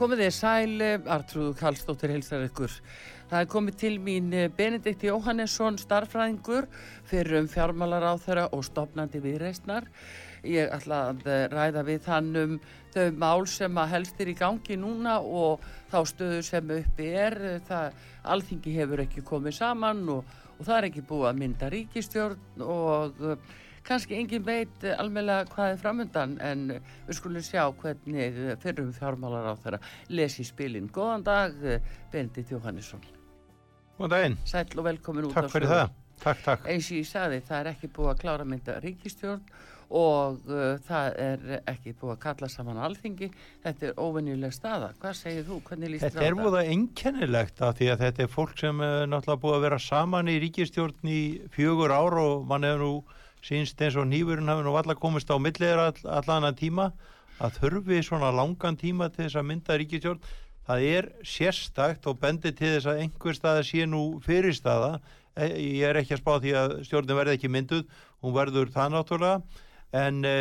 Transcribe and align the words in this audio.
Komið 0.00 0.22
þið 0.22 0.30
sæl, 0.32 0.82
Artrúðu 1.12 1.50
Kallstóttir 1.58 2.14
heilsar 2.14 2.46
ykkur. 2.46 2.72
Það 3.28 3.42
er 3.42 3.48
komið 3.52 3.74
til 3.82 3.90
mín 4.00 4.30
eh, 4.32 4.46
Benedikt 4.48 5.04
Jóhannesson, 5.04 5.76
starfræðingur 5.76 6.70
fyrir 7.10 7.42
um 7.42 7.50
fjármálar 7.52 8.06
á 8.08 8.16
þeirra 8.16 8.46
og 8.56 8.64
stopnandi 8.64 9.20
viðreistnar. 9.20 9.90
Ég 10.48 10.72
ætla 10.72 11.02
að 11.10 11.28
eh, 11.28 11.44
ræða 11.52 11.84
við 11.84 12.08
hann 12.08 12.32
um 12.40 12.56
þau 12.94 13.20
mál 13.20 13.44
sem 13.52 13.84
að 13.84 13.92
helst 13.92 14.24
er 14.24 14.32
í 14.32 14.38
gangi 14.40 14.80
núna 14.80 15.20
og 15.20 15.68
þá 15.92 16.00
stöðu 16.14 16.42
sem 16.48 16.76
uppi 16.80 17.12
er. 17.20 17.40
Það, 17.68 18.02
alþingi 18.32 18.78
hefur 18.80 19.04
ekki 19.04 19.28
komið 19.34 19.58
saman 19.60 20.06
og, 20.16 20.36
og 20.56 20.64
það 20.64 20.78
er 20.78 20.92
ekki 20.94 21.08
búið 21.12 21.32
að 21.34 21.42
mynda 21.44 21.74
ríkistjórn 21.76 22.64
og 22.64 23.20
kannski 23.86 24.18
engin 24.18 24.44
veit 24.46 24.84
almeinlega 24.96 25.48
hvað 25.54 25.74
er 25.74 25.80
framöndan 25.80 26.36
en 26.44 26.66
við 27.08 27.18
skulum 27.18 27.44
sjá 27.44 27.64
hvernig 27.82 28.42
fyrrum 28.62 28.92
fjármálar 28.96 29.50
á 29.50 29.54
þeirra 29.62 29.80
lesi 30.12 30.46
spilin. 30.48 30.90
Góðan 30.92 31.26
dag, 31.26 31.56
Bendit 32.12 32.52
Jóhannesson. 32.52 33.02
Góðan 33.98 34.14
daginn. 34.14 34.38
Sæl 34.48 34.68
og 34.76 34.86
velkomin 34.86 35.28
út 35.28 35.34
á 35.34 35.40
sögur. 35.40 35.48
Takk 35.48 35.56
fyrir 35.58 35.74
það. 35.74 35.98
Takk, 36.20 36.40
takk. 36.44 36.64
Eins 36.68 36.88
og 36.90 37.00
ég 37.00 37.08
sagði, 37.08 37.42
það 37.48 37.60
er 37.62 37.68
ekki 37.74 37.88
búið 37.96 38.10
að 38.12 38.18
klára 38.20 38.46
mynda 38.48 38.80
ríkistjórn 38.84 39.44
og 39.90 40.42
uh, 40.46 40.76
það 40.86 41.16
er 41.18 41.46
ekki 41.72 41.94
búið 41.98 42.12
að 42.14 42.20
kalla 42.24 42.50
saman 42.52 42.80
alþingi. 42.86 43.30
Þetta 43.64 43.88
er 43.88 43.96
óvenjuleg 43.98 44.52
staða. 44.54 44.92
Hvað 45.00 45.16
segir 45.18 45.46
þú? 45.48 45.58
Hvernig 45.66 45.94
líst 45.94 46.04
það? 46.04 46.18
Þetta 46.18 46.28
er 46.28 46.36
búið 46.38 46.58
að 46.60 46.70
einkennilegt 46.74 47.64
að 47.66 47.72
því 47.80 47.88
að 47.94 48.04
þetta 48.04 48.24
er 48.24 48.30
fólk 48.34 48.60
sem 48.60 48.84
er 48.86 49.08
náttúrulega 49.10 49.42
búið 49.46 49.56
að 49.56 49.66
vera 49.66 49.80
saman 49.86 50.30
í 50.30 50.36
ríkistjórn 50.44 51.10
í 51.10 51.22
fjögur 51.56 51.96
ár 51.96 52.20
og 52.20 52.46
mann 52.50 52.68
hefur 52.68 52.84
nú 52.84 52.92
sínst 53.44 53.80
eins 53.80 53.96
og 53.96 54.08
nýfurinn 54.10 54.50
hafi 54.50 54.66
nú 54.66 54.76
alla 54.76 54.96
komist 54.98 55.30
á 55.32 55.36
milliður 55.40 55.86
all, 55.86 56.04
allan 56.20 56.48
að 56.50 56.60
tíma 56.64 56.90
að 57.40 57.56
þurfi 57.60 58.02
svona 58.04 58.30
langan 58.36 58.76
tíma 58.76 59.08
til 59.08 59.24
þess 59.26 59.40
að 59.40 59.48
mynda 59.48 59.78
ríkistjórn 59.80 60.22
það 60.70 60.86
er 60.86 61.08
sérstakt 61.26 62.06
og 62.06 62.20
bendir 62.22 62.54
til 62.56 62.74
þess 62.76 62.88
að 62.90 63.02
einhver 63.04 63.36
staða 63.36 63.66
sé 63.66 63.86
nú 63.88 64.04
fyrirstaða. 64.24 64.98
E, 65.34 65.46
ég 65.80 65.86
er 65.88 65.98
ekki 66.00 66.16
að 66.16 66.22
spá 66.22 66.32
því 66.42 66.56
að 66.60 66.74
stjórnum 66.86 67.20
verði 67.20 67.36
ekki 67.38 67.50
mynduð 67.52 67.86
hún 68.20 68.36
verður 68.36 68.72
það 68.74 68.92
náttúrulega. 68.94 69.64
En 70.00 70.20
e, 70.28 70.34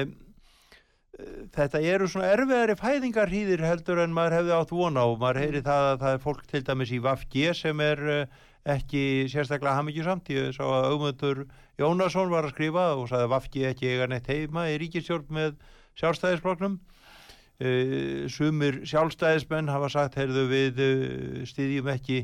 þetta 1.55 1.81
eru 1.93 2.09
svona 2.09 2.29
erfiðari 2.35 2.77
fæðingarhýðir 2.79 3.65
heldur 3.65 4.03
en 4.03 4.13
maður 4.15 4.37
hefði 4.39 4.55
átt 4.59 4.75
vona 4.75 5.07
og 5.09 5.17
maður 5.23 5.41
heyri 5.45 5.63
það 5.65 5.87
að 5.87 6.03
það 6.03 6.13
er 6.17 6.23
fólk 6.27 6.45
til 6.51 6.63
dæmis 6.67 6.93
í 6.93 7.01
Vafg 7.07 7.39
sem 7.57 7.83
er 7.85 8.05
e, 8.05 8.19
ekki 8.67 9.29
sérstaklega 9.31 9.77
hafmyggjusamt 9.77 10.29
ég 10.33 10.53
sá 10.55 10.63
að 10.65 10.87
augmöndur 10.91 11.43
Jónasson 11.79 12.31
var 12.31 12.43
að 12.43 12.55
skrifa 12.57 12.89
og 12.97 13.07
sagði 13.07 13.27
að 13.27 13.33
Vafki 13.33 13.65
ekki 13.69 13.91
eiga 13.93 14.07
neitt 14.11 14.27
heima 14.27 14.65
í 14.67 14.75
ríkistjórn 14.81 15.29
með 15.31 15.55
sjálfstæðisbloknum 15.99 16.75
uh, 16.75 18.27
sumir 18.31 18.81
sjálfstæðismenn 18.89 19.71
hafa 19.71 19.91
sagt 19.93 20.19
heyrðu 20.19 20.45
við 20.51 20.83
uh, 20.83 21.41
stýðjum 21.47 21.91
ekki 21.95 22.19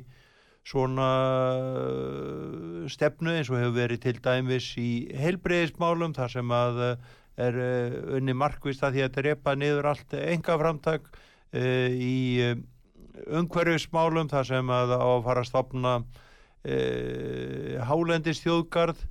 svona 0.65 1.09
uh, 1.61 2.85
stefnu 2.91 3.37
eins 3.37 3.51
og 3.53 3.61
hefur 3.61 3.77
verið 3.79 4.03
til 4.03 4.17
dæmis 4.19 4.73
í 4.81 4.89
heilbreyðismálum 5.15 6.17
þar 6.17 6.35
sem 6.35 6.51
að 6.51 6.83
er 7.35 7.57
unni 8.15 8.31
markvist 8.31 8.83
að 8.83 8.95
því 8.95 9.01
að 9.03 9.15
drepa 9.17 9.55
niður 9.59 9.89
allt 9.91 10.13
enga 10.15 10.55
framtak 10.55 11.09
í 11.51 12.55
umhverfismálum 13.27 14.29
þar 14.31 14.47
sem 14.47 14.71
að 14.71 14.93
á 14.95 15.03
að 15.03 15.25
fara 15.25 15.43
að 15.43 15.49
stopna 15.49 15.91
hálendis 17.85 18.39
þjóðgarð 18.41 19.03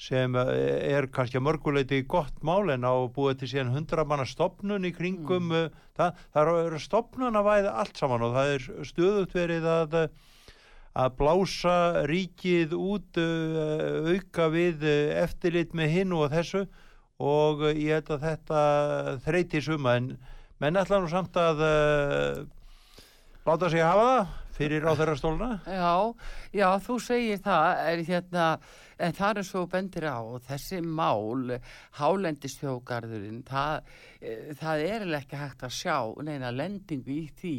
sem 0.00 0.34
eh, 0.34 0.96
er 0.96 1.06
kannski 1.14 1.38
að 1.38 1.46
mörguleiti 1.48 2.02
gott 2.10 2.42
mál 2.42 2.70
en 2.72 2.86
á 2.86 2.94
búið 3.14 3.42
til 3.42 3.50
síðan 3.52 3.74
hundra 3.76 4.04
manna 4.06 4.26
stopnun 4.26 4.86
í 4.88 4.92
kringum 4.94 5.50
mm. 5.50 5.54
Eh, 5.54 5.82
það, 5.94 6.22
það 6.34 6.52
eru 6.64 6.80
stopnun 6.82 7.38
að 7.38 7.48
væða 7.48 7.74
allt 7.82 8.00
saman 8.00 8.26
og 8.26 8.34
það 8.34 8.54
er 8.54 8.70
stöðut 8.90 9.36
verið 9.36 9.68
að 9.70 9.98
að 10.94 11.14
blása 11.18 11.76
ríkið 12.06 12.74
út 12.78 13.18
eh, 13.18 14.14
auka 14.14 14.48
við 14.50 14.84
eftirlit 15.18 15.74
með 15.74 15.94
hinn 15.94 16.14
og 16.14 16.28
þessu 16.34 16.66
og 17.22 17.64
ég 17.70 17.94
held 17.96 18.12
að 18.14 18.26
þetta 18.28 18.62
þreyti 19.24 19.62
suma 19.62 19.96
en 19.98 20.12
menn 20.62 20.78
ætla 20.78 21.00
nú 21.02 21.10
samt 21.10 21.34
að 21.38 21.62
láta 23.46 23.70
sig 23.70 23.82
hafa 23.82 24.06
það 24.10 24.32
fyrir 24.54 24.86
á 24.86 24.92
þeirra 24.94 25.16
stóluna 25.18 25.50
Já, 25.66 26.14
já, 26.54 26.68
þú 26.84 26.98
segir 27.02 27.42
það 27.44 27.82
er 27.90 28.02
hérna 28.08 28.48
en 29.04 29.14
það 29.16 29.40
er 29.40 29.48
svo 29.48 29.64
bendir 29.70 30.06
á 30.06 30.18
og 30.22 30.42
þessi 30.46 30.80
mál 30.84 31.56
hálendistjókarðurinn 31.98 33.42
það, 33.48 33.90
e, 34.20 34.34
það 34.60 34.84
er 34.88 35.06
ekki 35.18 35.40
hægt 35.40 35.66
að 35.66 35.76
sjá 35.80 35.98
neina 36.22 36.52
lendingu 36.54 37.16
í 37.16 37.24
því 37.40 37.56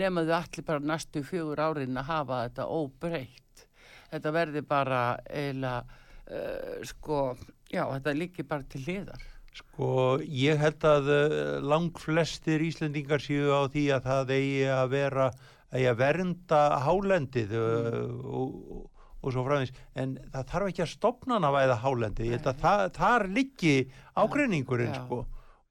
nefnaðu 0.00 0.36
allir 0.38 0.68
bara 0.72 0.90
næstu 0.92 1.24
fjögur 1.26 1.60
árin 1.60 2.00
að 2.00 2.10
hafa 2.10 2.44
þetta 2.46 2.68
óbreytt. 2.80 3.66
Þetta 4.10 4.32
verði 4.34 4.62
bara 4.66 5.02
eila 5.30 5.74
uh, 5.84 6.80
sko, 6.88 7.36
já 7.70 7.84
þetta 7.84 8.16
líki 8.16 8.46
bara 8.48 8.66
til 8.66 8.82
liðar 8.88 9.28
Sko 9.54 10.18
ég 10.22 10.58
held 10.62 10.84
að 10.86 11.08
uh, 11.10 11.54
lang 11.62 11.94
flestir 11.98 12.62
Íslendingar 12.62 13.22
séu 13.22 13.50
á 13.50 13.66
því 13.70 13.86
að 13.96 14.06
það 14.06 14.34
eigi 14.36 14.68
að 14.74 14.92
vera 14.94 15.30
að 15.70 16.00
vernda 16.00 16.62
hálendið 16.82 17.52
mm. 17.54 18.16
og 18.26 18.88
og 19.20 19.34
svo 19.34 19.44
fræðins, 19.44 19.72
en 20.00 20.14
það 20.32 20.46
þarf 20.52 20.70
ekki 20.70 20.84
að 20.84 20.92
stopna 20.94 21.36
hana 21.36 21.52
væða 21.52 21.78
hálendi, 21.82 22.28
ég 22.28 22.38
held 22.38 22.50
að 22.52 22.62
það, 22.62 22.84
þar 22.96 23.26
liggi 23.36 23.74
ágreiningurinn 24.16 24.94
sko. 24.96 25.18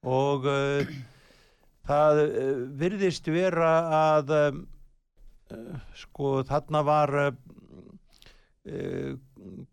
Og 0.09 0.45
uh, 0.49 0.91
það 1.89 2.21
uh, 2.25 2.59
virðist 2.79 3.29
vera 3.33 3.71
að 3.99 4.33
um, 4.37 4.59
uh, 5.55 5.79
sko 5.97 6.33
þarna 6.47 6.83
var 6.87 7.15
uh, 7.25 7.31
uh, 8.69 9.11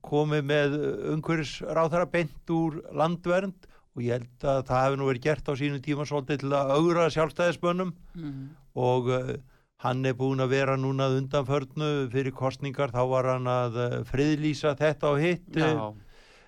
komið 0.07 0.49
með 0.49 0.79
umhverfisráþara 1.13 2.09
beint 2.11 2.55
úr 2.57 2.81
landvernd. 2.97 3.69
Og 3.97 4.05
ég 4.05 4.19
held 4.19 4.45
að 4.45 4.59
það 4.69 4.83
hefði 4.85 4.97
nú 5.01 5.07
verið 5.09 5.25
gert 5.25 5.47
á 5.49 5.53
sínum 5.57 5.85
tíma 5.85 6.05
svolítið 6.09 6.43
til 6.43 6.51
að 6.53 6.73
augra 6.75 7.07
sjálfstæðisbönnum 7.13 7.93
mm. 8.17 8.43
og 8.77 9.13
uh, 9.13 9.37
hann 9.85 10.05
er 10.09 10.17
búin 10.17 10.41
að 10.41 10.55
vera 10.55 10.77
núna 10.81 11.09
undanförnu 11.19 12.09
fyrir 12.13 12.35
kostningar, 12.37 12.95
þá 12.95 13.03
var 13.11 13.31
hann 13.35 13.51
að 13.51 13.81
eh, 13.83 13.97
friðlýsa 14.09 14.77
þetta 14.79 15.13
og 15.13 15.21
hitt. 15.21 15.59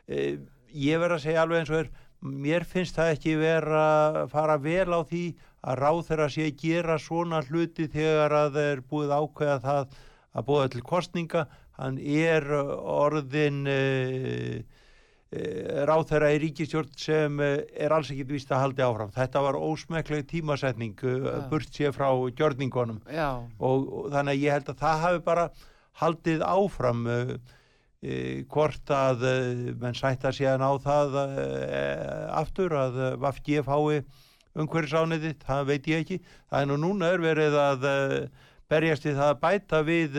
E, 0.08 0.38
ég 0.72 1.02
verð 1.02 1.18
að 1.18 1.24
segja 1.26 1.44
alveg 1.44 1.62
eins 1.62 1.72
og 1.72 1.82
er, 1.82 1.90
mér 2.24 2.64
finnst 2.66 2.96
það 2.96 3.12
ekki 3.14 3.36
vera 3.38 3.84
að 3.84 4.18
fara 4.32 4.56
vel 4.62 4.88
á 4.96 5.00
því 5.04 5.24
að 5.68 5.80
ráð 5.82 6.00
þeirra 6.08 6.28
sé 6.32 6.48
að 6.48 6.62
gera 6.62 6.98
svona 7.02 7.42
hluti 7.44 7.88
þegar 7.92 8.34
að 8.40 8.50
það 8.56 8.70
er 8.72 8.82
búið 8.88 9.14
ákveða 9.18 9.58
það 9.66 9.96
að 10.38 10.48
búið 10.48 10.72
til 10.74 10.84
kostninga 10.88 11.44
hann 11.78 11.98
er 12.00 12.48
orðin 12.48 13.64
Eh, 13.68 14.64
ráð 15.28 16.06
þeirra 16.08 16.28
í 16.32 16.38
ríkistjórn 16.40 16.92
sem 16.96 17.40
eh, 17.44 17.58
er 17.76 17.92
alls 17.92 18.08
ekkit 18.12 18.30
vist 18.32 18.52
að 18.52 18.62
haldi 18.62 18.84
áfram. 18.84 19.10
Þetta 19.12 19.42
var 19.44 19.58
ósmekleg 19.60 20.24
tímasetning 20.30 20.96
eh, 21.04 21.18
ja. 21.26 21.34
burt 21.50 21.68
sér 21.74 21.92
frá 21.92 22.08
gjörningunum. 22.32 23.02
Og, 23.60 23.84
og 23.92 24.08
þannig 24.14 24.38
að 24.38 24.46
ég 24.46 24.56
held 24.56 24.72
að 24.72 24.80
það 24.80 25.04
hafi 25.04 25.22
bara 25.28 25.46
haldið 25.98 26.44
áfram 26.46 27.04
uh, 27.10 27.34
uh, 27.34 28.40
hvort 28.54 28.94
að 28.94 29.28
uh, 29.28 29.62
menn 29.82 29.98
sætta 29.98 30.32
síðan 30.32 30.64
á 30.64 30.72
það 30.80 31.20
aftur 32.38 32.76
að 32.78 33.00
Vafgið 33.20 33.66
fái 33.68 34.02
umhverjusániti, 34.58 35.36
það 35.44 35.66
veit 35.68 35.88
ég 35.92 36.04
ekki. 36.06 36.22
Það 36.48 36.62
er 36.62 36.70
nú 36.70 36.78
núna 36.86 37.12
er 37.12 37.20
verið 37.22 37.58
að 37.60 37.84
berjast 38.68 39.04
í 39.04 39.12
það 39.12 39.34
að 39.34 39.40
bæta 39.44 39.80
við 39.84 40.16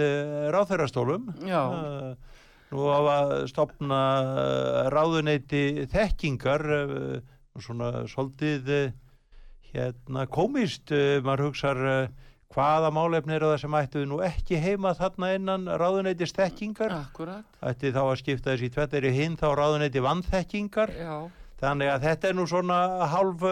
ráþeirastólum 0.54 1.32
já 1.50 1.64
nú 2.74 2.88
á 2.90 3.00
að 3.02 3.36
stopna 3.50 4.00
eh, 4.22 4.80
ráðuneyti 4.94 5.64
þekkingar 5.90 6.66
eh, 6.76 7.20
svona 7.60 8.06
svolítið 8.10 8.74
eh, 8.76 8.92
hérna 9.74 10.26
komist 10.32 10.94
maður 11.26 11.50
hugsaður 11.50 12.10
hvaða 12.50 12.90
málefni 12.94 13.36
eru 13.36 13.52
það 13.52 13.60
sem 13.62 13.76
ættu 13.78 14.06
nú 14.10 14.22
ekki 14.26 14.58
heima 14.58 14.96
þarna 14.98 15.34
innan 15.38 15.68
ráðuneytist 15.78 16.40
þekkingar? 16.40 16.96
Ætti 17.62 17.92
þá 17.94 18.00
að 18.08 18.16
skipta 18.24 18.56
þessi 18.56 18.72
tvetteri 18.74 19.12
hinn 19.14 19.38
þá 19.38 19.52
ráðuneyti 19.60 20.02
vannþekkingar 20.02 20.96
þannig 21.62 21.94
að 21.94 22.08
þetta 22.08 22.32
er 22.32 22.40
nú 22.40 22.48
svona 22.50 22.80
halv 23.12 23.46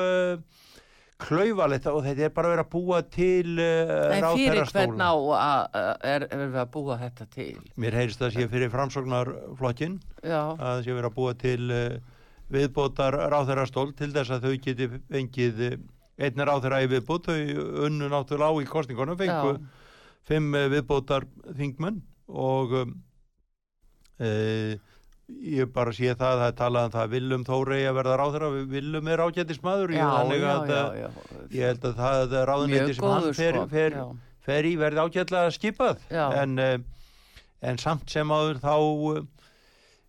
klaufalegt 1.22 1.88
og 1.90 2.04
þetta 2.06 2.28
er 2.28 2.34
bara 2.36 2.52
verið 2.52 2.64
að 2.64 2.70
búa 2.74 3.00
til 3.14 3.54
uh, 3.58 4.14
Nei, 4.14 4.22
fyrir 4.38 4.70
hvern 4.70 5.02
á 5.02 5.14
að, 5.14 5.78
er, 6.06 6.26
er 6.28 6.44
við 6.44 6.60
að 6.62 6.70
búa 6.76 6.98
þetta 7.02 7.28
til? 7.34 7.50
Mér 7.80 7.98
heyrist 7.98 8.22
það 8.22 8.36
sé 8.36 8.48
fyrir 8.52 8.72
framsóknarflokkin 8.74 9.98
Já, 10.22 10.42
að 10.54 10.84
sé 10.86 10.94
verið 10.94 11.10
að 11.10 11.16
búa 11.18 11.36
til 11.42 11.64
uh, 11.74 12.20
viðbótar 12.54 13.18
ráðherrastól 13.34 13.90
til 13.98 14.12
þess 14.14 14.36
að 14.38 14.46
þau 14.46 14.62
geti 14.68 14.90
fengið 15.08 15.64
uh, 15.72 15.80
einn 16.28 16.46
ráðherra 16.50 16.84
í 16.86 16.92
viðbót, 16.92 17.30
þau 17.30 17.86
unnu 17.88 18.10
náttúrulega 18.10 18.54
á 18.54 18.62
í 18.62 18.70
kostningunum, 18.70 19.18
fengu 19.20 19.58
já, 19.58 19.90
fimm 20.28 20.56
viðbótar 20.74 21.28
þingmenn 21.58 22.00
og 22.28 22.74
um, 22.84 22.96
uh, 24.22 24.78
ég 25.28 25.72
bara 25.76 25.92
sé 25.96 26.14
það 26.16 26.30
að 26.30 26.42
það 26.42 26.50
er 26.50 26.58
talað 26.58 26.86
um 26.88 26.94
það 26.94 27.02
að 27.02 27.14
Willum 27.16 27.46
Þórei 27.48 27.80
að 27.84 27.98
verða 27.98 28.18
ráðherra, 28.22 28.52
Willum 28.72 29.10
er 29.12 29.24
uh, 30.72 31.00
já. 31.02 31.08
ég 31.52 31.72
held 31.72 31.88
að 31.90 31.98
það 31.98 32.36
ráðuneyti 32.48 32.86
Mjög 32.86 32.96
sem 32.96 33.08
hann 33.12 33.28
fer, 33.36 33.58
fer, 33.74 33.98
fer 34.48 34.70
í 34.70 34.76
verði 34.80 35.04
ágætlega 35.04 35.56
skipað. 35.56 36.06
En, 36.16 36.56
uh, 36.64 36.78
en 37.68 37.82
samt 37.82 38.14
sem 38.14 38.32
áður 38.32 38.62
þá 38.64 38.76
uh, 38.78 39.20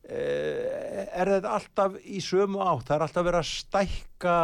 er 0.08 1.32
þetta 1.34 1.56
alltaf 1.58 1.98
í 2.06 2.22
sömu 2.24 2.62
átt, 2.62 2.86
það 2.86 2.96
er 2.96 3.06
alltaf 3.08 3.28
verið 3.30 3.40
að 3.42 3.50
stækka 3.50 4.38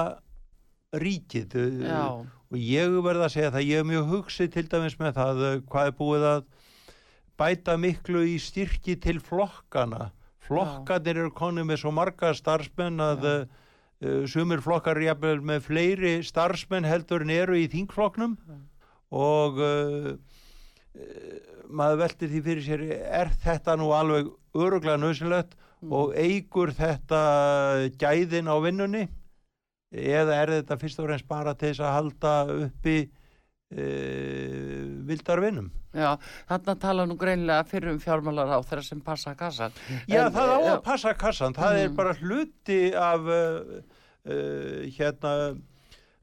ríkið. 1.05 1.57
Já, 1.87 2.03
og 2.51 2.59
ég 2.59 2.99
verð 3.07 3.29
að 3.29 3.33
segja 3.37 3.55
það, 3.55 3.69
ég 3.71 3.85
er 3.85 3.89
mjög 3.93 4.11
hugsið 4.11 4.53
til 4.59 4.67
dæmis 4.75 4.99
með 4.99 5.17
það 5.23 5.47
hvað 5.71 5.89
er 5.93 5.97
búið 6.03 6.29
að 6.33 6.45
bæta 7.39 7.79
miklu 7.79 8.27
í 8.27 8.37
styrki 8.43 8.99
til 9.03 9.21
flokkana 9.23 10.11
flokkanir 10.49 11.21
eru 11.25 11.33
konið 11.35 11.69
með 11.71 11.81
svo 11.83 11.93
marga 11.97 12.33
starfsmenn 12.37 13.01
að 13.01 13.27
uh, 13.31 14.25
sumir 14.29 14.61
flokkar 14.65 15.01
jafnvel 15.01 15.41
með 15.41 15.67
fleiri 15.69 16.15
starfsmenn 16.27 16.85
heldur 16.89 17.25
en 17.25 17.33
eru 17.35 17.57
í 17.57 17.67
þingflokknum 17.73 18.37
Já. 18.37 18.57
og 19.25 19.61
uh, 19.65 20.15
maður 21.75 22.01
veltir 22.05 22.31
því 22.31 22.43
fyrir 22.49 22.65
sér 22.67 22.83
er 22.95 23.31
þetta 23.45 23.77
nú 23.81 23.91
alveg 23.97 24.29
öruglega 24.55 25.01
nöðsynlegt 25.03 25.57
Mm. 25.85 25.91
og 25.93 26.13
eigur 26.17 26.71
þetta 26.73 27.19
gæðin 28.01 28.47
á 28.49 28.57
vinnunni 28.65 29.03
eða 29.93 30.37
er 30.41 30.53
þetta 30.55 30.79
fyrst 30.81 31.01
og 31.03 31.11
fremst 31.11 31.27
bara 31.29 31.53
til 31.53 31.75
þess 31.75 31.83
að 31.85 31.93
halda 31.99 32.31
uppi 32.55 32.95
uh, 33.73 35.05
vildar 35.09 35.41
vinnum 35.45 35.71
já, 35.95 36.15
þarna 36.49 36.75
tala 36.83 37.05
nú 37.09 37.17
greinlega 37.21 37.65
fyrir 37.69 37.93
um 37.95 38.01
fjármálar 38.03 38.51
á 38.51 38.59
þeirra 38.67 38.83
sem 38.87 39.01
passa 39.05 39.35
kassan. 39.39 39.73
Já, 40.11 40.25
En, 40.27 40.33
það 40.35 40.51
á 40.51 40.59
eh, 40.59 40.73
að 40.75 40.83
passa 40.89 41.15
kassan, 41.15 41.55
það 41.55 41.79
er 41.85 41.89
Mm. 41.89 41.97
bara 41.97 42.15
hluti 42.19 42.81
af 42.99 43.21
uh, 43.21 43.79
uh, 44.27 44.83
hérna 44.97 45.35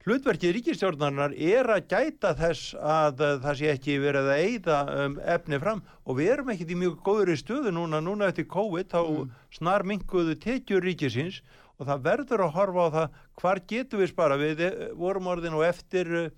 hlutverkið 0.02 0.56
ríkistjórnarinnar 0.58 1.36
er 1.38 1.70
að 1.76 1.88
gæta 1.94 2.34
þess 2.36 2.74
að 2.76 3.22
uh, 3.22 3.34
það 3.44 3.58
sé 3.62 3.72
ekki 3.72 3.98
verið 4.02 4.30
að 4.34 4.44
eyða 4.44 4.78
um, 5.06 5.18
efni 5.38 5.60
fram. 5.62 5.84
Og 6.10 6.18
við 6.18 6.32
erum 6.34 6.50
ekkit 6.52 6.72
í 6.74 6.80
mjög 6.82 6.96
góður 7.06 7.32
í 7.32 7.38
stöðu 7.40 7.72
núna, 7.76 8.02
núna 8.02 8.28
eftir 8.32 8.50
COVID 8.50 8.90
þá 8.92 9.00
Mm. 9.08 9.30
snar 9.56 9.84
minguðu 9.88 10.36
tekjur 10.42 10.82
ríkisins 10.84 11.42
og 11.80 11.88
það 11.88 12.04
verður 12.10 12.44
að 12.48 12.56
horfa 12.58 12.82
á 12.82 12.90
það. 12.98 13.20
Hvar 13.40 13.62
getum 13.70 14.02
við 14.02 14.10
spara 14.12 14.38
við 14.42 14.66
vorum 15.00 15.28
orðin 15.32 15.56
og 15.56 15.64
eftir 15.70 16.12
uh, 16.26 16.30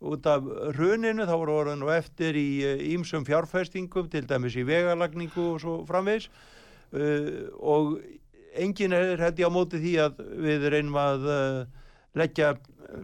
út 0.00 0.26
af 0.26 0.46
hruninu, 0.76 1.26
þá 1.28 1.34
voru 1.36 1.58
orðin 1.60 1.84
og 1.84 1.92
eftir 1.92 2.36
í 2.40 2.48
ímsum 2.94 3.26
fjárfestingum 3.28 4.08
til 4.12 4.24
dæmis 4.28 4.56
í 4.56 4.64
vegalagningu 4.64 5.44
og 5.54 5.60
svo 5.60 5.76
framvegis. 5.88 6.30
Uh, 6.90 7.46
og 7.60 8.00
enginn 8.58 8.96
er 8.96 9.20
hætti 9.20 9.44
á 9.46 9.50
móti 9.52 9.78
því 9.78 9.92
að 10.02 10.22
við 10.42 10.64
reynum 10.72 10.96
að 10.98 11.26
uh, 11.30 11.58
leggja 12.18 12.54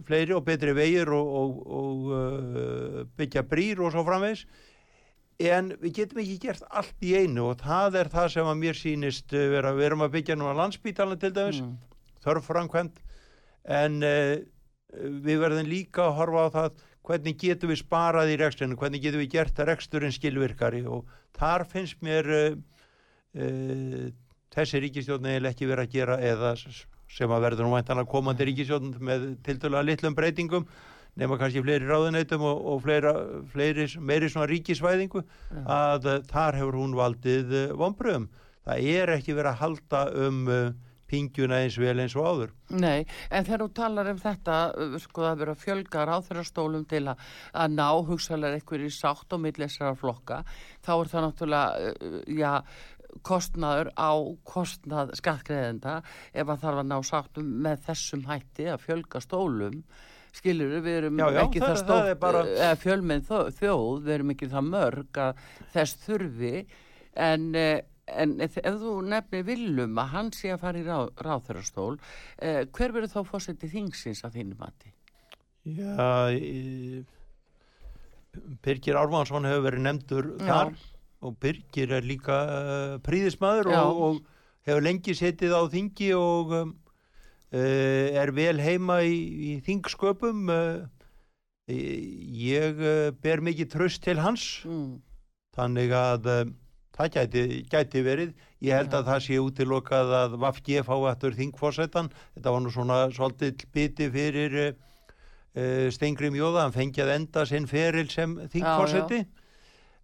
fleiri 0.07 0.33
og 0.35 0.43
betri 0.43 0.73
vegir 0.75 1.07
og, 1.15 1.29
og, 1.39 1.61
og 1.71 2.09
uh, 2.11 3.05
byggja 3.15 3.45
brýr 3.47 3.79
og 3.79 3.93
svo 3.93 4.03
framvegis. 4.07 4.43
En 5.37 5.69
við 5.77 5.99
getum 6.01 6.19
ekki 6.23 6.39
gert 6.47 6.65
allt 6.73 7.05
í 7.05 7.13
einu 7.13 7.51
og 7.51 7.61
það 7.61 8.01
er 8.01 8.11
það 8.11 8.31
sem 8.33 8.49
að 8.49 8.61
mér 8.65 8.81
sýnist 8.81 9.37
uh, 9.37 9.47
vera, 9.53 9.75
við 9.77 9.91
erum 9.91 10.03
að 10.07 10.15
byggja 10.17 10.35
núna 10.41 10.57
landsbítalinn 10.57 11.21
til 11.21 11.35
dæmis 11.37 11.61
Mm. 11.61 11.77
þörf 12.25 12.49
framkvæmt 12.49 12.97
en 13.63 14.01
við 15.23 15.41
verðum 15.41 15.69
líka 15.69 16.07
að 16.07 16.15
horfa 16.19 16.45
á 16.45 16.49
það 16.55 16.85
hvernig 17.07 17.39
getum 17.39 17.71
við 17.71 17.81
sparað 17.81 18.33
í 18.33 18.39
rekstrinu, 18.41 18.77
hvernig 18.79 19.03
getum 19.03 19.23
við 19.23 19.31
gert 19.37 19.61
reksturinn 19.69 20.15
skilvirkari 20.15 20.83
og 20.89 21.07
þar 21.37 21.65
finnst 21.69 22.01
mér 22.03 22.29
uh, 22.35 22.57
uh, 23.37 24.03
þessi 24.55 24.83
ríkistjórn 24.83 25.29
eða 25.31 25.53
ekki 25.53 25.69
verið 25.69 25.87
að 25.87 25.95
gera 25.95 26.19
eða 26.23 26.53
sem 26.57 27.31
að 27.31 27.45
verður 27.45 27.67
nú 27.67 27.75
væntanlega 27.77 28.11
komandi 28.11 28.47
ríkistjórn 28.49 28.97
með 28.99 29.27
tiltölulega 29.45 29.87
litlum 29.87 30.17
breytingum 30.17 30.67
nema 31.17 31.37
kannski 31.39 31.63
fleiri 31.65 31.87
ráðuneytum 31.87 32.43
og, 32.45 32.59
og 32.73 32.83
fleira, 32.83 33.13
fleiri, 33.53 33.87
meiri 34.03 34.27
svona 34.29 34.49
ríkisvæðingu 34.51 35.23
Já. 35.23 35.61
að 35.63 36.11
uh, 36.11 36.19
þar 36.29 36.59
hefur 36.59 36.81
hún 36.81 36.97
valdið 36.97 37.55
vonbröðum. 37.79 38.27
Það 38.67 38.89
er 38.91 39.13
ekki 39.15 39.33
verið 39.37 39.53
að 39.53 39.61
halda 39.61 40.01
um 40.27 40.41
pingjuna 41.07 41.61
eins 41.63 41.77
vel 41.79 41.95
eins 42.03 42.15
og 42.19 42.25
áður. 42.27 42.51
Nei, 42.75 43.05
en 43.31 43.45
þegar 43.47 43.63
þú 43.65 43.69
talar 43.79 44.09
um 44.11 44.19
þetta, 44.19 44.57
uh, 44.75 44.97
sko 44.99 45.23
það 45.23 45.37
verður 45.41 45.53
að 45.55 45.63
fjölga 45.63 46.05
ráþurastólum 46.09 46.85
til 46.91 47.03
að, 47.13 47.23
að 47.53 47.77
ná 47.77 47.87
hugsalega 48.09 48.59
eitthvað 48.59 48.85
í 48.87 48.91
sátt 48.97 49.33
og 49.37 49.43
millesara 49.45 49.95
flokka, 49.95 50.41
þá 50.83 50.91
er 50.99 51.11
það 51.13 51.27
náttúrulega, 51.27 51.95
uh, 51.95 52.21
já, 52.37 52.53
kostnaður 53.25 53.89
á 53.97 54.11
kostnað 54.45 55.15
skattgreðenda 55.17 56.01
ef 56.37 56.51
að 56.51 56.59
þarf 56.61 56.81
að 56.83 56.89
ná 56.91 56.97
sáttum 57.07 57.47
með 57.65 57.79
þessum 57.87 58.25
hætti 58.27 58.67
að 58.69 58.83
fjölga 58.83 59.21
stólum 59.23 59.79
skilur 60.37 60.75
við 60.85 60.97
erum 60.99 61.17
Já, 61.23 61.29
já, 61.33 61.39
ekki 61.47 61.61
það- 61.63 61.71
það, 61.71 61.79
stótt 61.81 62.19
bara- 62.21 62.43
eða 62.45 62.75
fjölmenn 62.83 63.23
þó- 63.25 63.49
þjóð, 63.57 64.03
við 64.05 64.13
erum 64.17 64.33
ekki 64.35 64.49
það 64.51 64.67
mörg 64.69 65.21
að 65.23 65.39
þess 65.73 65.95
þurfi 66.05 66.65
en, 67.15 67.55
eh, 67.55 67.81
en 68.07 68.37
ef 68.43 68.57
ef 68.61 68.77
þú 68.81 68.93
nefnir 69.11 69.45
Willum 69.47 69.97
að 69.99 70.11
hann 70.13 70.31
sé 70.35 70.51
að 70.53 70.61
fara 70.63 70.79
í 70.79 70.85
ráð, 70.87 71.09
ráðþörastól 71.25 71.93
eh, 72.39 72.63
hver 72.71 72.93
verður 72.95 73.13
þá 73.15 73.21
fórsetið 73.33 73.73
þingsins 73.75 74.23
að 74.27 74.37
þínu 74.39 74.57
mati? 74.59 74.93
Já, 75.67 76.31
í, 76.31 77.03
Birgir 78.63 78.95
Ármánsson 78.99 79.47
hefur 79.49 79.65
verið 79.65 79.83
nefndur 79.87 80.29
Já. 80.39 80.47
þar 80.47 80.73
og 81.27 81.37
Birgir 81.41 81.93
er 81.97 82.05
líka 82.05 82.35
uh, 82.47 82.97
príðismæður 83.03 83.71
Já. 83.73 83.79
og, 83.81 84.01
og 84.05 84.67
hefur 84.69 84.85
lengi 84.85 85.15
setið 85.17 85.55
á 85.57 85.61
þingi 85.73 86.11
og 86.15 86.53
um, 86.59 86.75
uh, 87.51 88.05
er 88.21 88.31
vel 88.37 88.61
heima 88.61 88.99
í, 89.03 89.17
í 89.49 89.51
þingsköpum. 89.65 90.45
Uh, 90.53 90.85
ég 91.67 92.77
ber 93.19 93.41
mikið 93.43 93.73
tröst 93.73 94.05
til 94.05 94.21
hans 94.23 94.61
Mm. 94.63 95.01
þannig 95.57 95.91
að 95.91 96.29
það 96.97 97.13
gæti, 97.13 97.45
gæti 97.69 98.03
verið. 98.05 98.33
Ég 98.65 98.77
held 98.77 98.91
Já. 98.91 98.99
að 98.99 99.09
það 99.11 99.23
sé 99.27 99.39
útilokað 99.41 100.13
að 100.17 100.37
Vafgi 100.41 100.83
fá 100.85 100.93
aftur 101.11 101.35
þingforsetan. 101.37 102.11
Þetta 102.35 102.53
var 102.53 102.63
nú 102.63 102.73
svona 102.73 102.99
svolítið 103.13 103.65
biti 103.73 104.07
fyrir 104.13 104.57
uh, 104.63 104.69
uh, 105.57 105.87
Stengrim 105.93 106.37
Jóða, 106.37 106.65
hann 106.65 106.75
fengi 106.75 107.03
að 107.03 107.13
enda 107.19 107.45
sinn 107.49 107.69
feril 107.69 108.07
sem 108.13 108.37
þingforseti. 108.53 109.25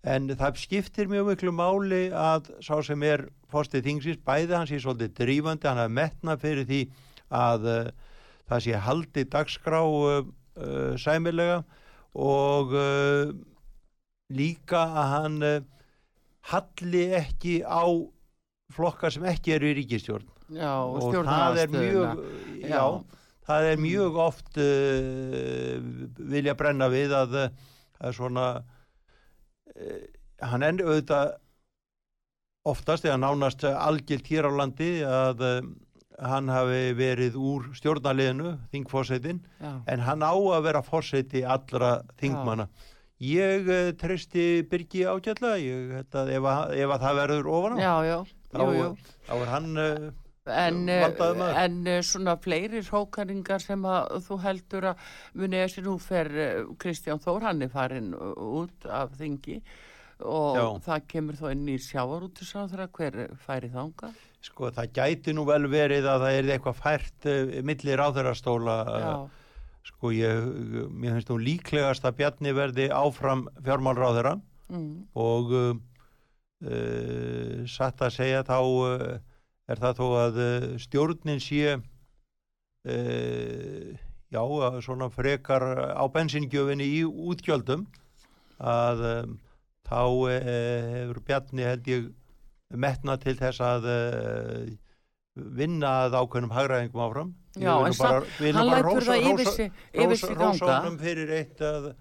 En 0.03 0.27
það 0.35 0.59
skiptir 0.59 1.07
mjög 1.07 1.29
miklu 1.31 1.53
máli 1.55 2.05
að 2.11 2.51
sá 2.61 2.75
sem 2.83 3.03
er 3.07 3.29
fórstið 3.51 3.85
þingsins, 3.87 4.23
bæði 4.25 4.57
hans 4.57 4.73
er 4.75 4.83
svolítið 4.83 5.13
drífandi, 5.21 5.69
hann 5.69 5.79
hafði 5.79 5.95
metna 6.01 6.35
fyrir 6.41 6.67
því 6.67 6.81
að 7.33 7.69
uh, 7.71 7.91
það 8.51 8.65
sé 8.65 8.81
haldi 8.85 9.27
dagskrá 9.31 9.79
uh, 9.87 10.25
sæmilega 11.01 11.63
og 12.13 12.75
líka 14.29 14.83
að 14.85 15.07
hann 15.09 15.37
halli 16.51 17.03
ekki 17.19 17.59
á 17.63 17.83
flokka 18.73 19.11
sem 19.13 19.25
ekki 19.29 19.53
eru 19.57 19.69
í 19.71 19.75
ríkistjórn 19.81 20.27
Já, 20.53 20.71
og, 20.83 20.97
og 20.99 21.13
það 21.25 21.59
er 21.61 21.69
mjög 21.71 21.93
stjórnarandstöðuna. 21.93 22.67
já, 22.69 22.83
það 23.47 23.67
er 23.69 23.79
mjög 23.83 24.17
oft 24.23 24.59
uh, 24.63 25.77
vilja 26.33 26.55
brenna 26.59 26.89
við 26.91 27.15
að 27.17 27.37
það 27.37 28.09
er 28.09 28.17
svona 28.17 28.47
uh, 28.59 30.03
hann 30.43 30.67
enn 30.67 30.83
auðvitað 30.83 31.33
oftast 32.67 33.07
eða 33.07 33.19
nánast 33.23 33.63
algilt 33.67 34.27
hér 34.31 34.47
á 34.47 34.51
landi 34.55 34.91
að 35.07 35.43
uh, 35.47 35.71
hann 36.23 36.47
hafi 36.53 36.93
verið 36.95 37.35
úr 37.39 37.71
stjórnaliðinu, 37.75 38.53
þingfósettin 38.71 39.39
Já. 39.59 39.71
en 39.89 40.03
hann 40.05 40.21
á 40.23 40.31
að 40.35 40.67
vera 40.67 40.83
fórseti 40.85 41.41
allra 41.43 41.95
þingmanna 42.21 42.67
ég 43.29 43.69
uh, 43.69 43.91
treysti 43.99 44.47
Birgi 44.69 45.05
ágætlega 45.07 45.61
ég, 45.61 45.93
þetta, 45.99 46.25
ef, 46.33 46.49
að, 46.55 46.75
ef 46.83 46.95
að 46.97 47.05
það 47.07 47.21
verður 47.21 47.53
ofan 47.59 47.77
á 47.77 47.79
já, 47.83 47.93
já, 48.09 48.17
þá, 48.51 48.59
jú, 48.63 48.75
jú. 48.81 48.91
þá 49.29 49.33
er 49.37 49.53
hann 49.53 49.71
uh, 49.77 50.11
En, 50.43 50.81
Vandaður 50.89 51.37
maður. 51.39 51.57
en 51.61 51.75
eh, 51.87 52.01
svona 52.03 52.33
fleiri 52.43 52.81
hrókaringar 52.83 53.63
sem 53.63 53.85
að 53.87 54.17
þú 54.25 54.37
heldur 54.43 54.87
að 54.89 55.05
muni 55.39 55.61
þessi 55.61 55.83
nú 55.85 55.93
fer 56.03 56.29
eh, 56.35 56.57
Kristján 56.81 57.21
Þór, 57.23 57.45
hann 57.47 57.63
er 57.63 57.71
farin 57.71 58.09
út 58.11 58.87
af 58.91 59.13
þingi 59.15 59.61
og 60.19 60.59
Já. 60.59 60.65
það 60.89 61.07
kemur 61.13 61.39
þó 61.39 61.45
inn 61.53 61.63
í 61.71 61.77
sjávarútisáðra 61.79 62.89
hver 62.91 63.17
færi 63.45 63.71
þanga 63.71 64.11
Sko 64.43 64.67
það 64.75 64.91
gæti 64.99 65.33
nú 65.35 65.45
vel 65.47 65.63
verið 65.71 66.09
að 66.11 66.25
það 66.25 66.37
er 66.41 66.51
eitthvað 66.57 66.81
fært 66.81 67.29
uh, 67.31 67.55
milli 67.63 67.95
ráðherrastóla 68.03 68.77
uh, 68.83 69.42
sko 69.83 70.11
ég, 70.15 70.45
mér 70.91 71.17
finnst 71.17 71.31
nú 71.31 71.37
líklegast 71.41 72.05
að 72.07 72.19
Bjarni 72.21 72.53
verði 72.55 72.87
áfram 72.93 73.47
fjármálráðara 73.65 74.37
mm. 74.71 74.91
og 75.19 75.51
uh, 75.51 75.71
uh, 76.63 77.63
satt 77.69 78.03
að 78.05 78.15
segja 78.17 78.43
þá 78.47 78.59
uh, 78.63 79.17
er 79.67 79.81
það 79.81 79.99
þó 79.99 80.07
að 80.19 80.39
stjórnin 80.83 81.39
sé 81.39 81.77
já, 82.83 84.41
svona 84.83 85.07
frekar 85.07 85.63
á 85.95 86.03
bensingjöfinni 86.11 86.83
í 86.97 87.05
útgjöldum 87.07 87.85
að 88.59 89.03
um, 89.07 89.37
þá 89.87 90.01
hefur 90.43 91.21
Bjarni 91.23 91.63
held 91.63 91.87
ég 91.87 92.09
metna 92.75 93.15
til 93.23 93.37
þess 93.39 93.63
að 93.63 93.87
vinna 95.33 95.93
að 96.05 96.17
ákveðnum 96.21 96.53
hagræðingum 96.53 97.03
áfram 97.07 97.33
Já, 97.57 97.73
en 97.85 97.93
samt, 97.93 98.29
hann 98.41 98.69
lætur 98.69 99.05
það 99.05 99.27
yfir 99.29 99.51
sig, 99.53 99.75
yfir 99.93 100.17
sig 100.17 100.37
ganga. 100.37 100.79
honum 100.79 100.97
fyrir 101.01 101.33
eitt 101.37 101.61
að 101.61 101.91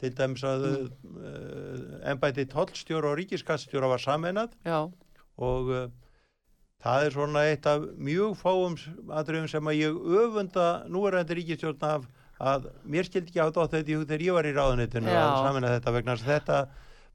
til 0.00 0.12
dæmis 0.16 0.44
að 0.46 0.66
mm. 0.66 1.80
ennbæti 2.12 2.46
tollstjóra 2.50 3.10
og 3.12 3.18
ríkiskattstjóra 3.20 3.90
var 3.90 4.02
sameinað 4.02 4.54
Já, 4.66 4.86
og 5.38 5.72
uh, 5.74 5.88
það 6.82 7.06
er 7.06 7.16
svona 7.16 7.44
eitt 7.50 7.66
af 7.68 7.84
mjög 7.98 8.38
fáum 8.40 8.78
aðröfum 9.10 9.50
sem 9.50 9.70
að 9.72 9.80
ég 9.82 9.98
öfunda 10.22 10.68
núverandi 10.90 11.36
ríkistjórn 11.40 11.86
af 11.90 12.08
að 12.40 12.70
mér 12.88 13.04
skildi 13.04 13.34
ekki 13.34 13.42
á 13.44 13.52
þetta 13.52 13.82
þegar 13.84 14.24
ég 14.24 14.36
var 14.38 14.48
í 14.48 14.54
ráðunitinu 14.56 15.12
að 15.12 15.34
sameina 15.44 15.74
þetta 15.74 15.92
vegna 15.98 16.16
þess 16.16 16.24
að 16.26 16.32
þetta 16.38 16.60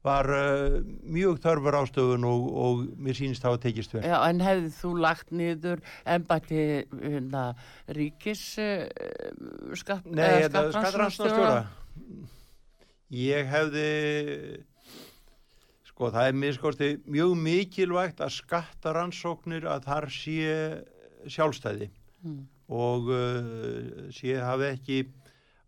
var 0.06 0.28
uh, 0.30 0.76
mjög 1.02 1.40
þörfur 1.44 1.76
ástöfun 1.80 2.24
og, 2.28 2.46
og 2.66 2.84
mér 3.02 3.18
sýnist 3.18 3.42
það 3.44 3.56
að 3.56 3.64
tekist 3.66 3.96
vel. 3.96 4.04
já, 4.06 4.16
en 4.30 4.44
hefði 4.46 4.70
þú 4.78 4.92
lagt 5.02 5.32
niður 5.34 5.82
embætti 6.14 6.62
hérna, 6.92 7.42
ríkis 7.98 8.44
uh, 8.62 8.86
skatt, 9.74 10.06
Nei, 10.06 10.46
skattrannsóknarstjóra? 10.46 10.70
skattrannsnastjóra 10.78 11.60
ég 13.16 13.46
hefði 13.52 13.86
sko 15.86 16.10
það 16.12 16.26
er 16.30 16.34
miskosti 16.42 16.88
mjög 17.08 17.36
mikilvægt 17.40 18.18
að 18.24 18.34
skattaransóknir 18.40 19.64
að 19.70 19.86
þar 19.90 20.10
sé 20.12 20.50
sjálfstæði 21.36 21.92
Mm. 22.26 22.46
og 22.72 23.10
uh, 23.12 24.08
sé 24.10 24.32
hafi 24.40 24.64
ekki 24.72 24.96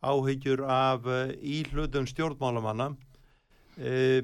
áhyggjur 0.03 0.63
af 0.67 1.05
íhlutum 1.39 2.07
stjórnmálamanna 2.09 2.89
uh, 3.79 4.21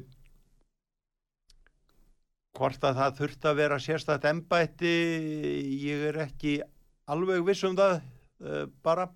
hvort 2.54 2.87
að 2.87 3.00
það 3.00 3.16
þurft 3.20 3.49
að 3.49 3.58
vera 3.58 3.78
sérstætt 3.82 4.26
embætti 4.30 4.92
ég 5.84 6.04
er 6.11 6.20
ekki 6.28 6.58
alveg 7.11 7.42
viss 7.46 7.64
um 7.66 7.78
það 7.78 7.96
uh, 7.99 8.66
bara. 8.84 9.08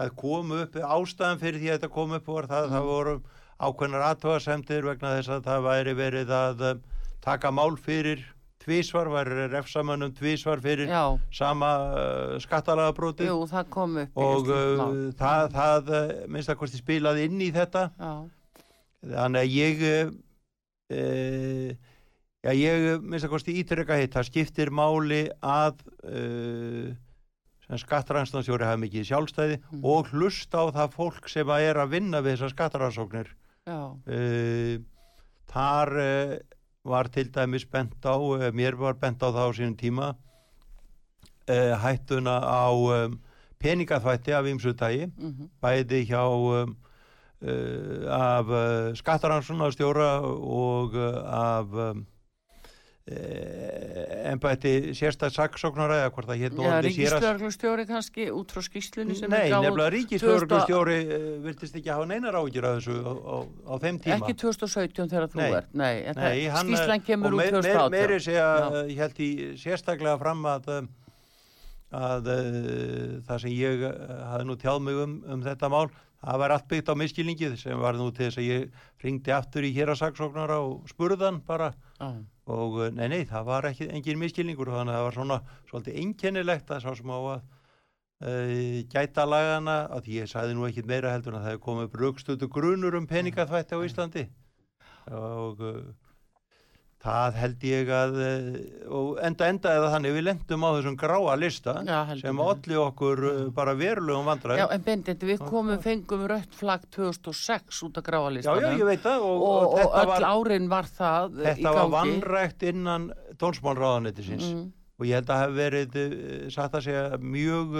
Það 0.00 0.16
kom 0.16 0.52
upp 0.56 0.76
ástæðan 0.80 1.40
fyrir 1.40 1.60
því 1.60 1.70
að 1.70 1.78
þetta 1.78 1.94
kom 1.94 2.16
upp 2.16 2.28
var 2.30 2.48
það 2.50 2.66
að 2.66 2.74
það 2.74 2.90
voru 2.90 3.14
ákveðnar 3.60 4.04
aðtöðasemtir 4.08 4.86
vegna 4.86 5.14
þess 5.18 5.32
að 5.34 5.48
það 5.48 5.64
væri 5.68 5.96
verið 5.98 6.34
að 6.34 6.66
uh, 6.66 6.76
taka 7.24 7.52
mál 7.52 7.74
fyrir 7.76 8.22
tvísvar, 8.60 9.08
væri 9.08 9.46
refsamönnum 9.48 10.12
tvísvar 10.16 10.60
fyrir 10.60 10.90
Já, 10.90 11.16
sama 11.32 11.70
uh, 11.90 12.34
skattalagabróti 12.42 13.28
jú, 13.28 13.38
það 13.48 13.70
kom 13.72 13.96
upp 14.02 14.20
og 14.20 14.50
það, 15.16 15.54
það 15.54 15.94
minnst 16.28 16.52
að 16.52 16.60
hvort 16.60 16.76
spilaði 16.76 17.24
inn 17.28 17.40
í 17.40 17.48
þetta. 17.54 17.86
Já, 17.96 18.12
þannig 19.06 19.40
að 19.40 19.54
ég 19.54 19.84
uh, 20.90 21.70
já 22.44 22.52
ég 22.56 23.04
minnst 23.04 23.26
að 23.28 23.32
hvort 23.34 23.50
ítrykka 23.52 23.98
hitt, 24.00 24.14
það 24.16 24.28
skiptir 24.30 24.72
máli 24.74 25.22
að 25.44 25.80
uh, 26.04 26.90
sem 27.66 27.80
skattrannslandsjóri 27.84 28.66
hafa 28.66 28.80
mikið 28.82 29.08
sjálfstæði 29.10 29.60
Mm. 29.70 29.84
og 29.86 30.08
hlusta 30.10 30.64
á 30.64 30.66
það 30.74 30.96
fólk 30.96 31.28
sem 31.30 31.48
að 31.48 31.66
er 31.68 31.78
að 31.78 31.92
vinna 31.94 32.20
við 32.24 32.36
þessar 32.36 32.54
skattrannsóknir. 32.56 33.28
Já, 33.68 33.80
uh, 33.94 34.74
þar 35.50 35.94
var 36.90 37.08
til 37.12 37.26
dæmis 37.28 37.66
bent 37.68 38.06
á 38.08 38.16
mér 38.56 38.76
var 38.80 38.94
bent 38.96 39.20
á 39.22 39.28
það 39.28 39.46
á 39.46 39.56
sínum 39.56 39.76
tíma 39.76 40.06
hættuna 41.50 42.38
á 42.40 42.70
peningaþvætti 43.60 44.32
af 44.32 44.46
ymsutægi 44.48 45.08
mhm, 45.10 45.48
bæði 45.60 46.04
hjá 46.08 46.22
um, 46.24 46.76
af 47.40 48.50
uh, 48.52 48.90
skattaransonarstjóra 49.00 50.10
og 50.28 50.94
uh, 50.94 51.20
af 51.24 51.94
ennbætti 54.30 54.92
sérstætt 54.94 55.34
saksóknara 55.34 55.96
eða 56.04 56.10
hvort 56.14 56.28
það 56.28 56.40
hétt 56.44 56.58
héraðs- 56.60 56.84
ríkislörglustjóri 56.86 57.86
kannski 57.88 58.26
út 58.30 58.52
frá 58.54 58.62
skýslunni 58.62 59.16
sem 59.18 59.32
Nei, 59.32 59.48
nefnilega 59.50 59.90
ríkislörglustjóri 59.96 60.98
viltist 61.46 61.78
ekki 61.80 61.90
hafa 61.90 62.06
neinar 62.10 62.38
ágjur 62.38 62.68
af 62.68 62.76
þessu 62.78 62.98
á, 63.02 63.12
á, 63.16 63.36
á 63.66 63.74
þeim 63.82 63.98
tíma 64.04 64.18
Ekki 64.20 64.36
2017 64.44 65.10
þegar 65.10 65.28
þú 65.32 65.42
ert, 65.48 65.72
nei, 65.72 65.90
Nei, 66.14 66.36
hann, 66.52 66.68
skýslan 66.70 67.04
kemur 67.08 67.32
og 67.32 67.40
út 67.40 67.42
meir- 67.42 67.56
meir- 67.56 67.64
2018. 67.64 67.96
Meiri 67.96 68.20
segja, 68.28 68.46
Já. 68.46 68.84
ég 68.92 69.02
held 69.02 69.18
í 69.26 69.30
sérstaklega 69.64 70.18
fram 70.20 70.46
að, 70.52 70.70
að 72.04 72.30
það 73.26 73.42
sem 73.46 73.56
ég 73.56 73.88
hafði 74.28 74.46
nú 74.52 74.58
tjáð 74.60 74.80
mig 74.86 75.02
um, 75.08 75.18
um 75.34 75.42
þetta 75.48 75.72
mál, 75.72 75.88
það 76.20 76.40
var 76.42 76.54
allt 76.54 76.66
byggt 76.70 76.90
á 76.92 76.94
miskilningið 77.00 77.54
sem 77.60 77.80
var 77.80 77.96
nú 77.98 78.10
til 78.12 78.26
þess 78.26 78.40
að 78.40 78.48
ég 78.48 78.82
ringdi 79.04 79.32
aftur 79.34 79.66
í 79.66 79.72
hérasaksóknara 79.76 80.58
og 80.64 80.90
spurðan 80.90 81.40
bara. 81.46 81.72
Já. 82.00 82.10
og 82.50 82.76
uh, 82.80 82.90
nei, 82.90 83.06
nei, 83.12 83.22
það 83.28 83.46
var 83.46 83.70
ekki 83.70 83.88
engin 83.94 84.20
miskilningur 84.20 84.72
þannig 84.72 84.94
að 84.94 84.98
það 84.98 85.06
var 85.06 85.16
svona 85.18 85.40
svolítið 85.70 85.98
einkennilegt 86.02 86.70
að 86.74 86.84
sá 86.84 86.90
sem 86.98 87.12
á 87.14 87.18
að 87.20 87.40
uh, 87.40 88.54
gæta 88.92 89.26
lagana 89.28 89.78
að 89.96 90.12
ég 90.16 90.30
sagði 90.30 90.58
nú 90.58 90.68
ekkit 90.68 90.90
meira 90.90 91.14
heldur 91.14 91.34
en 91.34 91.40
að 91.40 91.46
það 91.46 91.54
hefði 91.54 91.64
komið 91.68 91.88
upp 91.88 91.98
raukstötu 92.04 92.50
grunur 92.52 92.98
um 92.98 93.08
peningaþvætti 93.10 93.78
á 93.78 93.84
Íslandi. 93.86 94.26
Og 95.10 95.62
uh, 95.64 95.76
það 97.00 97.36
held 97.40 97.62
ég 97.64 97.90
að 97.96 98.16
uh, 98.20 98.48
og 98.98 99.20
enda 99.24 99.46
enda 99.48 99.72
eða 99.78 99.92
þannig 99.94 100.16
við 100.16 100.24
lendum 100.26 100.66
á 100.66 100.70
þessum 100.76 100.96
gráa 101.00 101.36
lista 101.40 101.74
Já, 101.86 102.00
sem 102.20 102.42
olli 102.44 102.76
okkur 102.76 103.22
uh, 103.28 103.38
bara 103.56 103.74
verulegum 103.78 104.26
Já, 104.26 104.28
vandræðum 104.30 104.74
en 104.76 104.84
Bendit, 104.84 105.24
við 105.30 105.44
komum, 105.46 105.80
fengum 105.80 106.26
rött 106.28 106.58
flagg 106.58 106.84
2006 106.96 107.80
út 107.88 108.00
af 108.00 108.04
já, 108.04 108.08
gráalistanum 108.10 108.66
já, 108.66 108.82
ég 108.82 108.90
veit 108.90 109.06
það 109.06 109.24
og, 109.30 109.46
og, 109.46 109.64
og 109.64 109.78
þetta 109.80 110.02
öll 110.02 110.12
var, 110.12 110.28
árin 110.34 110.68
var 110.74 110.90
það 110.98 111.40
í 111.40 111.46
þetta 111.48 111.72
var 111.72 111.80
gangi. 111.80 111.96
vannrægt 111.96 112.68
innan 112.74 113.08
tónsmálráðanetisins 113.40 114.50
Mm, 114.50 114.68
og 115.00 115.06
ég 115.08 115.16
held 115.16 115.30
að 115.32 115.40
hafa 115.40 115.56
verið 115.56 115.98
satt 116.52 116.74
að 116.76 116.86
segja 116.86 117.18
mjög 117.20 117.74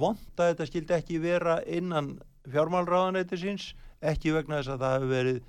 vond 0.00 0.40
að 0.40 0.52
þetta 0.52 0.66
skildi 0.68 0.94
ekki 0.96 1.20
vera 1.20 1.58
innan 1.68 2.14
fjármálráðanetisins 2.48 3.72
ekki 4.00 4.32
vegna 4.32 4.60
þess 4.60 4.72
að 4.74 4.84
það 4.84 4.94
hafi 4.96 5.10
verið 5.10 5.40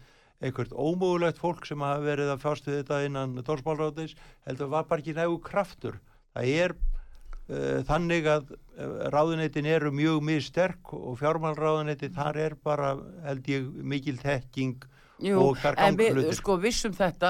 einhvert 0.42 0.74
ómögulegt 0.74 1.42
fólk 1.42 1.66
sem 1.70 1.84
hafi 1.86 2.08
verið 2.08 2.34
að 2.34 2.42
fjást 2.44 2.70
við 2.70 2.80
þetta 2.82 3.02
innan 3.08 3.36
tónsmálráðanetis 3.46 4.16
heldur 4.48 4.72
var 4.74 4.88
bara 4.90 5.04
ekki 5.04 5.18
nægu 5.18 5.38
kraftur 5.46 6.00
það 6.34 6.54
er 6.66 6.76
uh, 6.76 7.82
þannig 7.90 8.30
að 8.32 8.54
uh, 8.54 8.96
ráðunetin 9.14 9.70
eru 9.70 9.94
mjög 9.96 10.24
mjög 10.30 10.48
sterk 10.48 10.96
og 10.98 11.20
fjármálráðuneti 11.22 12.10
þar 12.16 12.42
er 12.48 12.58
bara 12.64 12.96
held 13.28 13.52
ég 13.54 13.70
mikil 13.94 14.18
tekking 14.22 14.82
Jú, 15.22 15.38
og 15.38 15.60
þar 15.62 15.78
hlutir. 15.94 16.34
sko 16.34 16.56
vissum 16.58 16.94
þetta, 16.98 17.30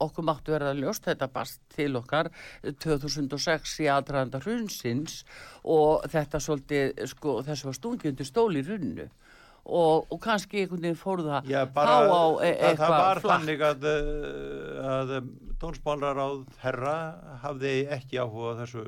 okkur 0.00 0.24
máttu 0.24 0.54
verða 0.54 0.72
ljóst, 0.78 1.04
þetta 1.04 1.28
barst 1.28 1.60
til 1.74 1.90
okkar 2.00 2.30
2006 2.64 3.74
í 3.84 3.88
aðdraðanda 3.92 4.40
hrunsins 4.40 5.18
og 5.68 6.06
þetta 6.08 6.40
svolítið, 6.40 7.02
sko, 7.12 7.38
þessu 7.44 7.68
var 7.68 7.76
stungi 7.76 8.08
undir 8.08 8.28
stóli 8.28 8.64
hrunnu 8.64 9.10
og, 9.68 10.08
og 10.08 10.20
kannski 10.22 10.62
einhvern 10.62 10.86
veginn 10.86 10.98
fór 10.98 11.22
það 11.26 11.50
Já, 11.52 11.60
bara, 11.74 11.98
þá 11.98 12.08
á 12.08 12.24
e 12.24 12.30
það, 12.30 12.40
það 12.48 12.70
eitthvað 12.70 12.94
var 12.94 13.20
flakk. 13.20 13.34
þannig 13.34 13.64
að, 13.68 13.86
uh, 13.90 14.88
að 14.94 15.12
tónsmálar 15.60 16.22
á 16.24 16.28
herra 16.62 16.96
hafði 17.44 17.74
ekki 17.98 18.20
áhuga 18.22 18.54
þessu 18.62 18.84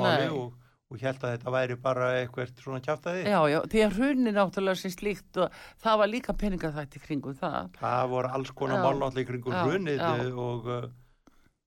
máli 0.00 0.26
og, 0.34 0.56
og 0.90 1.04
held 1.04 1.22
að 1.22 1.36
þetta 1.36 1.54
væri 1.54 1.78
bara 1.84 2.08
eitthvað 2.18 2.64
svona 2.64 2.82
kjáftæði. 2.84 3.22
Já, 3.30 3.38
já, 3.52 3.60
því 3.70 3.84
að 3.84 3.96
hrunni 4.00 4.34
náttúrulega 4.34 4.80
sem 4.82 4.94
slíkt 4.94 5.40
og 5.44 5.62
það 5.84 6.02
var 6.02 6.12
líka 6.12 6.36
peningaþætti 6.42 7.04
kringum 7.04 7.38
það. 7.38 7.78
Það 7.78 8.10
voru 8.16 8.34
alls 8.38 8.52
konar 8.58 8.82
málnáttlega 8.84 9.30
kringur 9.30 9.54
Já, 9.54 9.62
hrunið 9.68 10.04
og, 10.48 10.68
uh, 10.80 10.90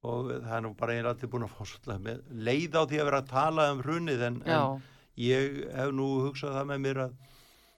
og 0.07 0.29
það 0.33 0.53
er 0.59 0.67
nú 0.67 0.73
bara 0.75 0.97
einlega 0.97 1.15
allir 1.15 1.31
búin 1.31 1.47
að 1.47 1.55
fá 1.55 1.63
svolítið 1.63 2.05
með 2.09 2.21
leið 2.49 2.77
á 2.77 2.81
því 2.83 3.01
að 3.01 3.09
vera 3.11 3.23
að 3.23 3.31
tala 3.31 3.71
um 3.71 3.81
hrunið 3.85 4.27
en, 4.27 4.43
en 4.43 4.85
ég 5.17 5.57
hef 5.73 5.95
nú 5.95 6.11
hugsað 6.27 6.59
það 6.59 6.71
með 6.73 6.85
mér 6.85 7.03
að 7.07 7.17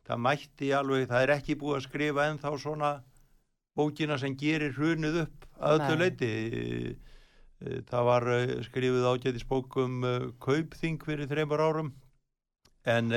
það 0.10 0.24
mætti 0.26 0.74
alveg, 0.74 1.06
það 1.12 1.26
er 1.26 1.36
ekki 1.38 1.60
búið 1.62 1.78
að 1.78 1.86
skrifa 1.86 2.26
ennþá 2.32 2.56
svona 2.60 2.96
bókina 3.78 4.18
sem 4.20 4.34
gerir 4.38 4.74
hrunið 4.76 5.22
upp 5.24 5.46
að 5.60 5.78
öllu 5.78 6.02
leiti 6.02 6.32
Eh, 7.60 7.82
það 7.90 8.06
var 8.08 8.28
eh, 8.32 8.54
skrifið 8.64 9.08
ágætis 9.10 9.44
bók 9.48 9.76
um 9.82 10.04
uh, 10.08 10.30
kaupþing 10.40 11.02
fyrir 11.04 11.28
þreymur 11.28 11.60
árum 11.60 11.90
en 12.88 13.12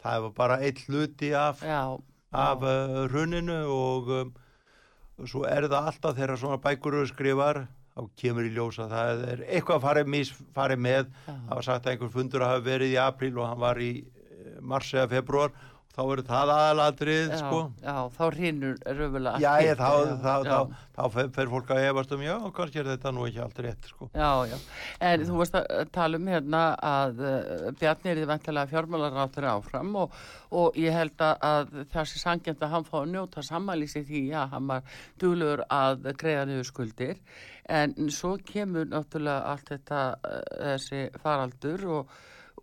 það 0.00 0.26
var 0.26 0.34
bara 0.36 0.58
eitt 0.62 0.84
hluti 0.86 1.32
af, 1.34 1.64
já, 1.66 1.98
af 2.30 2.62
já. 2.62 2.70
uh, 2.70 3.00
hruninu 3.10 3.58
og 3.74 4.12
um, 4.14 4.30
svo 5.26 5.42
er 5.48 5.66
það 5.66 5.90
alltaf 5.90 6.14
þegar 6.20 6.38
svona 6.38 6.60
bækur 6.62 7.00
eru 7.00 7.10
skrifar 7.10 7.64
þá 7.90 8.06
kemur 8.22 8.46
í 8.46 8.54
ljósa 8.54 8.86
það 8.92 9.24
er 9.32 9.42
eitthvað 9.48 9.82
farið, 9.82 10.14
mis, 10.14 10.30
farið 10.54 10.82
með. 10.86 11.10
Það 11.26 11.50
var 11.50 11.66
sagt 11.66 11.88
að 11.88 11.92
einhver 11.92 12.14
fundur 12.14 12.46
hafi 12.46 12.66
verið 12.70 12.94
í 12.94 13.00
apríl 13.02 13.34
og 13.34 13.48
hann 13.50 13.60
var 13.60 13.82
í 13.82 13.90
mars 14.62 14.94
eða 14.94 15.10
februar 15.16 15.50
þá 15.90 16.00
eru 16.04 16.24
það 16.26 16.52
aðalatrið 16.54 17.32
sko. 17.40 17.58
Já, 17.82 17.94
þá 18.14 18.22
hrinur 18.28 18.76
röfulega 18.86 19.40
Já, 19.42 19.50
ég, 19.64 19.80
þá, 19.80 19.88
já, 19.90 20.14
þá, 20.22 20.46
já. 20.46 20.50
þá, 20.50 20.84
þá 20.96 21.18
fer, 21.34 21.50
fólk 21.54 21.72
að 21.74 21.86
efast 21.88 22.14
um, 22.14 22.22
já, 22.24 22.34
kannski 22.56 22.80
er 22.82 22.90
þetta 22.92 23.12
nú 23.16 23.26
ekki 23.26 23.42
allt 23.44 23.60
rétt, 23.66 23.90
sko. 23.90 24.08
Já, 24.14 24.30
já, 24.52 24.56
en 25.10 25.26
þú 25.28 25.40
varst 25.40 25.58
að 25.60 25.92
tala 25.96 26.20
um 26.20 26.30
hérna 26.30 26.62
að 26.90 27.22
uh, 27.24 27.68
Bjarni 27.80 28.12
er 28.14 28.22
í 28.22 28.30
vantilega 28.30 28.70
fjármálaráttur 28.70 29.48
áfram 29.50 29.92
og, 30.04 30.16
og 30.62 30.80
ég 30.80 30.94
held 30.94 31.26
að, 31.26 31.76
þessi 31.92 32.22
sangjand 32.22 32.62
að 32.62 32.74
hann 32.76 32.88
fá 32.88 32.98
að 33.02 33.12
njóta 33.16 33.46
sammælísi 33.46 34.04
því 34.06 34.24
að 34.44 34.56
hann 34.56 34.70
var 34.70 34.98
dúlur 35.20 35.66
að 35.66 36.12
greiða 36.20 36.46
niður 36.48 36.70
skuldir 36.70 37.22
en 37.70 37.94
svo 38.10 38.36
kemur 38.46 38.88
náttúrulega 38.90 39.52
allt 39.52 39.74
þetta 39.74 40.02
uh, 40.16 40.42
þessi 40.72 41.06
faraldur 41.22 41.88
og 41.98 42.18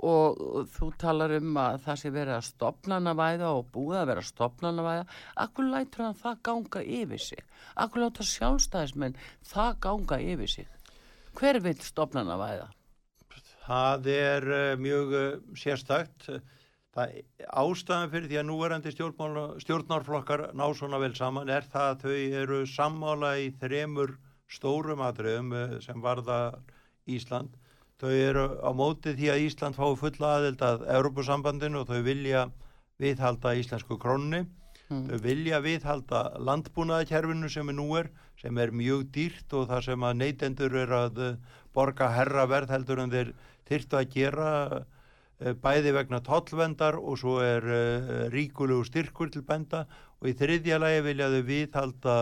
og 0.05 0.69
þú 0.75 0.91
talar 1.01 1.33
um 1.39 1.57
að 1.57 1.81
það 1.87 2.01
sé 2.01 2.13
verið 2.13 2.35
að 2.37 2.47
stopnanavæða 2.51 3.51
og 3.57 3.69
búið 3.73 3.99
að 4.01 4.09
vera 4.11 4.23
að 4.23 4.31
stopnanavæða 4.31 5.05
akkur 5.45 5.69
lætur 5.71 6.05
hann 6.05 6.19
það 6.21 6.41
ganga 6.49 6.83
yfir 7.01 7.23
sig 7.27 7.45
akkur 7.75 8.03
láta 8.05 8.27
sjálfstæðismenn 8.31 9.17
það 9.51 9.79
ganga 9.87 10.19
yfir 10.21 10.53
sig 10.53 10.67
hver 11.37 11.59
vil 11.61 11.77
stopnanavæða? 11.85 12.69
Það 13.67 14.07
er 14.13 14.47
uh, 14.47 14.77
mjög 14.79 15.11
uh, 15.13 15.25
sérstakt. 15.59 16.29
Það, 16.97 17.17
ástæðan 17.61 18.11
fyrir 18.13 18.31
því 18.31 18.39
að 18.39 18.47
núverandi 18.47 18.93
stjórnarflokkar 18.95 20.47
ná 20.57 20.65
svona 20.73 21.01
vel 21.03 21.13
saman 21.17 21.51
er 21.53 21.67
það 21.69 21.91
að 21.91 22.05
þau 22.05 22.39
eru 22.41 22.61
sammála 22.71 23.35
í 23.43 23.51
þremur 23.59 24.15
stórum 24.49 25.03
atriðum 25.05 25.53
uh, 25.53 25.77
sem 25.83 26.01
varða 26.01 26.39
Ísland. 27.07 27.53
Þau 27.97 28.11
eru 28.13 28.45
á 28.61 28.69
móti 28.77 29.15
því 29.17 29.29
að 29.33 29.43
Ísland 29.47 29.77
fái 29.77 29.95
fulla 29.97 30.35
aðild 30.37 30.61
að 30.61 30.83
Europasambandinu 30.99 31.79
og 31.81 31.87
þau 31.89 32.03
vilja 32.05 32.43
viðhalda 33.01 33.55
íslensku 33.57 33.97
krónni. 34.01 34.43
Mm. 34.87 35.07
Þau 35.09 35.17
vilja 35.23 35.61
viðhalda 35.65 36.21
landbúnaðakerfinu 36.45 37.49
sem 37.49 37.71
er 37.73 37.77
nú 37.79 37.87
er, 37.97 38.11
sem 38.37 38.59
er 38.61 38.69
mjög 38.69 39.07
dýrt 39.15 39.55
og 39.57 39.65
það 39.71 39.81
sem 39.87 40.05
að 40.05 40.19
neytendur 40.21 40.77
er 40.83 40.93
að 40.99 41.23
uh, 41.25 41.57
borga 41.73 42.11
herraverð 42.13 42.75
heldur 42.75 43.01
en 43.01 43.15
þeir 43.15 43.33
þyrtu 43.67 43.99
að 43.99 44.13
gera 44.13 44.51
uh, 44.77 45.53
bæði 45.65 45.95
vegna 45.97 46.21
tollvendar 46.29 46.99
og 47.01 47.17
svo 47.17 47.39
er 47.41 47.65
uh, 47.65 48.13
ríkulegu 48.29 48.85
styrkur 48.85 49.33
til 49.33 49.41
benda 49.47 49.87
og 50.21 50.29
í 50.29 50.37
þriðja 50.37 50.77
lagi 50.85 51.01
vilja 51.09 51.33
þau 51.33 51.43
viðhalda 51.49 52.17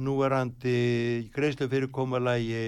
núverandi 0.00 1.28
greiðslu 1.34 1.68
fyrirkommalagi 1.68 2.62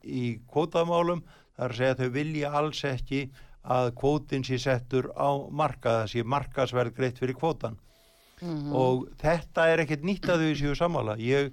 í 0.00 0.24
kvótamálum 0.48 1.20
þar 1.58 1.76
segja 1.76 1.98
þau 1.98 2.10
vilja 2.14 2.52
alls 2.56 2.80
ekki 2.88 3.26
að 3.60 3.90
kvótin 4.00 4.46
sé 4.46 4.56
settur 4.56 5.10
á 5.12 5.28
markað, 5.52 5.98
það 6.00 6.12
sé 6.14 6.24
markasverð 6.24 6.96
greitt 6.96 7.20
fyrir 7.20 7.36
kvótan 7.36 7.76
Mm 8.40 8.72
og 8.72 9.08
þetta 9.20 9.66
er 9.68 9.82
ekkert 9.84 10.04
nýtt 10.06 10.28
að 10.32 10.44
þau 10.46 10.54
séu 10.56 10.76
sammála. 10.78 11.16
Ég 11.20 11.50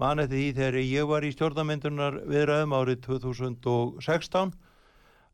mani 0.00 0.24
því 0.24 0.44
þegar 0.56 0.78
ég 0.80 1.08
var 1.10 1.26
í 1.26 1.32
stjórnamyndunar 1.34 2.16
viðræðum 2.30 2.76
árið 2.78 3.02
2016 3.04 4.54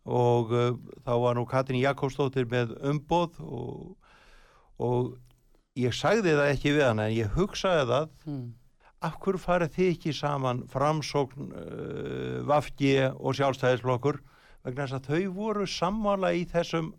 og 0.07 0.51
uh, 0.55 0.73
þá 1.07 1.13
var 1.23 1.39
nú 1.39 1.47
Katrin 1.47 1.83
Jakobsdóttir 1.83 2.49
með 2.51 2.75
umboð 2.83 3.39
og, 3.43 3.95
og 4.83 5.15
ég 5.77 5.95
sagði 5.97 6.33
það 6.39 6.53
ekki 6.55 6.73
við 6.77 6.87
hana 6.89 7.09
en 7.11 7.17
ég 7.19 7.35
hugsaði 7.37 7.87
það. 7.93 8.09
Mm. 8.27 8.47
af 9.07 9.19
hverju 9.23 9.39
farið 9.39 9.75
þið 9.77 9.89
ekki 9.93 10.13
saman 10.17 10.63
framsókn 10.73 11.51
uh, 11.53 12.39
Vafgi 12.49 12.95
og 13.13 13.37
sjálfstæðisflokkur? 13.39 14.23
Vegna 14.67 14.87
þess 14.89 14.97
að 14.99 15.11
þau 15.13 15.35
voru 15.37 15.67
sammála 15.71 16.33
í 16.35 16.47
þessum 16.51 16.95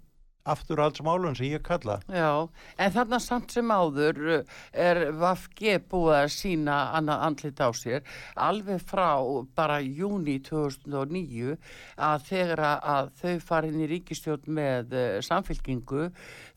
afturhaldsmálun 0.48 1.36
sem 1.36 1.50
ég 1.52 1.64
kalla. 1.66 1.98
Já, 2.08 2.48
en 2.80 2.94
þarna 2.96 3.18
samt 3.20 3.52
sem 3.52 3.68
áður 3.76 4.22
uh, 4.38 4.54
er 4.72 5.02
Vafge 5.20 5.74
búið 5.92 6.14
að 6.22 6.30
sína 6.38 6.78
annað 6.96 7.26
andlit 7.28 7.60
á 7.60 7.70
sér. 7.76 8.06
Alveg 8.40 8.80
frá 8.88 9.10
bara 9.58 9.82
júni 9.84 10.38
2009 10.48 11.58
að 11.98 12.26
þegar 12.30 12.64
að- 12.70 12.88
að 12.96 13.12
þau 13.20 13.36
farin 13.50 13.82
í 13.84 13.90
ríkistjórn 13.92 14.48
með 14.62 14.96
uh, 14.96 15.06
samfélkingu 15.28 16.08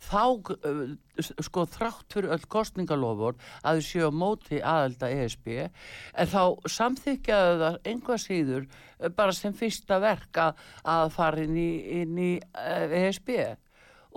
þá 0.06 0.22
uh, 0.22 0.84
sko 1.22 1.66
þrátt 1.70 2.16
fyrir 2.16 2.34
öll 2.36 2.46
kostningalofur 2.50 3.38
að 3.62 3.80
þau 3.80 3.88
séu 3.88 4.10
á 4.10 4.20
móti 4.22 4.60
aðelda 4.60 5.10
ESB 5.14 5.48
en 5.60 6.30
þá 6.34 6.42
samþykjaðu 6.76 7.58
það 7.64 7.80
einhvað 7.92 8.22
síður 8.26 8.68
uh, 8.68 9.08
bara 9.08 9.36
sem 9.36 9.56
fyrsta 9.56 10.00
verk 10.02 10.44
að, 10.44 10.62
að 10.84 11.10
fara 11.16 11.44
inn 11.46 11.58
í, 11.58 11.70
inn 12.02 12.22
í 12.22 12.30
ESB 13.02 13.34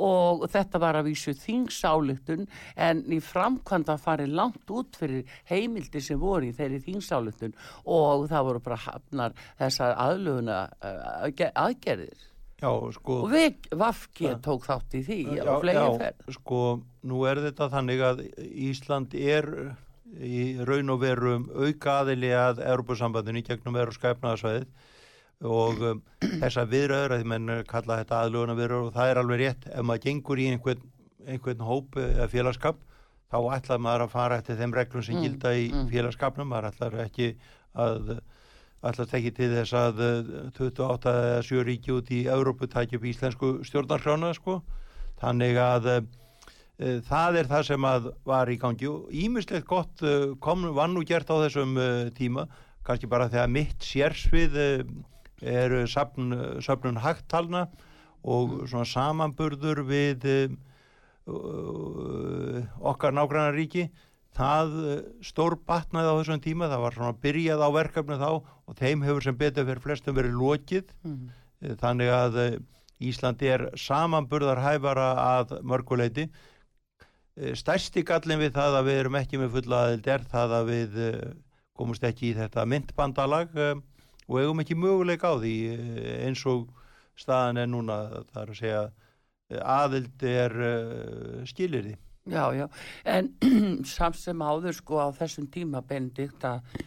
og 0.01 0.47
þetta 0.49 0.81
var 0.81 0.97
að 0.97 1.11
vísu 1.11 1.33
þingsályktun 1.37 2.47
en 2.81 3.03
í 3.13 3.19
framkvæmda 3.21 3.97
farið 4.01 4.33
langt 4.39 4.73
út 4.73 4.97
fyrir 4.97 5.29
heimildi 5.49 6.01
sem 6.01 6.19
voru 6.19 6.49
í 6.49 6.55
þeirri 6.55 6.81
þingsályktun 6.87 7.53
og 7.85 8.27
það 8.31 8.47
voru 8.49 8.63
bara 8.65 8.83
hafnar 8.87 9.37
þessar 9.59 9.97
aðluguna 10.01 10.61
aðgerðir 11.53 12.32
Já, 12.63 12.71
sko 12.95 13.17
og 13.25 13.31
við 13.33 13.69
Vafki 13.75 14.29
Já. 14.29 14.37
tók 14.45 14.67
þátt 14.69 14.95
í 14.95 15.01
því 15.03 15.19
já, 15.35 15.43
já, 15.75 16.11
sko, 16.37 16.61
nú 17.03 17.25
er 17.27 17.41
þetta 17.43 17.67
þannig 17.73 18.03
að 18.07 18.23
Ísland 18.69 19.17
er 19.19 19.49
í 20.23 20.43
raun 20.63 20.93
og 20.93 21.01
veru 21.01 21.35
auka 21.51 21.99
aðili 22.03 22.31
að 22.37 22.61
Europasambandinu 22.63 23.41
í 23.41 23.45
gegnum 23.47 23.75
veru 23.75 23.95
skæfnaðarsvæðið 23.95 24.91
og 25.43 25.81
um, 25.89 26.01
þessa 26.21 26.63
viðröður 26.69 27.17
að 27.17 27.25
menn 27.27 27.51
kalla 27.67 27.99
þetta 27.99 28.21
aðluguna 28.23 28.55
viðröður 28.55 28.87
og 28.87 28.95
það 28.95 29.11
er 29.11 29.21
alveg 29.21 29.41
rétt 29.41 29.67
ef 29.73 29.87
maður 29.89 30.05
gengur 30.05 30.39
í 30.39 30.49
einhvern, 30.53 30.85
einhvern 31.27 31.65
hóp 31.67 31.97
eða 31.99 32.29
félagskap 32.31 32.79
þá 33.33 33.39
ætlar 33.57 33.81
maður 33.81 34.05
að 34.05 34.13
fara 34.13 34.37
eftir 34.39 34.59
þeim 34.61 34.77
reglum 34.77 35.03
sem 35.03 35.17
Mm, 35.17 35.25
gilda 35.25 35.53
í 35.57 35.65
mm. 35.71 35.89
félagskapnum 35.91 36.47
maður 36.53 36.69
ætlar 36.71 36.99
ekki 37.07 37.33
að 37.73 38.13
ætlast 38.83 39.13
ekki 39.15 39.31
til 39.37 39.51
þess 39.53 39.75
að 39.79 40.01
eh, 40.03 40.33
28 40.57 41.13
eða 41.13 41.45
7 41.47 41.63
ríki 41.69 41.93
út 41.95 42.11
í 42.11 42.23
Európu 42.31 42.67
tækja 42.71 42.99
upp 42.99 43.07
íslensku 43.07 43.53
stjórnarskrána 43.67 44.33
sko. 44.35 44.59
þannig 45.23 45.57
að 45.61 45.87
e, 45.93 45.95
það 47.07 47.37
er 47.39 47.47
það 47.47 47.65
sem 47.69 47.85
að 47.87 48.09
var 48.27 48.49
í 48.51 48.57
gangi 48.59 48.89
og 48.89 49.07
ímislegt 49.13 49.67
gott 49.69 50.03
kom, 50.43 50.65
var 50.75 50.89
nú 50.91 51.05
gert 51.07 51.29
á 51.31 51.39
þessum 51.45 51.77
tíma 52.17 52.47
kannski 52.83 53.07
bara 53.07 53.29
þegar 53.31 53.53
mitt 53.53 53.85
sérsvið 53.85 54.57
er 54.59 55.75
söfn, 55.87 56.59
söfnun 56.59 56.99
hagtalna 56.99 57.69
og 58.23 58.65
svona 58.67 58.89
samanburður 58.89 59.85
við 59.87 60.27
okkar 62.83 63.15
nágrannar 63.15 63.55
ríki 63.55 63.87
það 64.33 64.75
stór 65.25 65.57
batnaði 65.67 66.11
á 66.11 66.17
þessum 66.19 66.43
tíma 66.43 66.69
það 66.71 66.85
var 66.85 66.97
svona 66.97 67.17
byrjað 67.23 67.65
á 67.65 67.69
verkefni 67.77 68.19
þá 68.21 68.29
og 68.33 68.77
þeim 68.79 69.03
hefur 69.05 69.27
sem 69.27 69.37
betur 69.37 69.67
fyrir 69.67 69.83
flestum 69.83 70.17
verið 70.17 70.39
lokið. 70.39 70.95
Mm. 71.05 71.27
Eh, 71.61 71.75
þannig 71.81 72.13
að 72.13 72.39
eh, 72.45 72.55
Íslandi 73.03 73.49
er 73.51 73.67
samanburðarhæfara 73.83 75.07
að 75.19 75.57
mörguleiti 75.67 76.29
Eh, 77.33 77.55
stærsti 77.57 78.03
gallin 78.05 78.37
við 78.43 78.51
það 78.53 78.75
að 78.77 78.87
við 78.87 78.99
erum 79.01 79.15
ekki 79.17 79.39
með 79.41 79.55
fulla 79.55 79.77
aðild 79.87 80.07
er 80.13 80.25
það 80.29 80.51
að 80.53 80.67
við 80.67 80.97
eh, 81.01 81.31
komumst 81.73 82.03
ekki 82.05 82.27
í 82.29 82.35
þetta 82.37 82.65
myndbandalag 82.69 83.55
eh, 83.57 83.79
og 84.27 84.37
eigum 84.37 84.61
ekki 84.61 84.77
möguleik 84.77 85.25
á 85.25 85.33
því 85.41 85.53
eh, 85.71 86.11
eins 86.27 86.43
og 86.45 86.67
staðan 87.17 87.63
er 87.63 87.71
núna 87.71 87.97
það 88.29 88.37
er 88.43 88.51
að 88.53 88.59
segja 88.59 88.83
eh, 89.49 89.63
aðild 89.65 90.27
er 90.29 90.55
skilir 91.49 91.87
því 91.87 91.95
Já, 92.25 92.53
já, 92.55 92.69
en 93.03 93.33
samt 93.83 94.15
sem 94.15 94.39
áður 94.39 94.77
sko 94.77 94.99
á 95.03 95.07
þessum 95.11 95.49
tíma 95.51 95.81
benedikt 95.83 96.45
að, 96.47 96.77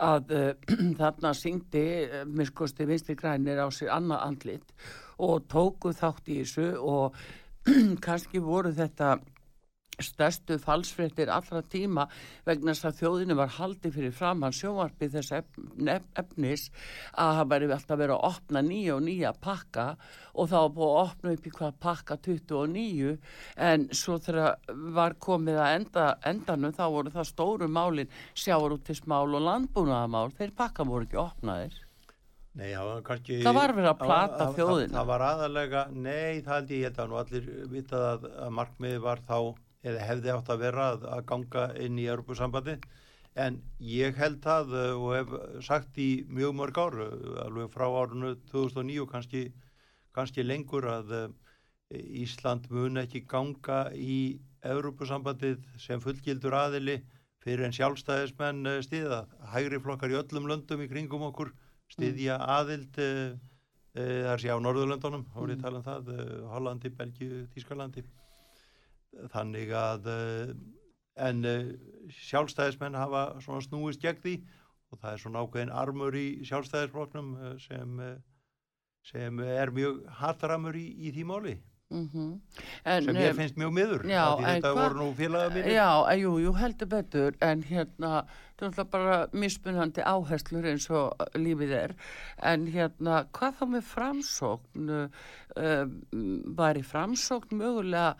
að 0.00 0.30
uh, 0.32 0.46
þarna 1.00 1.32
syngdi 1.36 1.82
uh, 2.06 2.22
miskusti 2.24 2.86
vinstri 2.88 3.16
grænir 3.20 3.60
á 3.60 3.68
sig 3.68 3.90
annað 3.92 4.24
andlit 4.24 4.72
og 5.20 5.44
tóku 5.52 5.92
þátt 5.92 6.32
í 6.32 6.38
þessu 6.40 6.70
og 6.80 7.18
kannski 8.06 8.40
voru 8.40 8.72
þetta 8.72 9.18
stærstu 10.02 10.58
falsfréttir 10.60 11.30
allra 11.32 11.62
tíma 11.72 12.06
vegna 12.46 12.74
þess 12.74 12.88
að 12.90 12.98
þjóðinu 13.00 13.36
var 13.38 13.54
haldið 13.56 13.94
fyrir 13.96 14.14
framann 14.16 14.56
sjónvarpið 14.56 15.16
þess 15.16 15.36
efn, 15.38 15.90
efnis 16.20 16.66
að 17.12 17.38
það 17.38 17.50
væri 17.52 17.70
alltaf 17.76 18.00
verið 18.02 18.16
að 18.16 18.26
opna 18.30 18.62
nýja 18.66 18.96
og 18.96 19.06
nýja 19.06 19.32
pakka 19.46 19.86
og 20.36 20.50
þá 20.52 20.58
búið 20.76 20.92
að 20.92 21.00
opna 21.04 21.34
upp 21.36 21.48
í 21.48 21.54
hvað 21.56 21.80
pakka 21.86 22.18
29 22.28 23.16
en 23.70 23.88
svo 23.96 24.18
þegar 24.20 24.76
var 24.98 25.16
komið 25.16 25.62
að 25.62 25.78
enda, 25.80 26.06
endanum 26.28 26.76
þá 26.76 26.84
voru 26.92 27.16
það 27.16 27.32
stóru 27.32 27.72
málin 27.72 28.14
sjávarútismál 28.36 29.26
og 29.32 29.48
landbúnaðamál 29.48 30.28
þeir 30.36 30.56
pakka 30.60 30.84
voru 30.84 31.08
ekki 31.08 31.22
opnaðir 31.24 31.82
Nei, 32.56 32.70
það 32.72 32.86
var 32.88 33.00
kannski... 33.04 33.38
Það 33.44 33.56
var 33.58 33.72
verið 33.76 33.90
að 33.90 33.98
plata 34.00 34.44
þjóðina. 34.56 34.94
Það, 34.94 35.08
var 35.10 35.24
aðalega, 35.26 35.80
nei, 35.92 36.38
það 36.40 36.54
held 36.54 36.70
ég, 36.72 36.78
ég 36.78 36.86
held 36.86 37.00
að 37.02 37.10
nú 37.10 37.18
allir 37.20 37.48
vitað 37.68 38.04
að, 38.08 38.24
að 38.46 38.54
markmiði 38.56 39.00
var 39.04 39.20
þá, 39.28 39.36
eða 39.84 40.06
hefði 40.08 40.32
átt 40.34 40.52
að 40.52 40.62
vera 40.64 40.88
að, 40.94 41.08
að 41.16 41.24
ganga 41.32 41.66
inn 41.82 41.98
í 41.98 42.08
Europasambandi, 42.08 42.76
en 43.36 43.58
ég 43.82 44.16
held 44.16 44.40
það 44.44 44.72
uh, 44.72 44.84
og 44.96 45.10
hef 45.16 45.34
sagt 45.66 45.98
í 46.00 46.24
mjög 46.32 46.54
mörg 46.56 46.78
ár, 46.80 47.00
uh, 47.04 47.42
alveg 47.44 47.72
frá 47.74 47.86
árunu 47.90 48.36
2009 48.52 49.08
kannski, 49.10 49.42
kannski 50.16 50.46
lengur 50.46 50.88
að 50.88 51.12
uh, 51.18 51.26
Ísland 51.94 52.66
mun 52.74 52.98
ekki 52.98 53.20
ganga 53.30 53.84
í 53.94 54.40
Európusambandið 54.66 55.60
sem 55.78 56.00
fullgildur 56.02 56.56
aðili 56.58 56.96
fyrir 57.46 57.68
en 57.68 57.74
sjálfstæðismenn 57.76 58.66
eh, 58.66 58.80
stiða. 58.82 59.20
Hægri 59.52 59.78
flokkar 59.82 60.10
í 60.10 60.18
öllum 60.18 60.48
löndum 60.50 60.82
í 60.82 60.88
kringum 60.90 61.28
okkur 61.28 61.52
stiðja 61.94 62.40
aðild 62.56 62.96
uh, 62.98 63.36
uh, 63.94 64.22
þar 64.26 64.40
sé 64.42 64.50
á 64.50 64.58
Norðurlöndunum, 64.58 65.22
er 65.38 65.52
ég 65.54 65.60
tala 65.62 65.78
um 65.78 65.84
það, 65.86 66.08
uh, 66.10 66.32
Hollandi, 66.50 66.90
Belgiu, 66.90 67.44
Þískalandi. 67.54 68.02
Þannig 69.32 69.72
að 69.76 70.10
en 71.16 71.42
sjálfstæðismenn 72.12 72.98
hafa 72.98 73.28
svona 73.40 73.64
snúist 73.64 74.02
gegn 74.02 74.20
því 74.22 74.34
og 74.92 74.98
það 75.00 75.12
er 75.12 75.22
svona 75.22 75.44
ákveðin 75.44 75.72
armur 75.74 76.16
í 76.18 76.26
sjálfstæðisflokknum 76.46 77.30
sem, 77.62 78.02
sem 79.06 79.40
er 79.40 79.72
mjög 79.74 80.04
hatramur 80.20 80.76
í, 80.76 80.86
í 81.08 81.14
því 81.16 81.24
máli. 81.30 81.56
Mm 81.90 82.10
-hmm. 82.12 82.40
en, 82.84 83.04
sem 83.04 83.16
ég 83.16 83.34
finnst 83.34 83.56
mjög 83.56 83.72
miður 83.72 84.02
já, 84.10 84.36
þetta 84.42 84.70
hva, 84.74 84.82
voru 84.82 84.96
nú 84.98 85.14
félaga 85.14 85.50
mér 85.54 85.66
Já, 85.70 86.16
jú, 86.18 86.32
jú, 86.42 86.52
heldur 86.52 86.88
betur 86.88 87.36
en 87.40 87.62
hérna, 87.62 88.24
þetta 88.58 88.82
er 88.82 88.88
bara 88.90 89.18
mismunandi 89.32 90.02
áherslur 90.02 90.66
eins 90.66 90.90
og 90.90 91.14
lífið 91.34 91.74
er 91.78 91.94
en 92.42 92.66
hérna, 92.66 93.20
hvað 93.30 93.54
þá 93.60 93.64
með 93.76 93.84
framsókn 93.92 94.90
uh, 94.90 95.86
var 96.58 96.74
í 96.74 96.82
framsókn 96.82 97.54
mögulega 97.54 98.16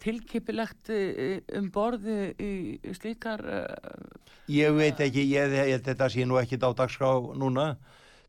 tilkipilegt 0.00 0.88
um 1.58 1.66
borði 1.74 2.18
í, 2.38 2.50
slíkar 2.94 3.42
uh, 3.42 3.64
Ég 4.46 4.70
veit 4.76 5.00
ekki, 5.02 5.24
ég, 5.26 5.54
ég, 5.66 5.80
þetta 5.82 6.06
sé 6.12 6.24
nú 6.24 6.38
ekki 6.38 6.60
á 6.62 6.70
dagskrá 6.70 7.10
núna 7.34 7.72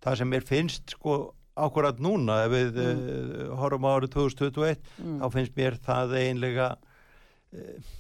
það 0.04 0.18
sem 0.20 0.32
mér 0.34 0.48
finnst 0.48 0.96
sko 0.96 1.18
ákvarðat 1.58 2.02
núna 2.04 2.42
ef 2.46 2.54
við 2.54 2.80
mm. 2.82 3.04
uh, 3.04 3.54
horfum 3.62 3.88
á 3.90 3.90
árið 3.98 4.14
2021 4.16 4.82
mm. 4.98 5.20
þá 5.22 5.28
finnst 5.34 5.58
mér 5.58 5.78
það 5.86 6.16
einlega 6.22 6.70
uh, 6.78 7.92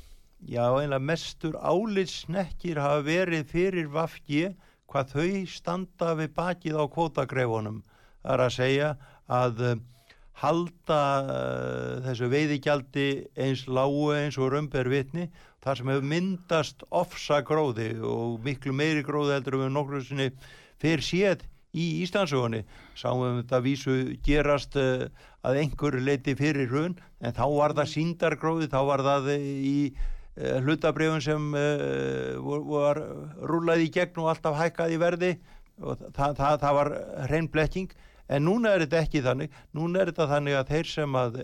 já 0.47 0.63
einlega 0.65 1.03
mestur 1.11 1.57
álitsnekkir 1.57 2.81
hafa 2.81 3.05
verið 3.05 3.45
fyrir 3.53 3.91
Vafgi 3.93 4.47
hvað 4.87 5.13
þau 5.13 5.45
standa 5.51 6.13
við 6.17 6.33
bakið 6.37 6.81
á 6.81 6.85
kvótagreifunum 6.93 7.81
það 8.21 8.33
er 8.35 8.45
að 8.45 8.57
segja 8.57 8.91
að 9.27 9.63
uh, 9.71 9.77
halda 10.37 11.01
þessu 12.05 12.29
veiðigjaldi 12.29 13.07
eins 13.41 13.65
lágu 13.65 14.11
eins 14.13 14.37
og 14.37 14.51
römber 14.53 14.89
vitni 14.91 15.27
þar 15.65 15.79
sem 15.79 15.91
hefur 15.91 16.09
myndast 16.11 16.83
ofsa 16.93 17.41
gróði 17.45 17.89
og 18.05 18.37
miklu 18.45 18.75
meiri 18.75 19.05
gróði 19.05 19.37
heldur 19.37 19.57
við 19.63 19.71
nokkur 19.73 20.05
sinni 20.05 20.29
fyrir 20.81 21.05
séð 21.05 21.47
í 21.77 21.87
Íslandsögunni 22.05 22.61
sáum 22.97 23.23
við 23.23 23.39
þetta 23.41 23.61
vísu 23.65 23.95
gerast 24.25 24.77
uh, 24.79 25.07
að 25.45 25.61
einhver 25.63 25.97
leiti 26.01 26.37
fyrir 26.37 26.69
hrun 26.69 26.95
en 27.19 27.35
þá 27.35 27.45
var 27.55 27.75
það 27.77 27.91
síndargróði 27.95 28.69
þá 28.71 28.79
var 28.87 29.03
það 29.09 29.31
í 29.41 29.75
uh, 29.89 30.57
hlutabrifun 30.63 31.23
sem 31.25 31.51
var 31.51 33.01
rúlaði 33.41 33.89
í 33.89 33.93
gegn 33.97 34.21
og 34.23 34.31
alltaf 34.33 34.57
hækkaði 34.61 35.01
verði 35.01 35.33
og 35.81 35.97
það, 36.13 36.37
það, 36.37 36.59
það 36.63 36.77
var 36.79 36.93
hrein 37.27 37.49
blekking 37.53 37.97
en 38.27 38.47
núna 38.47 38.75
er 38.75 38.85
þetta 38.85 39.03
ekki 39.03 39.25
þannig. 39.25 39.59
Núna 39.77 40.01
er 40.01 40.11
þetta 40.11 40.31
þannig 40.33 40.59
að 40.59 40.73
þeir 40.73 40.91
sem 40.93 41.21
að 41.21 41.39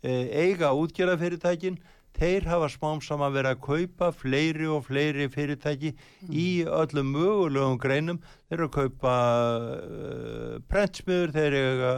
eiga 0.00 0.70
útgjörðafyrirtækin 0.80 1.80
þeir 2.16 2.46
hafa 2.50 2.68
smám 2.72 3.00
saman 3.04 3.32
verið 3.34 3.54
að 3.54 3.64
kaupa 3.64 4.10
fleiri 4.12 4.68
og 4.70 4.84
fleiri 4.88 5.28
fyrirtæki 5.32 5.92
mm. 5.94 6.30
í 6.34 6.46
öllum 6.66 7.12
mögulegum 7.14 7.80
greinum. 7.80 8.20
Þeir 8.48 8.58
eru 8.58 8.68
að 8.68 8.76
kaupa 8.76 9.16
uh, 9.56 10.54
prentsmiður, 10.70 11.34
þeir 11.36 11.58
eiga 11.60 11.92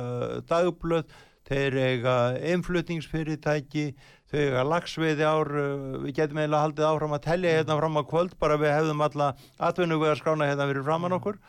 dagblöð, 0.51 1.15
þeir 1.49 1.79
eiga 1.81 2.17
einflutningsfyrirtæki 2.53 3.87
þau 4.33 4.39
eiga 4.41 4.67
lagsveiði 4.69 5.27
ár 5.29 5.51
uh, 5.53 5.97
við 6.05 6.21
getum 6.21 6.43
eiginlega 6.43 6.67
haldið 6.67 6.89
áfram 6.91 7.17
að 7.17 7.27
tellja 7.27 7.57
hérna 7.59 7.81
fram 7.81 7.99
á 7.99 8.03
kvöld 8.13 8.39
bara 8.41 8.61
við 8.61 8.77
hefðum 8.77 9.05
alla 9.09 9.33
atvinnugvegar 9.59 10.21
skrána 10.21 10.49
hérna 10.53 10.69
fyrir 10.71 10.87
framann 10.87 11.19
okkur 11.19 11.41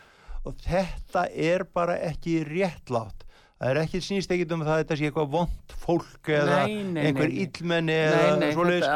og 0.43 0.57
þetta 0.63 1.27
er 1.31 1.63
bara 1.73 1.99
ekki 2.11 2.41
réttlátt 2.47 3.23
það 3.63 3.71
er 3.71 3.79
ekki 3.83 3.99
snýst 4.03 4.31
ekkit 4.35 4.53
um 4.55 4.63
það 4.65 4.73
að 4.73 4.81
þetta 4.81 4.95
sé 4.99 5.07
eitthvað 5.07 5.29
vond 5.33 5.75
fólk 5.83 6.29
eða 6.35 6.57
nei, 6.67 6.73
nei, 6.83 7.01
einhver 7.07 7.29
nei, 7.31 7.43
illmenni 7.45 7.95
eða 7.95 8.49
svoleiðis. 8.55 8.87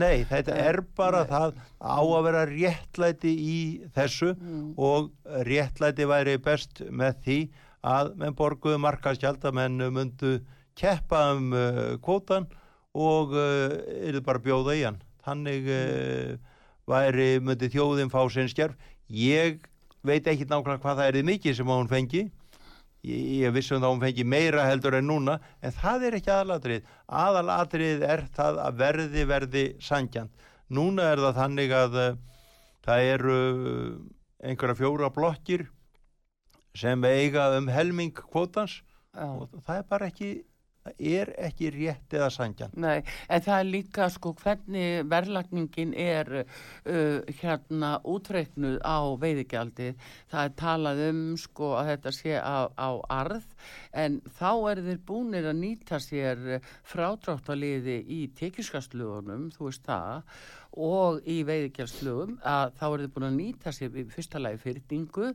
Nei, 0.00 0.24
þetta 0.30 0.56
er 0.64 0.80
bara 0.98 1.20
það 1.28 1.60
á 1.78 2.00
að 2.02 2.24
vera 2.26 2.44
réttlæti 2.50 3.34
í 3.34 3.58
þessu 3.94 4.32
mm. 4.34 4.64
og 4.74 5.12
réttlæti 5.46 6.08
væri 6.10 6.36
best 6.42 6.82
með 6.90 7.22
því 7.26 7.38
að 7.90 8.12
menn 8.20 8.38
borguðu 8.38 8.82
markaskjald 8.82 9.46
að 9.46 9.58
menn 9.60 9.86
myndu 9.94 10.34
keppa 10.78 11.28
um 11.36 11.54
uh, 11.54 11.80
kvotan 12.02 12.48
og 12.98 13.36
uh, 13.38 13.78
eru 14.02 14.22
bara 14.26 14.42
bjóða 14.42 14.78
í 14.80 14.86
hann. 14.88 14.98
Þannig 15.22 15.70
uh, 15.70 16.34
væri 16.90 17.32
myndi 17.44 17.70
þjóðin 17.70 18.10
fá 18.10 18.24
sinn 18.32 18.50
skjörf. 18.50 18.74
Ég 19.10 19.62
veit 20.06 20.26
ekki 20.26 20.46
nákvæmlega 20.48 20.82
hvað 20.84 21.00
það 21.02 21.08
er 21.08 21.28
mikið 21.30 21.56
sem 21.58 21.72
hún 21.72 21.90
fengi. 21.90 22.22
Ég, 23.00 23.20
ég 23.40 23.54
vissum 23.56 23.80
þá 23.80 23.88
hún 23.88 24.02
fengi 24.02 24.24
meira 24.28 24.66
heldur 24.68 24.98
en 24.98 25.08
núna 25.08 25.38
en 25.64 25.72
það 25.72 26.02
er 26.08 26.16
ekki 26.18 26.32
aðalatrið 26.34 26.88
aðalatrið 27.08 28.04
er 28.04 28.26
það 28.36 28.60
að 28.60 28.80
verði 28.82 29.24
verði 29.30 29.62
sangjant 29.80 30.48
núna 30.68 31.08
er 31.14 31.22
það 31.24 31.38
þannig 31.38 31.72
að 31.74 31.96
uh, 32.02 32.18
það 32.84 33.06
eru 33.14 33.38
uh, 33.40 33.94
einhverja 34.44 34.78
fjóra 34.82 35.10
blokkir 35.14 35.64
sem 36.76 37.02
eiga 37.08 37.48
um 37.56 37.72
helming 37.72 38.12
kvótans 38.14 38.82
Já. 39.16 39.26
og 39.26 39.48
það 39.64 39.80
er 39.80 39.88
bara 39.90 40.10
ekki 40.12 40.30
er 40.98 41.32
ekki 41.38 41.70
rétt 41.74 42.14
eða 42.16 42.30
sangjan 42.32 42.72
Nei, 42.80 43.02
en 43.28 43.44
það 43.44 43.56
er 43.58 43.68
líka 43.68 44.08
sko 44.12 44.32
hvernig 44.40 45.08
verðlagningin 45.10 45.92
er 45.92 46.30
uh, 46.40 47.20
hérna 47.42 47.92
útreiknuð 48.08 48.78
á 48.80 48.98
veiðigjaldi 49.20 49.92
það 50.32 50.42
er 50.44 50.54
talað 50.62 51.02
um 51.10 51.22
sko 51.40 51.74
að 51.80 51.92
þetta 51.94 52.14
sé 52.16 52.36
á, 52.40 52.72
á 52.72 52.90
arð 53.12 53.49
en 53.92 54.20
þá 54.38 54.50
er 54.70 54.82
þeir 54.86 55.02
búinir 55.08 55.50
að 55.50 55.60
nýta 55.60 56.00
sér 56.02 56.60
frádráttaliði 56.88 57.98
í 58.04 58.22
tekjuskastlugunum, 58.38 59.50
þú 59.54 59.68
veist 59.68 59.86
það 59.86 60.24
og 60.78 61.20
í 61.26 61.40
veiðigjafslugum 61.46 62.36
að 62.46 62.74
þá 62.78 62.84
er 62.86 63.02
þið 63.02 63.12
búin 63.14 63.26
að 63.26 63.38
nýta 63.38 63.72
sér 63.74 63.96
í 63.98 64.04
fyrsta 64.10 64.40
lagi 64.40 64.60
fyrtingu 64.62 65.30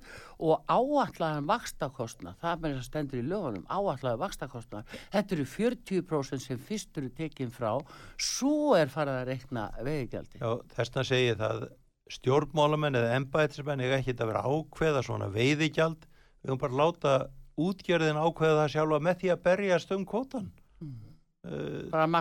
og 0.47 0.63
áallagan 0.71 1.49
vakstakostna, 1.49 2.35
það 2.39 2.61
með 2.61 2.75
þess 2.75 2.83
að 2.83 2.89
stendur 2.89 3.19
í 3.19 3.25
lögunum, 3.27 3.65
áallagan 3.67 4.21
vakstakostna 4.23 4.83
þetta 5.13 5.35
eru 5.35 5.47
40% 5.51 6.45
sem 6.45 6.61
fyrst 6.69 7.01
eru 7.01 7.11
tekinn 7.17 7.51
frá, 7.51 7.73
svo 8.15 8.75
er 8.79 8.91
farið 8.93 9.21
að 9.21 9.33
reikna 9.33 9.67
veiðigjaldi 9.81 10.39
Já, 10.39 10.51
þessna 10.77 11.07
segir 11.11 11.41
það 11.41 11.67
stjórnmálamenn 12.15 12.99
eða 12.99 13.15
embætismenn 13.19 13.81
er 13.83 13.97
ekki 13.97 14.15
að 14.15 14.29
vera 14.31 14.45
ákveða 14.45 15.01
svona 15.05 15.31
veiðigjald 15.33 16.05
við 16.05 16.51
höfum 16.51 16.61
bara 16.61 16.79
láta 16.79 17.13
útgjörðin 17.55 18.19
ákveða 18.19 18.61
það 18.61 18.73
sjálfa 18.75 19.01
með 19.07 19.21
því 19.21 19.31
að 19.33 19.43
berjast 19.47 19.95
um 19.95 20.03
kvotan 20.09 20.49
mm. 20.83 20.97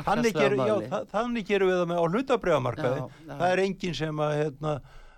þannig 0.07 0.37
gerum, 0.37 0.63
já, 0.69 0.75
það, 0.93 1.11
þannig 1.15 1.49
gerum 1.49 1.71
við 1.73 1.81
það 1.81 1.91
með 1.91 2.01
á 2.01 2.05
hlutabriðamarkaði 2.13 3.05
það 3.33 3.47
er 3.51 3.63
enginn 3.65 3.99
sem 3.99 4.25
að 4.25 4.39
hérna, 4.43 4.75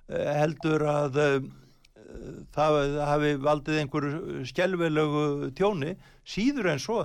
eh, 0.09 0.33
heldur 0.41 0.87
að 0.93 1.21
uh, 1.21 1.39
það 2.55 2.97
hafi 3.07 3.33
valdið 3.43 3.81
einhverju 3.83 4.45
skjálfilegu 4.51 5.51
tjóni. 5.59 5.95
Síður 6.27 6.71
en 6.73 6.83
svo 6.83 6.99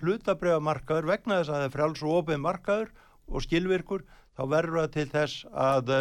hlutabriðamarkaður 0.00 1.08
vegna 1.12 1.40
þess 1.40 1.52
að 1.52 1.58
það 1.58 1.66
er 1.66 1.74
fráls 1.76 2.02
og 2.02 2.18
ofið 2.20 2.42
markaður 2.42 2.92
og 3.28 3.44
skilvirkur 3.46 4.04
þá 4.36 4.42
verður 4.52 4.80
það 4.82 4.94
til 4.96 5.06
þess 5.12 5.46
að 5.52 5.92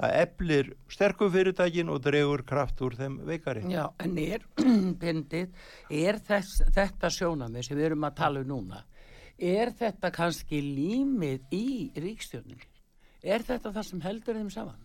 það 0.00 0.16
eflir 0.22 0.72
sterkum 0.90 1.30
fyrirtækin 1.34 1.92
og 1.92 2.00
dregur 2.04 2.42
kraft 2.46 2.80
úr 2.82 2.96
þeim 2.98 3.20
veikari. 3.28 3.66
Já, 3.70 3.86
en 4.02 4.18
er, 4.18 4.46
bendið, 5.02 5.54
er 5.90 6.18
þess, 6.24 6.64
þetta 6.74 7.12
sjónamið 7.12 7.68
sem 7.68 7.78
við 7.78 7.92
erum 7.92 8.10
að 8.10 8.18
tala 8.22 8.44
um 8.44 8.52
núna 8.54 8.84
er 9.38 9.72
þetta 9.74 10.10
kannski 10.14 10.60
límið 10.62 11.54
í 11.54 11.66
ríkstjórninni? 11.98 12.70
Er 13.24 13.44
þetta 13.44 13.72
það 13.72 13.86
sem 13.88 14.02
heldur 14.04 14.38
þeim 14.38 14.50
saman? 14.52 14.80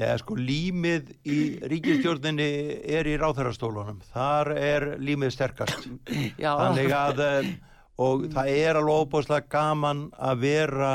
Já, 0.00 0.14
sko, 0.16 0.36
límið 0.38 1.10
í 1.28 1.38
ríkistjórninni 1.68 2.48
er 2.88 3.08
í 3.10 3.16
ráþærastólunum. 3.20 4.00
Þar 4.14 4.52
er 4.56 4.86
límið 5.02 5.34
sterkast. 5.34 5.90
Já. 6.40 6.54
Þannig 6.56 6.94
að, 6.96 7.24
eh, 7.26 7.50
og 8.00 8.28
það 8.32 8.52
er 8.54 8.80
alveg 8.80 9.02
óbúslega 9.04 9.50
gaman 9.52 10.06
að 10.16 10.46
vera 10.46 10.92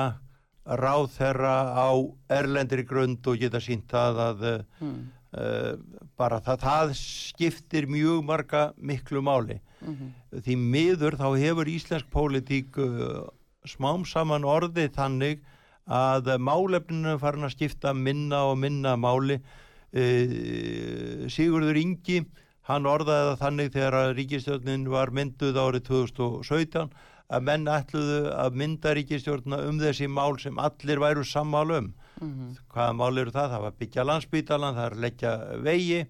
ráþæra 0.66 1.78
á 1.78 1.90
erlendri 2.30 2.84
grund 2.84 3.26
og 3.30 3.38
geta 3.40 3.62
sínt 3.62 3.86
það 3.92 4.22
að 4.26 4.46
mm. 4.82 4.96
uh, 5.38 5.74
bara 6.18 6.40
það, 6.42 6.62
það 6.66 6.94
skiptir 7.00 7.88
mjög 7.92 8.24
marga 8.26 8.74
miklu 8.78 9.22
máli 9.22 9.60
mm 9.82 9.94
-hmm. 9.94 10.42
því 10.42 10.56
miður 10.58 11.18
þá 11.22 11.28
hefur 11.38 11.68
íslensk 11.70 12.10
pólitík 12.10 12.78
uh, 12.78 13.28
smám 13.66 14.06
saman 14.06 14.44
orði 14.44 14.90
þannig 14.90 15.44
að 15.86 16.38
málefninu 16.42 17.20
farin 17.20 17.46
að 17.46 17.54
skipta 17.54 17.94
minna 17.94 18.46
og 18.50 18.58
minna 18.58 18.96
máli 18.98 19.38
uh, 19.38 21.30
Sigurður 21.30 21.78
Ingi 21.78 22.26
hann 22.66 22.86
orðaði 22.86 23.30
það 23.30 23.42
þannig 23.42 23.74
þegar 23.74 23.94
að 23.94 24.16
ríkistjónin 24.18 24.90
var 24.90 25.12
mynduð 25.14 25.58
árið 25.62 25.84
2017 25.92 26.90
að 27.34 27.46
menn 27.48 27.70
ætluðu 27.72 28.20
að 28.36 28.58
mynda 28.62 28.94
ríkistjórna 28.96 29.60
um 29.66 29.80
þessi 29.82 30.08
mál 30.12 30.38
sem 30.42 30.58
allir 30.62 31.02
væru 31.02 31.26
sammálu 31.26 31.80
um. 31.82 31.92
Mhm. 32.22 32.56
Hvaða 32.72 32.96
mál 32.96 33.18
eru 33.20 33.34
það? 33.34 33.52
Það 33.54 33.64
var 33.66 33.78
byggja 33.80 34.06
landsbítalan, 34.06 34.76
það 34.78 34.86
er 34.86 34.98
leggja 35.04 35.32
vegi 35.66 36.02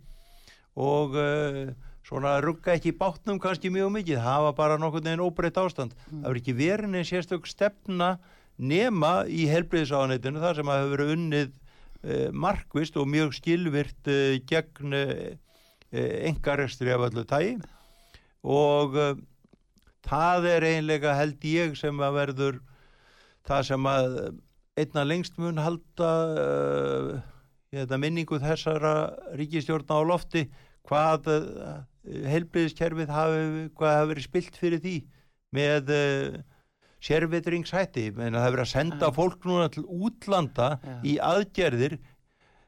og 0.75 1.15
uh, 1.15 1.61
svona 2.05 2.35
rugga 2.43 2.75
ekki 2.75 2.93
bátnum 2.99 3.39
kannski 3.41 3.71
mjög 3.73 3.93
mikið. 3.95 4.19
Það 4.21 4.41
var 4.45 4.55
bara 4.57 4.77
nokkur 4.77 5.05
neginn 5.05 5.23
óbreytt 5.23 5.57
ástand. 5.57 5.95
Það 6.09 6.27
var 6.27 6.41
ekki 6.41 6.57
verin 6.57 6.95
en 6.99 7.07
sérstök 7.07 7.47
stefna 7.47 8.17
nema 8.57 9.25
í 9.27 9.47
helbriðisáðanitinu 9.51 10.43
þar 10.43 10.59
sem 10.59 10.69
að 10.71 10.81
hefur 10.81 10.93
verið 10.97 11.13
unnið 11.15 11.49
uh, 11.55 12.27
markvist 12.31 12.99
og 12.99 13.07
mjög 13.07 13.33
skilvirt 13.39 14.11
uh, 14.11 14.35
gegn 14.47 14.99
uh, 14.99 15.31
engarestri 15.95 16.91
af 16.91 17.07
öllu 17.07 17.23
tægi 17.27 17.55
og 18.43 18.95
uh, 18.99 19.15
það 20.05 20.49
er 20.53 20.67
einlega 20.75 21.15
held 21.17 21.45
ég 21.49 21.75
sem 21.79 22.01
að 22.03 22.17
verður 22.19 22.59
það 23.45 23.67
sem 23.69 23.89
að 23.89 24.17
einna 24.79 25.05
lengst 25.07 25.37
mun 25.39 25.61
halda 25.61 26.11
uh, 26.35 27.11
þetta 27.75 27.99
minningu 28.01 28.39
þessara 28.43 28.95
ríkistjórna 29.39 29.99
á 29.99 30.01
lofti 30.07 30.45
hvað 30.85 31.29
uh, 31.31 31.77
heilbriðiskerfið 32.05 33.13
hafi, 33.13 33.45
hvað 33.77 33.95
hafi 33.99 34.11
verið 34.11 34.27
spilt 34.27 34.59
fyrir 34.59 34.83
því 34.83 34.97
með 35.55 35.93
uh, 35.95 36.41
sérvitringshætti 37.05 38.09
menn 38.17 38.35
að 38.35 38.45
það 38.45 38.53
verið 38.55 38.65
að 38.65 38.73
senda 38.73 39.09
Já. 39.09 39.15
fólk 39.15 39.47
núna 39.47 39.71
til 39.71 39.85
útlanda 39.85 40.75
Já. 40.81 40.93
í 41.05 41.15
aðgerðir 41.21 41.99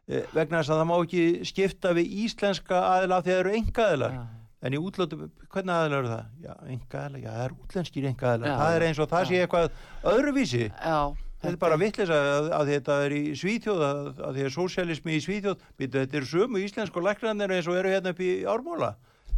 vegna 0.07 0.61
þess 0.61 0.71
að 0.71 0.77
það 0.79 0.87
má 0.87 0.97
ekki 1.01 1.23
skipta 1.49 1.89
við 1.97 2.11
íslenska 2.23 2.77
aðila 2.93 3.17
því 3.19 3.31
að 3.31 3.33
það 3.33 3.41
eru 3.41 3.55
enga 3.57 3.87
aðilar 3.87 4.13
Já. 4.13 4.21
En 4.65 4.73
í 4.73 4.79
útlötu, 4.81 5.19
hvernig 5.53 5.73
aðeins 5.75 5.95
eru 5.99 6.09
það? 6.09 6.29
Já, 6.41 6.53
enga 6.73 7.01
aðeins, 7.03 7.23
já, 7.23 7.29
það 7.29 7.43
er 7.45 7.55
útlenskir 7.61 8.07
enga 8.09 8.29
aðeins. 8.31 8.57
Það 8.61 8.75
er 8.77 8.85
eins 8.87 8.99
og 9.03 9.09
það 9.11 9.23
Já. 9.23 9.29
sé 9.29 9.41
eitthvað 9.43 9.67
öðruvísi. 10.13 10.61
Já. 10.73 10.99
Þetta 11.37 11.51
er 11.53 11.59
bara 11.61 11.77
vittlis 11.77 12.09
að, 12.15 12.47
að 12.57 12.71
þetta 12.71 12.95
er 13.05 13.13
í 13.13 13.21
Svíþjóð, 13.37 13.81
að, 13.85 14.07
að 14.25 14.37
því 14.39 14.45
að 14.47 14.55
sósialismi 14.55 15.13
í 15.13 15.19
Svíþjóð, 15.21 15.67
býtu, 15.77 15.99
þetta 16.01 16.17
er 16.17 16.25
sömu 16.31 16.61
íslensku 16.65 17.03
læknarnir 17.05 17.53
eins 17.53 17.69
og 17.69 17.77
eru 17.77 17.91
hérna 17.93 18.15
upp 18.15 18.23
í 18.25 18.31
ármóla. 18.49 18.89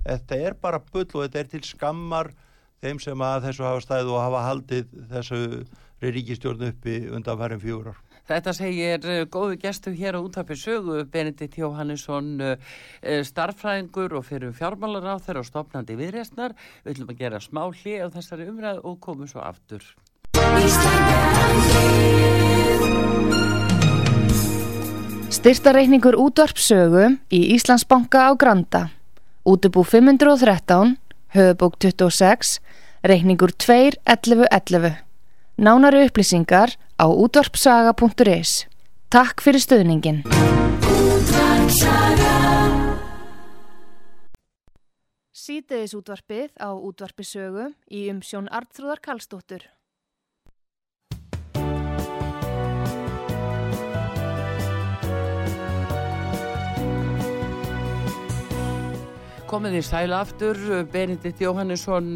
Þetta 0.06 0.40
er 0.48 0.56
bara 0.64 0.80
bull 0.80 1.04
og 1.04 1.26
þetta 1.26 1.42
er 1.44 1.52
til 1.52 1.62
skammar 1.68 2.32
þeim 2.80 3.02
sem 3.04 3.26
að 3.28 3.50
þessu 3.50 3.68
hafa 3.68 3.84
stæð 3.84 4.14
og 4.14 4.22
hafa 4.24 4.46
haldið 4.48 4.94
þessu 5.12 5.42
ríkistjórn 6.00 6.70
uppi 6.70 7.02
undan 7.12 7.42
farin 7.44 7.60
fjórar. 7.60 8.00
Þetta 8.30 8.52
segir 8.54 9.06
uh, 9.10 9.24
góðu 9.26 9.56
gestur 9.58 9.96
hér 9.98 10.14
á 10.14 10.22
útarpi 10.22 10.54
sögu 10.60 11.02
Benedikt 11.10 11.58
Jóhannesson 11.58 12.36
uh, 12.38 12.52
uh, 13.02 13.24
starffræðingur 13.26 14.14
og 14.20 14.28
fyrir 14.28 14.54
fjármálar 14.54 15.08
á 15.10 15.16
þeirra 15.18 15.42
og 15.42 15.48
stopnandi 15.50 15.98
viðreistnar. 15.98 16.54
Við 16.86 16.94
ætlum 16.94 17.10
að 17.16 17.24
gera 17.24 17.42
smá 17.42 17.64
hlið 17.66 18.06
á 18.06 18.08
þessari 18.14 18.46
umræð 18.52 18.84
og 18.86 19.00
komum 19.02 19.30
svo 19.30 19.42
aftur. 19.42 19.82
Styrtareikningur 25.34 26.20
útvarpsögu 26.22 27.10
í 27.34 27.42
Íslandsbanka 27.58 28.30
á 28.30 28.32
Granda. 28.38 28.86
Útubú 29.42 29.82
513, 29.82 31.00
höfubók 31.34 31.82
26, 31.82 32.60
reikningur 33.02 33.58
2.11.11. 33.58 35.09
Nánari 35.60 36.06
upplýsingar 36.08 36.72
á 36.96 37.06
útvarpsaga.is. 37.12 38.64
Takk 39.12 39.44
fyrir 39.44 39.60
stöðningin. 39.60 40.22
Sýteðis 45.36 45.98
útvarpið 46.00 46.56
á 46.64 46.72
útvarpisögu 46.72 47.74
í 47.92 48.08
umsjón 48.08 48.48
Arnþróðar 48.48 49.04
Karlsdóttur. 49.04 49.68
Komið 59.50 59.80
í 59.80 59.82
sæla 59.82 60.20
aftur, 60.22 60.58
Benedikt 60.94 61.40
Jóhannesson, 61.42 62.12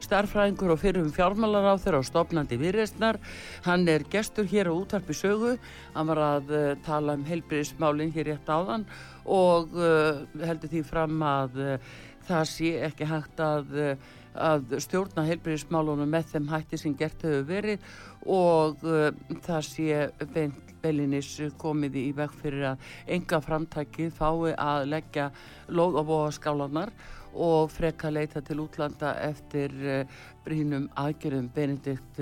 starffræðingur 0.00 0.70
og 0.72 0.78
fyrir 0.80 1.04
um 1.04 1.10
fjármálar 1.12 1.66
á 1.68 1.74
þeirra 1.76 2.00
og 2.00 2.06
stopnandi 2.08 2.56
viðreistnar. 2.56 3.18
Hann 3.66 3.84
er 3.92 4.06
gestur 4.08 4.48
hér 4.48 4.70
á 4.70 4.72
útarpi 4.72 5.12
sögu. 5.12 5.58
Hann 5.92 6.08
var 6.08 6.22
að 6.24 6.48
uh, 6.56 6.70
tala 6.86 7.18
um 7.18 7.26
heilbriðismálinn 7.28 8.14
hér 8.16 8.30
rétt 8.32 8.48
áðan 8.48 8.86
og 9.28 9.74
uh, 9.76 10.22
heldur 10.40 10.72
því 10.72 10.84
fram 10.88 11.20
að 11.24 11.58
uh, 11.62 11.90
það 12.28 12.46
sé 12.52 12.72
ekki 12.88 13.08
hægt 13.08 13.42
að, 13.44 13.74
uh, 13.76 14.14
að 14.48 14.78
stjórna 14.84 15.26
heilbriðismálunum 15.28 16.10
með 16.12 16.32
þeim 16.32 16.48
hætti 16.52 16.80
sem 16.80 16.96
gert 16.98 17.26
hefur 17.26 17.46
verið. 17.48 17.92
Og 18.28 18.82
það 19.46 19.60
sé 19.64 20.00
beint 20.34 20.72
beilinnis 20.82 21.30
komið 21.58 21.96
í 21.98 22.08
veg 22.16 22.34
fyrir 22.38 22.66
að 22.72 22.88
enga 23.16 23.40
framtækið 23.42 24.10
fái 24.14 24.52
að 24.54 24.88
leggja 24.92 25.30
lóð 25.74 26.00
og 26.02 26.10
bóða 26.10 26.34
skálanar 26.36 26.92
og 26.92 27.17
freka 27.72 28.10
leita 28.10 28.40
til 28.44 28.62
útlanda 28.64 29.12
eftir 29.26 29.74
uh, 29.84 30.18
brínum 30.48 30.88
aðgerðum 30.98 31.48
Benedikt. 31.54 32.20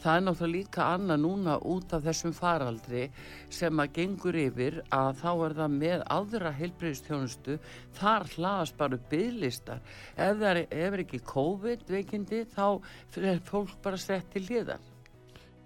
Það 0.00 0.12
er 0.12 0.24
náttúrulega 0.24 0.54
líka 0.54 0.86
annað 0.94 1.22
núna 1.24 1.56
út 1.60 1.92
af 1.96 2.04
þessum 2.06 2.34
faraldri 2.36 3.06
sem 3.52 3.82
að 3.82 3.92
gengur 3.98 4.38
yfir 4.40 4.80
að 4.94 5.20
þá 5.20 5.30
er 5.34 5.56
það 5.60 5.76
með 5.76 6.04
aðra 6.16 6.52
heilbreyðstjónustu, 6.56 7.58
þar 7.98 8.28
hlaðast 8.34 8.76
bara 8.80 9.00
bygglistar. 9.10 9.80
Ef 10.16 10.40
það 10.40 10.50
er, 10.52 10.62
ef 10.70 11.00
ekki 11.04 11.22
COVID 11.32 11.88
veikindi 11.90 12.44
þá 12.54 12.66
er 13.20 13.42
fólk 13.44 13.76
bara 13.84 14.00
sett 14.00 14.30
til 14.32 14.46
hliðar. 14.48 14.80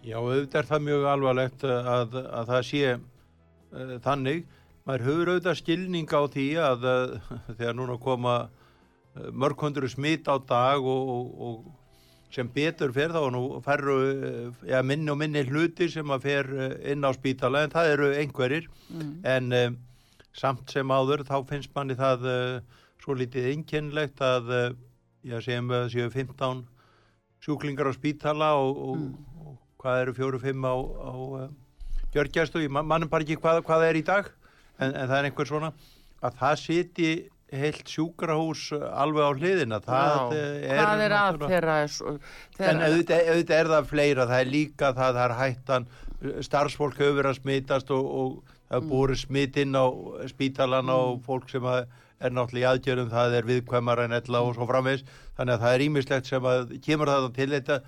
Já, 0.01 0.17
auðvitað 0.17 0.63
er 0.63 0.69
það 0.71 0.87
mjög 0.87 1.11
alvarlegt 1.11 1.65
að, 1.69 2.15
að 2.25 2.55
það 2.55 2.63
sé 2.71 2.85
uh, 2.97 3.97
þannig. 4.07 4.47
Maður 4.89 5.05
höfur 5.07 5.31
auðvitað 5.35 5.59
skilning 5.61 6.09
á 6.09 6.23
því 6.33 6.47
að 6.65 6.87
uh, 6.89 7.35
þegar 7.59 7.77
núna 7.77 7.99
koma 8.01 8.39
mörg 9.33 9.59
hundru 9.65 9.89
smitt 9.91 10.29
á 10.31 10.39
dag 10.47 10.79
og, 10.87 11.09
og, 11.09 11.41
og 11.41 11.77
sem 12.31 12.47
betur 12.55 12.93
fer 12.95 13.11
þá 13.11 13.25
nú 13.35 13.41
ferru 13.65 13.95
uh, 13.99 14.51
ja, 14.69 14.83
minni 14.87 15.11
og 15.11 15.19
minni 15.19 15.43
hluti 15.49 15.89
sem 15.91 16.11
að 16.15 16.23
fer 16.29 16.51
uh, 16.55 16.67
inn 16.93 17.03
á 17.03 17.11
spítala 17.17 17.65
en 17.67 17.73
það 17.75 17.95
eru 17.97 18.11
einhverjir 18.21 18.69
Mm. 18.91 19.11
en 19.25 19.53
uh, 19.55 19.71
samt 20.35 20.71
sem 20.71 20.89
áður 20.91 21.21
þá 21.27 21.37
finnst 21.47 21.71
manni 21.75 21.95
það 21.99 22.25
uh, 22.27 22.61
svo 23.03 23.15
litið 23.19 23.49
einkennlegt 23.53 24.19
að 24.23 24.49
uh, 24.51 24.71
já, 25.27 25.39
við 25.43 25.75
að 25.79 25.89
séu 25.95 26.09
15 26.11 26.63
sjúklingar 27.43 27.91
á 27.91 27.95
spítala 27.95 28.53
og, 28.59 28.79
og, 28.91 28.97
Mm. 28.97 29.15
og 29.47 29.59
hvað 29.83 30.01
eru 30.05 30.15
fjóru-fimm 30.19 30.67
á, 30.67 30.75
á 30.77 31.13
uh, 31.15 31.49
gjörgjæstu, 32.15 32.63
ég 32.63 32.71
man- 32.71 32.87
mannum 32.87 33.09
bara 33.11 33.23
ekki 33.27 33.39
hvað, 33.39 33.63
hvað 33.67 33.81
það 33.85 33.89
er 33.91 33.99
í 34.01 34.07
dag 34.07 34.31
en, 34.79 34.95
en 34.95 35.07
það 35.09 35.19
er 35.19 35.29
einhver 35.31 35.47
svona 35.51 35.73
að 36.23 36.35
það 36.43 36.57
siti 36.63 37.11
heilt 37.53 37.91
sjúkrahús 37.91 38.69
uh, 38.77 38.85
alveg 39.03 39.27
á 39.27 39.33
hliðina. 39.39 39.81
Það 39.85 40.37
er 40.37 40.77
Hvað 40.77 41.05
er 41.07 41.17
að 41.17 41.41
þeirra. 41.47 41.77
En 42.61 42.85
auðvitað, 42.85 43.33
auðvitað 43.33 43.57
er 43.63 43.73
það 43.75 43.91
fleira, 43.91 44.29
það 44.31 44.45
er 44.45 44.53
líka 44.55 44.93
það, 44.99 45.19
það 45.19 45.25
er 45.25 45.37
hættan, 45.41 45.89
starfsfólk 46.47 47.01
hefur 47.01 47.19
verið 47.19 47.33
að 47.33 47.41
smitast 47.41 47.91
og, 47.97 48.13
og 48.21 48.55
það 48.69 48.79
er 48.79 48.87
búið 48.93 49.17
smitt 49.25 49.59
inn 49.61 49.75
á 49.75 49.87
spítalan 50.31 50.93
og 50.95 51.25
fólk 51.27 51.49
sem 51.51 51.67
er 52.21 52.35
náttúrulega 52.37 52.61
í 52.61 52.69
aðgjörðum, 52.75 53.11
það 53.11 53.35
er 53.39 53.49
viðkvæmar 53.49 54.05
en 54.05 54.15
ella 54.19 54.43
og 54.45 54.55
svo 54.57 54.69
framvegs, 54.69 55.07
þannig 55.39 55.57
að 55.57 55.65
það 55.65 55.75
er 55.75 55.85
ímislegt 55.87 56.29
sem 56.29 56.49
að 56.51 56.75
kemur 56.85 57.11
það 57.11 57.29
til. 57.39 57.49
Þetta, 57.55 57.79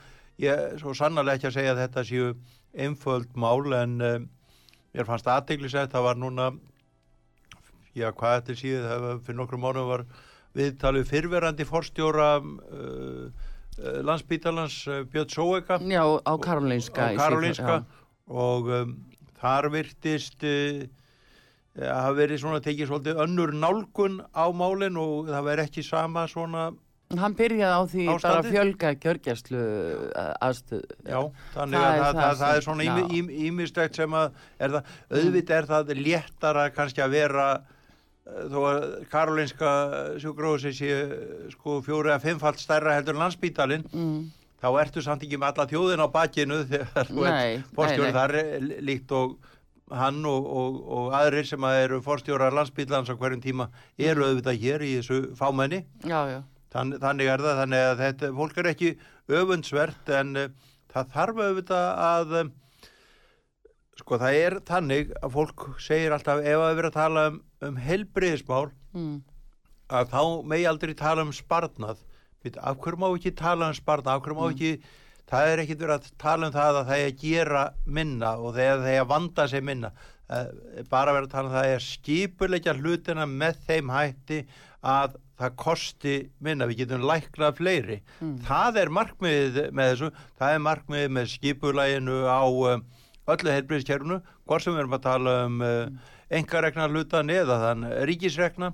ég 0.42 0.62
svo 0.80 0.94
sannarlega 0.96 1.38
ekki 1.38 1.50
að 1.50 1.56
segja 1.58 1.74
að 1.74 1.82
þetta 1.82 2.04
séu 2.08 2.30
einföld 2.72 3.36
mál 3.36 3.76
en 3.76 3.98
um, 4.00 4.28
mér 4.96 5.08
fannst 5.08 5.28
aðteglisegt, 5.28 5.92
það 5.92 6.06
var 6.08 6.20
núna, 6.20 6.48
já 7.98 8.08
hvað 8.12 8.36
þetta 8.40 8.58
síðu, 8.62 8.82
það 8.88 9.02
var 9.06 9.18
fyrir 9.26 9.38
nokkrum 9.40 9.64
mánuðum 9.66 9.90
var 9.92 10.04
viðtalið 10.56 11.08
fyrverandi 11.08 11.66
forstjóra 11.68 12.28
uh, 12.40 13.26
uh, 13.78 14.00
landsbítalans 14.04 14.78
uh, 14.88 15.02
Björn 15.12 15.30
Sóeka 15.32 15.78
Já, 15.88 16.02
á 16.04 16.32
Karolinska. 16.44 17.08
á 17.08 17.12
í 17.12 17.20
Karolinska 17.20 17.78
og 18.28 18.68
um, 18.72 18.94
þar 19.40 19.70
virtist 19.72 20.44
uh, 20.44 20.84
að 21.80 21.88
hafa 22.04 22.16
verið 22.20 22.42
svona 22.42 22.60
tekið 22.64 22.90
svolítið 22.90 23.20
önnur 23.24 23.52
nálgun 23.56 24.18
á 24.36 24.44
málin 24.52 24.98
og 25.00 25.30
það 25.32 25.46
verið 25.48 25.70
ekki 25.70 25.84
sama 25.86 26.26
svona. 26.28 26.66
Hann 27.16 27.34
byrjaði 27.36 27.76
á 27.76 27.82
því 27.92 28.04
bara 28.12 28.34
að 28.40 28.46
fjölga 28.52 28.90
gjörgjæslu 29.00 29.62
aðstöð. 30.44 30.82
Já, 31.08 31.18
þannig 31.56 31.80
að 31.80 31.96
það, 31.96 32.18
það 32.20 32.36
það, 32.42 32.56
er 32.58 32.66
svona 32.66 32.84
já. 32.86 32.92
Ími- 32.92 33.16
ím- 33.18 33.32
ímislegt 33.48 33.96
sem 34.00 34.16
að 34.20 34.36
er 34.60 34.76
auðvitað 34.82 35.56
er 35.58 35.68
það 35.72 35.94
léttara 36.00 36.66
kannski 36.76 37.04
að 37.04 37.16
vera 37.16 37.48
uh, 37.56 37.71
þó 38.22 38.58
að 38.68 38.84
Karolinska 39.10 39.70
sjúkrósi 40.22 40.70
sé 40.76 40.90
uh, 41.02 41.48
sko 41.54 41.80
fjóri 41.86 42.12
að 42.14 42.28
fimmfalt 42.28 42.60
stærra 42.62 42.94
heldur 42.98 43.18
landsbítalinn 43.18 43.82
Mm. 43.92 44.28
þá 44.62 44.68
ertu 44.84 45.02
samt 45.02 45.24
ekki 45.26 45.40
með 45.42 45.56
alla 45.56 45.66
þjóðin 45.72 46.04
á 46.06 46.08
bakinu 46.14 46.60
þegar 46.70 47.08
þú 47.10 47.24
Nei, 47.26 47.56
ert 47.56 47.72
fórstjóri 47.74 48.06
nei, 48.06 48.12
nei. 48.12 48.20
þar 48.20 48.34
eh, 48.38 48.68
líkt 48.86 49.12
og 49.18 49.34
hann 49.92 50.20
og, 50.24 50.46
og, 50.46 50.76
og 50.96 51.16
aðrir 51.18 51.44
sem 51.50 51.66
að 51.66 51.80
eru 51.82 51.98
fórstjórar 52.06 52.54
landsbílans 52.54 53.10
á 53.10 53.18
hverjum 53.18 53.42
tíma 53.42 53.66
eru 53.98 54.24
auðvitað 54.28 54.60
hér 54.62 54.84
í 54.86 54.92
þessu 55.00 55.18
fámenni 55.36 55.82
Já, 56.06 56.20
já. 56.30 56.38
Þann, 56.72 56.94
þannig 57.02 57.28
er 57.28 57.42
það, 57.44 57.58
þannig 57.64 57.82
að 57.90 57.98
þetta, 58.06 58.30
fólk 58.38 58.60
er 58.62 58.68
ekki 58.70 58.92
öfundsvert 59.28 60.12
en 60.22 60.30
það 60.94 61.10
þarf 61.18 61.42
auðvitað 61.42 61.90
að 62.06 62.32
sko 64.12 64.20
það 64.20 64.34
er 64.36 64.54
þannig 64.68 65.12
að 65.24 65.30
fólk 65.32 65.62
segir 65.80 66.12
alltaf 66.12 66.42
ef 66.44 66.60
að 66.60 66.74
vera 66.76 66.88
að 66.90 66.96
tala 66.98 67.20
um, 67.30 67.36
um 67.64 67.76
helbriðismál 67.80 68.66
mm. 68.92 69.14
að 69.88 70.10
þá 70.12 70.22
megi 70.52 70.66
aldrei 70.68 70.92
tala 70.98 71.24
um 71.24 71.32
sparnað. 71.32 72.02
Af 72.60 72.80
hverju 72.82 73.00
má 73.00 73.06
ekki 73.08 73.32
tala 73.38 73.70
um 73.70 73.78
sparnað? 73.78 74.12
Af 74.12 74.26
hverju 74.26 74.36
má 74.36 74.50
ekki 74.50 74.72
það 75.32 75.48
er 75.48 75.62
ekkit 75.62 75.84
verið 75.86 75.94
að 75.96 76.10
tala 76.20 76.50
um 76.50 76.56
það 76.58 76.80
að 76.82 76.90
það 76.90 77.00
er 77.00 77.08
að 77.08 77.24
gera 77.24 77.64
minna 77.86 78.36
og 78.36 78.56
þegar 78.58 78.82
það 78.82 78.92
er 78.92 79.00
að 79.06 79.10
vanda 79.14 79.48
sig 79.48 79.66
minna. 79.70 79.92
Uh, 80.32 80.46
bara 80.92 81.16
verið 81.16 81.30
að 81.30 81.34
tala 81.38 81.48
um 81.48 81.56
það 81.56 81.72
er 81.72 81.86
skipuleikja 81.88 82.78
hlutina 82.82 83.28
með 83.32 83.64
þeim 83.70 83.92
hætti 83.96 84.44
að 84.92 85.20
það 85.40 85.60
kosti 85.62 86.18
minna, 86.44 86.68
við 86.68 86.84
getum 86.84 87.06
læklað 87.08 87.56
fleiri. 87.62 88.02
Það 88.44 88.82
er 88.82 88.92
markmiðið 88.98 89.62
með 89.72 89.94
þessu, 89.94 90.10
það 90.36 90.58
er 90.58 90.66
markmiðið 90.68 91.14
með 91.16 91.32
skipulæginu 91.32 92.18
á 92.28 92.42
um, 92.44 92.84
öllu 93.30 93.52
heilbriðskerfunu, 93.54 94.20
hvort 94.48 94.64
sem 94.64 94.74
við 94.74 94.80
erum 94.82 94.96
að 94.98 95.04
tala 95.06 95.34
um 95.46 95.60
engaregna 96.32 96.88
hlutan 96.90 97.30
eða 97.30 97.58
þann 97.66 97.84
ríkisregna 98.08 98.72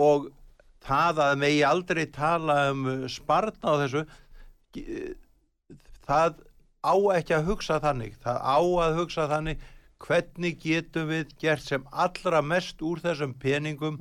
og 0.00 0.30
það 0.86 1.20
að 1.26 1.38
megi 1.42 1.62
aldrei 1.66 2.04
tala 2.14 2.56
um 2.72 2.82
sparna 3.10 3.74
á 3.74 3.74
þessu 3.84 4.02
ge- 4.74 5.14
það 6.06 6.36
á 6.86 6.94
ekki 7.18 7.34
að 7.36 7.48
hugsa 7.50 7.80
þannig. 7.82 8.14
Það 8.22 8.38
á 8.42 8.58
að 8.86 8.98
hugsa 9.00 9.28
þannig 9.30 9.64
hvernig 10.06 10.58
getum 10.62 11.08
við 11.10 11.30
gert 11.40 11.64
sem 11.64 11.84
allra 11.92 12.42
mest 12.44 12.82
úr 12.84 13.00
þessum 13.02 13.32
peningum 13.42 13.96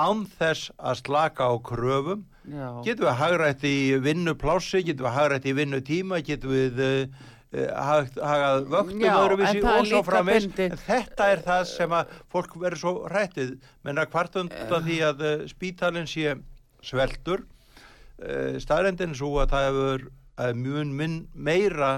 án 0.00 0.24
þess 0.38 0.72
að 0.80 0.98
slaka 1.04 1.46
á 1.48 1.54
kröfum. 1.62 2.24
Já. 2.42 2.82
getum 2.82 3.06
við 3.06 3.18
hagrætt 3.20 3.62
í 3.68 3.76
vinnuplási 4.02 4.80
getum 4.82 5.06
við 5.06 5.14
hagrætt 5.14 5.44
í 5.46 5.52
vinnutíma? 5.54 6.18
Getum 6.26 6.50
við 6.50 6.80
hagað 7.52 8.62
vöktum 8.72 9.02
er 9.04 9.66
og 9.82 9.86
svo 9.90 10.00
bundið- 10.46 10.72
en 10.72 10.78
þetta 10.86 11.26
er 11.34 11.42
það 11.44 11.64
sem 11.68 11.90
að 11.98 12.14
fólk 12.32 12.54
verður 12.62 12.80
svo 12.80 12.92
rættið 13.12 13.50
menna 13.84 14.06
hvart 14.06 14.38
undan 14.40 14.86
því 14.86 14.96
að 15.10 15.20
uh, 15.28 15.46
spítalinn 15.52 16.08
sé 16.08 16.34
sveltur 16.82 17.44
staðrendin 18.62 19.14
svo 19.18 19.34
að 19.42 19.50
það 19.52 19.66
hefur 19.68 20.04
að 20.42 20.54
mjög 20.62 20.92
minn 20.96 21.16
meira 21.34 21.92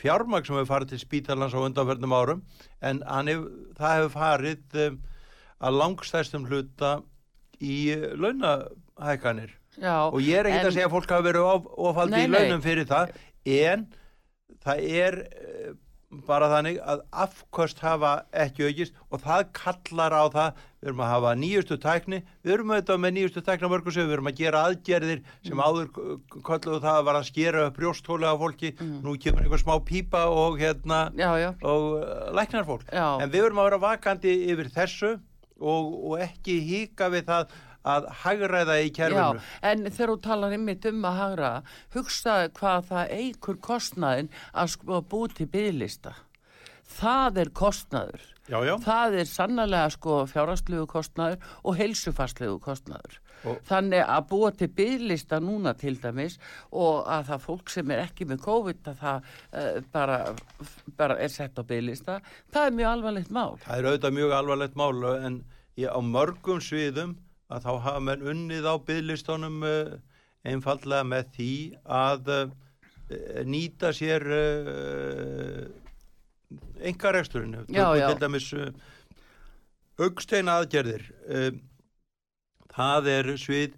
fjármagn 0.00 0.44
sem 0.46 0.56
hefur 0.56 0.68
farið 0.74 0.92
til 0.94 0.98
spítalans 1.02 1.54
á 1.56 1.60
undanverðnum 1.60 2.14
árum 2.16 2.42
en 2.82 3.02
hef, 3.28 3.46
það 3.78 3.96
hefur 3.98 4.12
farið 4.14 4.76
að 5.60 5.78
langstæstum 5.80 6.46
hluta 6.48 7.00
í 7.60 7.94
launahækanir 8.16 9.56
Já, 9.80 9.96
og 10.10 10.20
ég 10.20 10.38
er 10.40 10.48
ekkert 10.50 10.60
en- 10.60 10.70
að 10.70 10.74
segja 10.76 10.86
að 10.88 10.94
fólk 10.96 11.12
hafa 11.14 11.26
verið 11.26 11.46
of, 11.48 11.66
ofaldi 11.90 12.16
Nei, 12.16 12.24
í 12.26 12.30
launum 12.34 12.62
fyrir 12.64 12.86
það 12.90 13.12
en 13.46 13.86
það 14.64 14.84
er 15.04 15.18
eh, 15.30 15.70
bara 16.26 16.48
þannig 16.50 16.80
að 16.82 17.04
afkost 17.22 17.78
hafa 17.86 18.08
ekki 18.34 18.64
aukist 18.66 18.96
og 19.14 19.20
það 19.22 19.44
kallar 19.54 20.10
á 20.10 20.24
það 20.34 20.56
við 20.80 20.88
erum 20.90 21.02
að 21.04 21.10
hafa 21.12 21.34
nýjustu 21.38 21.76
tækni 21.84 22.18
við 22.42 22.54
erum 22.56 22.72
auðvitað 22.74 22.98
með 23.04 23.14
nýjustu 23.14 23.42
mörgum 23.70 23.94
sem 23.94 24.08
við 24.08 24.16
erum 24.16 24.30
að 24.32 24.40
gera 24.40 24.62
aðgerðir 24.66 25.20
sem 25.46 25.54
Mm. 25.54 25.62
áður 25.62 25.86
k- 25.94 26.42
kölluðu 26.48 26.80
það 26.82 26.98
að 26.98 27.04
var 27.06 27.14
að 27.20 27.28
skera 27.30 27.66
upp 27.68 27.76
brjósthóli 27.78 28.26
á 28.26 28.34
fólki 28.42 28.72
nú 28.80 29.14
kemur 29.22 29.42
einhver 29.46 29.62
smá 29.62 29.78
pípa 29.86 30.24
og 30.26 30.58
hérna 30.58 31.12
já, 31.14 31.30
já, 31.38 31.50
og 31.62 32.02
uh, 32.02 32.34
læknar 32.34 32.66
fólk 32.66 32.90
Já. 32.90 33.22
en 33.22 33.30
við 33.30 33.44
erum 33.46 33.58
að 33.62 33.68
vera 33.70 33.78
vakandi 33.86 34.34
yfir 34.50 34.72
þessu 34.74 35.12
og, 35.60 35.84
og 36.10 36.18
ekki 36.26 36.58
híka 36.64 37.06
við 37.12 37.28
það 37.30 37.54
að 37.84 38.08
hagræða 38.22 38.78
í 38.82 38.88
já, 38.90 38.94
kerfinu 38.98 39.40
en 39.62 39.84
þegar 39.90 40.12
þú 40.14 40.18
talar 40.26 40.52
einmitt 40.56 40.84
um 40.90 41.04
að 41.08 41.20
hagra, 41.20 41.52
hugsaðu 41.94 42.50
hvað 42.58 42.90
það 42.90 43.14
eigur 43.20 43.60
kostnaðin 43.64 44.28
að 44.52 44.74
sko 44.74 45.00
búið 45.10 45.38
til 45.40 45.46
bygglista. 45.54 46.12
Það 46.90 47.36
er 47.38 47.50
kostnaður. 47.54 48.22
já, 48.50 48.58
já. 48.66 48.74
Það 48.82 49.14
er 49.20 49.28
sannlega 49.30 49.90
sko 49.94 50.14
fjárhastlegu 50.26 50.86
kostnaður 50.90 51.38
og 51.64 51.76
heilsufarslegu 51.78 52.58
kostnaður. 52.60 53.20
Og- 53.46 53.60
Þannig 53.64 54.02
að 54.04 54.26
búa 54.28 54.50
til 54.52 54.68
bygglista 54.68 55.38
núna 55.40 55.72
til 55.78 55.94
dæmis 56.02 56.34
og 56.72 57.06
að 57.06 57.30
það 57.30 57.44
fólk 57.46 57.70
sem 57.70 57.90
er 57.94 58.02
ekki 58.04 58.26
með 58.28 58.42
COVID 58.44 58.90
að 58.90 58.98
það 59.00 59.22
uh, 59.54 59.80
bara, 59.94 60.18
bara 60.98 61.16
er 61.16 61.28
sett 61.32 61.56
á 61.56 61.62
bygglista, 61.64 62.18
það 62.52 62.66
er 62.66 62.76
mjög 62.76 62.90
alvarlegt 62.90 63.30
mál. 63.30 63.56
Það 63.64 63.78
er 63.78 63.88
auðvitað 63.88 64.18
mjög 64.18 64.36
alvarlegt 64.42 64.76
mál 64.76 65.04
en 65.24 65.40
ég, 65.78 65.88
á 65.88 66.00
mörgum 66.02 66.60
sviðum 66.60 67.16
að 67.50 67.66
þá 67.66 67.70
hafa 67.86 68.02
menn 68.06 68.26
unnið 68.32 68.68
á 68.70 68.74
bygglistunum 68.86 69.60
uh, 69.66 69.94
einfallega 70.46 71.06
með 71.06 71.32
því 71.36 71.54
að 71.84 72.32
uh, 72.36 72.52
nýta 73.42 73.90
sér 73.90 74.22
engareksturinu. 76.78 77.64
Já, 77.66 77.88
já. 77.98 78.06
Til 78.06 78.20
dæmis 78.22 78.46
augsteina 79.98 80.60
aðgerðir. 80.60 81.08
Það 82.70 83.08
er 83.10 83.32
svið 83.42 83.74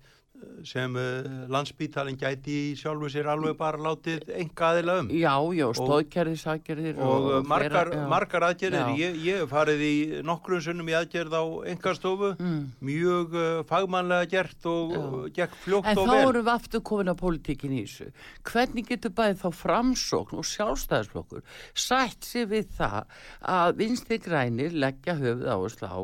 sem 0.66 0.94
uh, 0.98 1.26
landsbítalinn 1.52 2.18
gæti 2.20 2.56
sjálfu 2.78 3.08
sér 3.10 3.28
alveg 3.32 3.56
bara 3.58 3.80
látið 3.82 4.28
enga 4.38 4.68
aðila 4.72 4.96
um. 5.02 5.08
Já, 5.10 5.34
já, 5.58 5.66
stóðkerðisagerðir 5.80 7.00
og 7.02 7.26
uh, 7.28 7.38
margar, 7.48 7.88
fleira, 7.90 8.02
já. 8.02 8.08
margar 8.12 8.46
aðgerðir 8.48 8.92
ég, 9.00 9.18
ég 9.26 9.46
farið 9.50 9.82
í 9.86 9.92
nokkrum 10.26 10.62
sunnum 10.62 10.90
í 10.92 10.96
aðgerð 10.98 11.34
á 11.38 11.44
engastofu 11.74 12.32
Mm. 12.42 12.72
mjög 12.82 13.34
uh, 13.36 13.62
fagmannlega 13.68 14.26
gert 14.30 14.66
og 14.70 14.92
Já. 14.92 15.02
gekk 15.36 15.56
fljótt 15.64 15.86
En 15.90 15.98
og 15.98 16.06
þá 16.08 16.12
vel 16.12 16.28
erum 16.30 16.46
við 16.46 16.52
aftur 16.52 16.82
komin 16.86 17.10
að 17.12 17.18
pólitíkin 17.20 17.74
í 17.76 17.82
þessu. 17.84 18.06
Hvernig 18.48 18.88
getur 18.88 19.12
bæðið 19.18 19.42
þá 19.42 19.58
framsókn 19.60 20.40
og 20.40 20.46
sjálfstæðisflokkur 20.48 21.42
sætt 21.74 22.26
sér 22.26 22.48
við 22.50 22.70
það 22.78 23.18
að 23.54 23.74
vinstri 23.82 24.18
grænir 24.24 24.74
leggja 24.74 25.16
höfuð 25.20 25.50
áherslu 25.54 25.90
á 25.92 26.00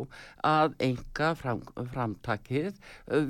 að 0.48 0.76
enga 0.88 1.32
fram, 1.38 1.62
framtakið 1.94 2.78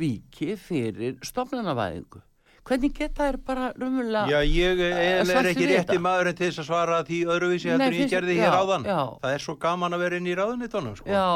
viki 0.00 0.54
fyrir 0.60 0.97
stofnanavæðingu? 1.28 2.22
Hvernig 2.68 2.92
geta 2.98 3.24
þær 3.30 3.38
bara 3.48 3.68
raunverulega... 3.80 4.28
Já, 4.28 4.38
ég 4.44 4.80
er, 4.84 5.22
svart 5.24 5.38
er 5.40 5.50
ekki 5.54 5.68
rétti 5.70 6.00
maðurinn 6.04 6.36
til 6.36 6.50
þess 6.50 6.60
að 6.60 6.66
svara 6.68 6.98
því 7.08 7.20
öðruvísi 7.32 7.70
heldur 7.72 7.96
ég 7.96 8.10
gerði 8.12 8.34
já, 8.36 8.42
hér 8.44 8.56
áðan 8.58 8.84
já. 8.84 8.98
það 9.22 9.36
er 9.38 9.44
svo 9.46 9.54
gaman 9.62 9.96
að 9.96 10.02
vera 10.04 10.18
inn 10.20 10.28
í 10.28 10.34
ráðunitónum 10.36 10.98
sko. 10.98 11.08
Já, 11.08 11.28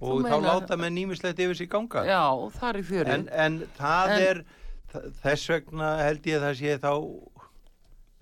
og 0.00 0.22
þá 0.22 0.28
meinar- 0.30 0.46
láta 0.46 0.78
með 0.80 0.94
nýmislegt 0.96 1.42
yfir 1.44 1.58
sig 1.60 1.68
ganga 1.72 2.04
já, 2.08 2.22
það 2.56 2.68
er 2.70 2.78
í 2.80 2.84
fjöru. 2.88 3.12
en, 3.18 3.26
en 3.44 3.58
það 3.76 4.14
En- 4.14 4.24
er 4.30 4.42
þess 5.22 5.50
vegna 5.52 5.90
held 6.06 6.30
ég 6.30 6.38
að 6.40 6.46
það 6.46 6.54
sé 6.62 6.78
þá 6.86 6.92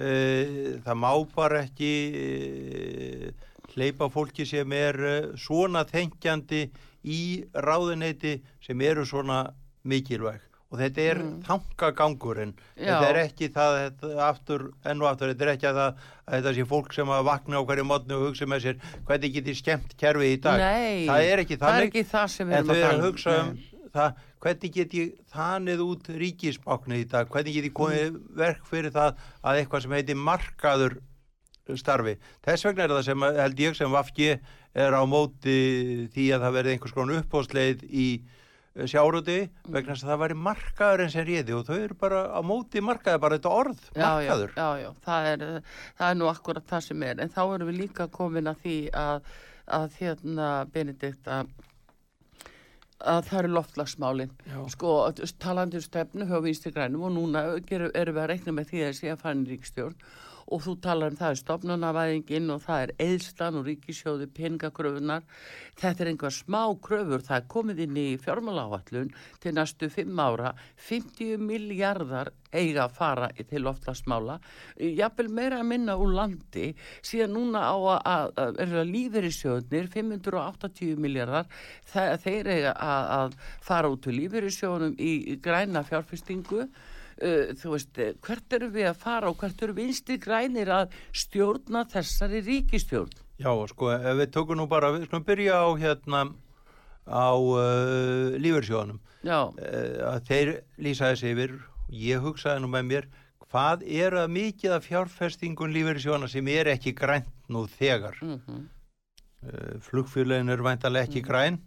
uh, 0.02 0.80
það 0.84 0.98
má 1.04 1.10
bara 1.34 1.62
ekki 1.68 1.92
uh, 2.24 3.28
hleypa 3.74 4.08
fólki 4.10 4.46
sem 4.48 4.74
er 4.76 4.98
uh, 4.98 5.30
svona 5.38 5.84
þengjandi 5.86 6.64
í 7.04 7.22
ráðuneyti 7.54 8.38
sem 8.64 8.80
eru 8.86 9.04
svona 9.06 9.44
mikilvæg 9.84 10.42
og 10.74 10.80
þetta 10.80 11.04
er 11.04 11.20
mm. 11.22 11.34
þangagangurinn 11.46 12.54
Já. 12.74 12.88
þetta 12.88 13.10
er 13.10 13.18
ekki 13.20 13.50
það 13.54 13.76
aftur, 14.26 14.64
enn 14.90 15.04
og 15.04 15.10
aftur, 15.12 15.30
þetta 15.30 15.46
er 15.46 15.52
ekki 15.52 15.68
að, 15.70 15.78
það, 15.80 16.08
að 16.24 16.38
þetta 16.40 16.54
sé 16.56 16.66
fólk 16.72 16.96
sem 16.96 17.12
að 17.14 17.28
vakna 17.30 17.62
á 17.62 17.66
hverju 17.68 17.86
mótni 17.86 18.16
og 18.16 18.26
hugsa 18.26 18.48
með 18.50 18.66
sér 18.66 18.82
hvernig 19.06 19.36
get 19.36 19.52
ég 19.52 19.60
skemmt 19.60 19.94
kerfið 20.00 20.34
í 20.34 20.40
dag 20.48 20.64
Nei, 20.64 21.06
það 21.06 21.28
er 21.28 21.44
ekki 21.44 21.60
það 21.62 21.78
er 21.78 21.88
ekki 21.88 22.04
það 22.10 22.36
en 22.44 22.50
þau 22.50 22.74
eru 22.74 22.82
tala 22.82 22.90
að 22.90 22.98
um. 22.98 23.06
hugsa 23.06 23.38
um 23.44 23.54
það, 23.94 24.20
hvernig 24.42 24.74
get 24.74 24.94
ég 24.98 25.16
þanið 25.32 25.82
út 25.84 26.12
ríkisbáknið 26.20 27.02
í 27.02 27.08
dag, 27.14 27.30
hvernig 27.30 27.56
get 27.56 27.68
ég 27.68 27.74
komið 27.78 28.20
verk 28.38 28.68
fyrir 28.68 28.94
það 28.94 29.20
að 29.42 29.60
eitthvað 29.60 29.84
sem 29.84 29.96
heitir 29.98 30.18
markaður 30.18 30.96
starfi. 31.80 32.16
Þess 32.44 32.66
vegna 32.68 32.84
er 32.84 32.92
það 32.92 33.04
sem 33.06 33.26
held 33.38 33.62
ég 33.62 33.76
sem 33.78 33.94
Vafki 33.94 34.30
er 34.34 34.96
á 34.98 35.02
móti 35.08 35.58
því 36.12 36.26
að 36.34 36.46
það 36.46 36.56
verði 36.58 36.74
einhvers 36.74 36.96
konar 36.96 37.22
uppbóðsleið 37.22 37.84
í 37.88 38.08
sjáruði 38.74 39.38
vegna 39.70 39.94
þess 39.94 40.04
að 40.04 40.10
það 40.10 40.22
væri 40.24 40.36
markaðurinn 40.48 41.12
sem 41.12 41.26
réði 41.28 41.54
og 41.54 41.66
þau 41.68 41.76
eru 41.78 41.98
bara 42.00 42.22
á 42.34 42.40
móti 42.42 42.82
markaður, 42.82 43.20
bara 43.22 43.38
þetta 43.38 43.52
orð, 43.54 43.84
já, 43.94 44.00
já, 44.00 44.08
markaður. 44.08 44.54
já, 44.56 44.68
já, 44.82 44.88
það 45.04 45.28
er, 45.32 45.44
það 46.00 46.08
er 46.08 46.18
nú 46.18 46.30
akkurat 46.32 46.72
það 46.72 46.88
sem 46.88 47.04
er, 47.06 47.20
en 47.22 47.34
þá 47.36 47.42
erum 47.44 47.70
við 47.70 47.78
líka 47.84 48.08
komin 48.10 48.50
að 48.50 48.64
því 48.64 48.78
að, 49.04 49.30
að 49.78 50.00
hérna, 50.00 50.48
Benedikt, 50.74 51.30
að 51.30 51.54
að 53.04 53.26
það 53.28 53.38
eru 53.42 53.52
loftlagsmálin 53.52 54.30
Já. 54.48 54.58
sko, 54.72 54.92
talandi 55.42 55.80
um 55.80 55.84
stefnu 55.84 56.26
hjá 56.28 56.38
vinstri 56.44 56.72
grænum 56.72 57.02
og 57.08 57.12
núna 57.12 57.42
gerum, 57.68 57.90
erum 57.94 58.16
við 58.16 58.22
að 58.22 58.30
reikna 58.30 58.54
með 58.56 58.70
því 58.70 58.84
að 58.86 58.94
sé 59.00 59.10
að 59.12 59.20
fara 59.20 59.36
inn 59.36 59.44
í 59.44 59.50
ríkstjórn 59.50 59.96
og 60.52 60.64
þú 60.64 60.76
talar 60.84 61.12
um 61.14 61.18
það 61.18 61.34
er 61.34 61.40
stopnunarvæðingin 61.40 62.54
og 62.54 62.62
það 62.64 62.84
er 62.84 62.94
eðslan 63.06 63.60
og 63.60 63.68
ríkisjóði 63.68 64.28
peningakröfunar 64.36 65.24
þetta 65.80 66.04
er 66.04 66.10
einhver 66.12 66.34
smá 66.34 66.62
kröfur. 66.84 67.24
Það 67.24 67.36
er 67.38 67.48
komið 67.54 67.82
inn 67.84 67.98
í 67.98 68.06
fjármálaáallun 68.22 69.12
til 69.42 69.54
næstu 69.56 69.90
fimm 69.92 70.20
ára. 70.20 70.54
50 70.88 71.38
miljardar 71.42 72.32
eiga 72.54 72.84
að 72.84 72.94
fara 72.94 73.28
til 73.34 73.64
loftlagsmála 73.64 74.38
jafnvel 74.78 75.30
meira 75.34 75.60
að 75.62 75.70
minna 75.72 75.96
úr 75.98 76.14
landi. 76.14 76.70
Síðan 77.02 77.34
núna 77.34 77.64
á 77.66 77.74
að, 77.74 78.32
að, 78.44 78.60
að 78.66 78.92
lífeyrissjóðnir 78.92 79.90
580 79.92 81.00
miljardar 81.02 81.50
þeir 81.90 82.50
eiga 82.52 82.74
að, 82.74 83.12
að 83.18 83.38
fara 83.64 83.90
út 83.90 84.04
til 84.06 84.18
lífeyrissjóðunum 84.20 84.98
í, 84.98 85.14
í 85.34 85.38
græna 85.42 85.84
fjárfestingu 85.86 86.68
uh, 87.22 87.52
þú 87.58 87.74
veist, 87.74 87.98
eh, 87.98 88.14
hvert 88.24 88.56
eru 88.56 88.70
við 88.74 88.88
að 88.90 89.02
fara 89.02 89.30
og 89.30 89.38
hvert 89.40 89.62
eru 89.62 89.76
vinstri 89.76 90.18
grænir 90.20 90.70
að 90.72 90.94
stjórna 91.14 91.84
þessari 91.90 92.42
ríkistjórn? 92.46 93.12
Já, 93.38 93.50
sko, 93.70 93.90
ef 93.94 94.16
við 94.20 94.32
tókum 94.34 94.60
nú 94.60 94.68
bara, 94.70 94.92
við 94.94 95.08
skulum 95.08 95.26
byrja 95.26 95.58
á 95.58 95.68
hérna 95.80 96.22
á 97.04 97.34
uh, 97.36 98.36
lífeyrssjóðanum 98.40 99.00
Já, 99.26 99.40
uh, 99.50 99.98
að 100.12 100.30
þeir 100.30 100.52
lýsaði 100.80 101.20
sig 101.20 101.34
yfir. 101.34 101.58
Ég 101.94 102.24
hugsaði 102.24 102.62
nú 102.64 102.70
með 102.72 102.88
mér 102.90 103.10
hvað 103.44 103.84
er 103.86 104.16
að 104.18 104.32
mikið 104.34 104.78
af 104.78 104.86
fjárfestingun 104.88 105.74
lífeyrissjóðana 105.74 106.30
sem 106.32 106.48
er 106.50 106.72
ekki 106.72 106.94
grænt 106.96 107.28
nú 107.48 107.66
þegar? 107.68 108.16
Mm 108.22 108.40
-hmm. 108.40 108.62
flugfélagin 109.84 110.50
er 110.50 110.62
væntalega 110.64 111.04
ekki 111.04 111.20
græn 111.20 111.58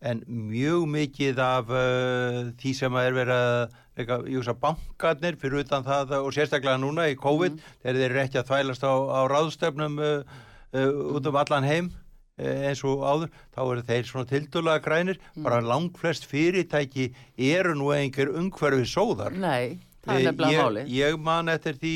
en 0.00 0.22
mjög 0.26 0.86
mikið 0.88 1.40
af 1.44 1.72
uh, 1.72 2.50
því 2.60 2.74
sem 2.76 2.98
er 3.00 3.16
verið 3.16 3.40
að 3.40 4.28
ég 4.30 4.38
hugsa 4.38 4.54
bankarnir 4.56 5.36
fyrir 5.40 5.64
utan 5.64 5.84
það 5.84 6.14
og 6.22 6.30
sérstaklega 6.32 6.80
núna 6.80 7.10
í 7.10 7.18
COVID 7.20 7.58
þegar 7.82 7.98
þeir 7.98 8.06
eru 8.06 8.22
ekki 8.22 8.40
að 8.40 8.52
þvælast 8.52 8.86
á, 8.86 8.94
á 8.96 9.20
ráðstöfnum 9.28 9.98
uh, 10.00 10.38
uh, 10.72 10.94
út 11.18 11.28
um 11.28 11.40
allan 11.40 11.68
heim 11.68 11.92
eins 12.40 12.80
og 12.88 13.02
áður, 13.04 13.32
þá 13.52 13.60
eru 13.66 13.82
þeir 13.84 14.06
svona 14.08 14.28
tildulega 14.30 14.80
grænir, 14.80 15.18
bara 15.44 15.58
langflest 15.60 16.24
fyrirtæki 16.24 17.10
eru 17.36 17.74
nú 17.76 17.90
einhver 17.92 18.30
umhverfið 18.32 18.86
sóðar. 18.88 19.36
Nei, 19.36 19.76
það 20.06 20.14
er 20.14 20.20
Eh, 20.20 20.24
nefnilega 20.30 20.54
ég, 20.54 20.62
máli. 20.64 20.84
ég 20.88 21.18
man 21.20 21.52
eftir 21.52 21.76
því 21.76 21.92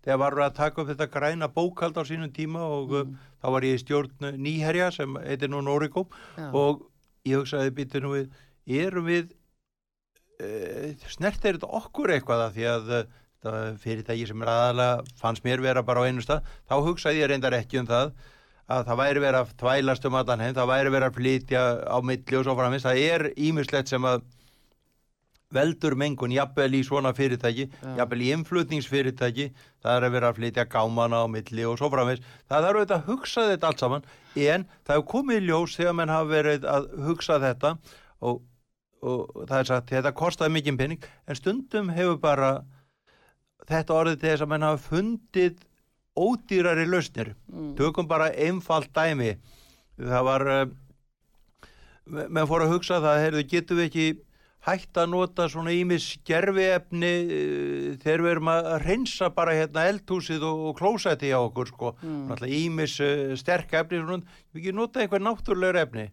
þegar 0.00 0.20
var 0.22 0.38
að 0.46 0.54
taka 0.56 0.80
upp 0.80 0.88
þetta 0.94 1.10
græna 1.12 1.48
bókald 1.52 2.00
á 2.00 2.02
sínum 2.08 2.32
tíma 2.32 2.62
og 2.64 2.94
mm. 3.02 3.18
þá 3.42 3.46
var 3.52 3.66
ég 3.68 3.76
í 3.76 3.82
stjórn 3.82 4.32
Nýherja 4.40 4.88
sem 4.96 5.20
heitir 5.26 5.52
nú 5.52 5.60
Norikó 5.60 6.06
og 6.52 6.86
ég 7.28 7.36
hugsaði 7.40 7.74
býttu 7.76 8.02
nú 8.04 8.14
við 8.16 8.80
erum 8.80 9.08
við 9.08 9.32
uh, 10.40 10.92
snert 11.10 11.44
er 11.44 11.58
þetta 11.58 11.72
okkur 11.80 12.14
eitthvað 12.16 12.44
að 12.46 12.58
því 12.58 12.68
að 12.72 12.90
þetta 12.90 13.78
fyrirtæki 13.80 14.26
sem 14.28 14.42
er 14.44 14.52
aðalega 14.52 15.16
fannst 15.20 15.46
mér 15.46 15.64
vera 15.64 15.84
bara 15.86 16.04
á 16.04 16.08
einu 16.08 16.24
stað 16.24 16.48
þá 16.68 16.76
hugsaði 16.86 17.22
ég 17.22 17.32
reyndar 17.32 17.56
ekki 17.56 17.80
um 17.80 17.88
það 17.88 18.12
að 18.70 18.84
það 18.86 19.00
væri 19.00 19.22
verið 19.24 19.40
að 19.40 19.54
þvælast 19.62 20.04
um 20.06 20.18
allan 20.20 20.44
heim 20.44 20.56
það 20.58 20.70
væri 20.70 20.92
verið 20.94 21.08
að 21.08 21.16
flytja 21.16 21.62
á 21.90 21.96
milli 22.06 22.38
og 22.38 22.44
svo 22.46 22.54
framins 22.58 22.84
það 22.86 23.00
er 23.06 23.24
ímislegt 23.48 23.90
sem 23.90 24.06
að 24.06 24.22
veldur 25.54 25.96
mengun 25.98 26.32
jafnvel 26.34 26.76
í 26.78 26.82
svona 26.86 27.12
fyrirtæki, 27.16 27.66
jafnvel 27.98 28.22
í 28.22 28.30
innflutningsfyrirtæki, 28.36 29.48
það 29.82 29.96
er 29.96 30.06
að 30.06 30.14
vera 30.16 30.30
að 30.30 30.38
flytja 30.38 30.66
gámana 30.70 31.22
á 31.22 31.26
milli 31.30 31.64
og 31.66 31.78
svo 31.80 31.90
framvegs. 31.90 32.22
Það 32.50 32.68
er 32.68 32.78
auðvitað 32.78 32.98
að 33.00 33.08
hugsa 33.10 33.46
þetta 33.48 33.70
allt 33.70 33.82
saman 33.82 34.06
en 34.36 34.66
það 34.86 34.94
hefur 34.94 35.08
komið 35.14 35.40
í 35.40 35.48
ljós 35.48 35.78
þegar 35.78 35.96
menn 35.98 36.14
hafa 36.14 36.30
verið 36.30 36.68
að 36.70 36.90
hugsa 37.08 37.40
þetta 37.42 37.72
og, 38.20 38.44
og 39.02 39.40
það 39.40 39.56
er 39.58 39.70
sagt 39.72 39.94
þetta 39.96 40.14
kostaði 40.22 40.56
mikið 40.58 40.78
penning 40.84 41.08
en 41.26 41.40
stundum 41.40 41.90
hefur 41.96 42.22
bara 42.22 42.52
þetta 43.70 43.98
orðið 43.98 44.20
til 44.20 44.30
þess 44.30 44.46
að 44.46 44.54
menn 44.54 44.68
hafa 44.68 44.84
fundið 44.86 45.66
ódýrari 46.20 46.86
lausnir. 46.86 47.34
Tökum 47.78 48.08
bara 48.08 48.30
einfalt 48.34 48.90
dæmi. 48.94 49.36
Það 50.00 50.24
var, 50.26 50.46
uh, 50.48 51.70
menn 52.06 52.48
fór 52.48 52.64
að 52.64 52.74
hugsa 52.74 53.00
það, 53.02 53.22
heyrðu, 53.24 53.46
getum 53.50 53.80
við 53.80 53.88
ekki 53.90 54.06
hægt 54.66 54.98
að 55.00 55.08
nota 55.14 55.46
svona 55.48 55.72
ímis 55.72 56.10
gerfiefni 56.28 57.12
uh, 57.24 57.98
þegar 58.02 58.24
við 58.26 58.32
erum 58.34 58.50
að 58.52 58.70
reynsa 58.84 59.30
bara 59.32 59.54
hérna 59.56 59.86
eldhúsið 59.90 60.42
og, 60.44 60.64
og 60.70 60.78
klósetti 60.80 61.30
á 61.32 61.40
okkur 61.40 61.70
sko, 61.72 61.94
mm. 62.02 62.34
ímis 62.48 62.98
uh, 63.00 63.36
sterk 63.40 63.72
efni, 63.80 64.02
svona, 64.04 64.40
við 64.52 64.60
ekki 64.66 64.74
nota 64.76 65.00
eitthvað 65.04 65.24
náttúrulegur 65.28 65.80
efni 65.86 66.10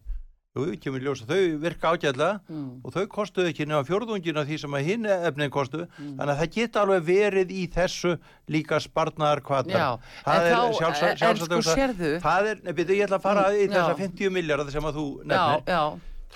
Jú, 0.57 0.63
við 0.71 0.77
kemur 0.81 1.03
ljósa, 1.05 1.25
þau 1.29 1.59
virka 1.61 1.89
ágætlega 1.93 2.39
Mm. 2.49 2.79
og 2.81 2.93
þau 2.95 3.03
kostuðu 3.13 3.51
ekki 3.51 3.67
nefna 3.69 3.83
fjórðungina 3.85 4.41
því 4.47 4.55
sem 4.63 4.73
að 4.73 4.87
hinn 4.87 5.03
efnin 5.05 5.51
kostuðu, 5.53 5.85
þannig 5.99 6.31
að 6.33 6.39
það 6.39 6.49
geta 6.55 6.81
alveg 6.81 7.03
verið 7.05 7.51
í 7.53 7.65
þessu 7.75 8.13
líka 8.49 8.79
spartnaðar 8.81 9.43
kvatar. 9.45 9.77
Já, 9.77 9.91
en 10.25 10.47
þá, 10.47 11.27
en 11.27 11.37
sko 11.43 11.59
sérðu- 11.67 12.17
Það 12.23 12.49
er, 12.55 12.63
nefnir, 12.71 12.95
ég 12.97 13.05
ætla 13.05 13.19
að 13.19 13.27
fara 13.27 13.43
í 13.53 13.67
Mm, 13.67 13.75
þessa 13.75 13.93
já. 13.93 13.99
50 14.01 14.33
miljardar 14.39 14.71
sem 14.73 14.89
að 14.89 14.97
þú 14.97 15.05
Já, 15.19 15.27
nefnir. 15.29 15.63
já, 15.67 15.83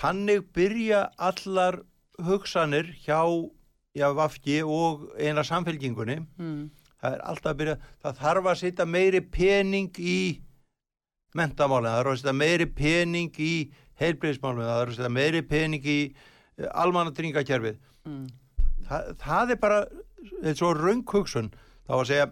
Þannig 0.02 0.46
byrja 0.54 1.00
allar 1.18 1.80
hugsanir 2.20 2.92
hjá 3.04 3.22
já, 3.94 4.08
Vafki 4.16 4.62
og 4.64 5.12
eina 5.18 5.44
samfélkingunni. 5.44 6.26
mm. 6.38 6.70
Það 7.02 7.14
er 7.16 7.22
alltaf 7.26 7.50
að 7.50 7.56
byrja, 7.58 7.76
það 8.02 8.18
þarf 8.22 8.44
að 8.46 8.58
setja 8.60 8.84
meiri 8.86 9.20
pening 9.20 9.96
í 9.98 10.18
mentamálinn, 11.34 11.90
það 11.90 11.98
þarf 11.98 12.12
að 12.12 12.20
setja 12.20 12.34
meiri 12.38 12.66
pening 12.78 13.40
í 13.42 13.54
heilbreyðismálinn, 13.98 14.68
það 14.68 14.78
þarf 14.78 14.92
að 14.92 14.98
setja 15.00 15.10
meiri 15.16 15.42
pening 15.50 15.88
í 15.90 15.96
almanatringakerfið. 16.84 17.80
Mm. 18.06 18.28
Það, 18.86 19.10
það 19.24 19.50
er 19.50 19.60
bara, 19.64 19.80
er 20.44 20.54
svo 20.60 20.70
raung 20.78 21.02
hugsun, 21.10 21.50
þá 21.88 21.94
að 21.98 22.06
segja, 22.12 22.28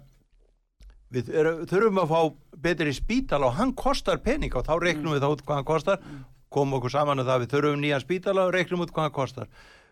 við 1.11 1.33
er, 1.35 1.51
þurfum 1.66 2.03
að 2.05 2.14
fá 2.14 2.20
betri 2.68 2.95
spítala 2.95 3.51
og 3.51 3.59
hann 3.59 3.74
kostar 3.74 4.22
pening 4.22 4.55
og 4.55 4.68
þá 4.68 4.74
reiknum 4.78 5.16
við 5.16 5.26
þá 5.26 5.43
hvað 5.43 5.57
hann 5.59 5.70
kostar, 5.72 6.05
komum 6.53 6.78
okkur 6.78 6.94
saman 6.94 7.22
um 7.22 7.28
það, 7.28 7.44
við 7.44 7.53
þurfum 7.55 7.84
nýjan 7.84 8.05
spítala 8.05 8.46
og 8.48 8.55
reiknum 8.57 8.84
út 8.84 8.92
hvað 8.94 9.07
hann 9.07 9.16
kostar. 9.16 9.51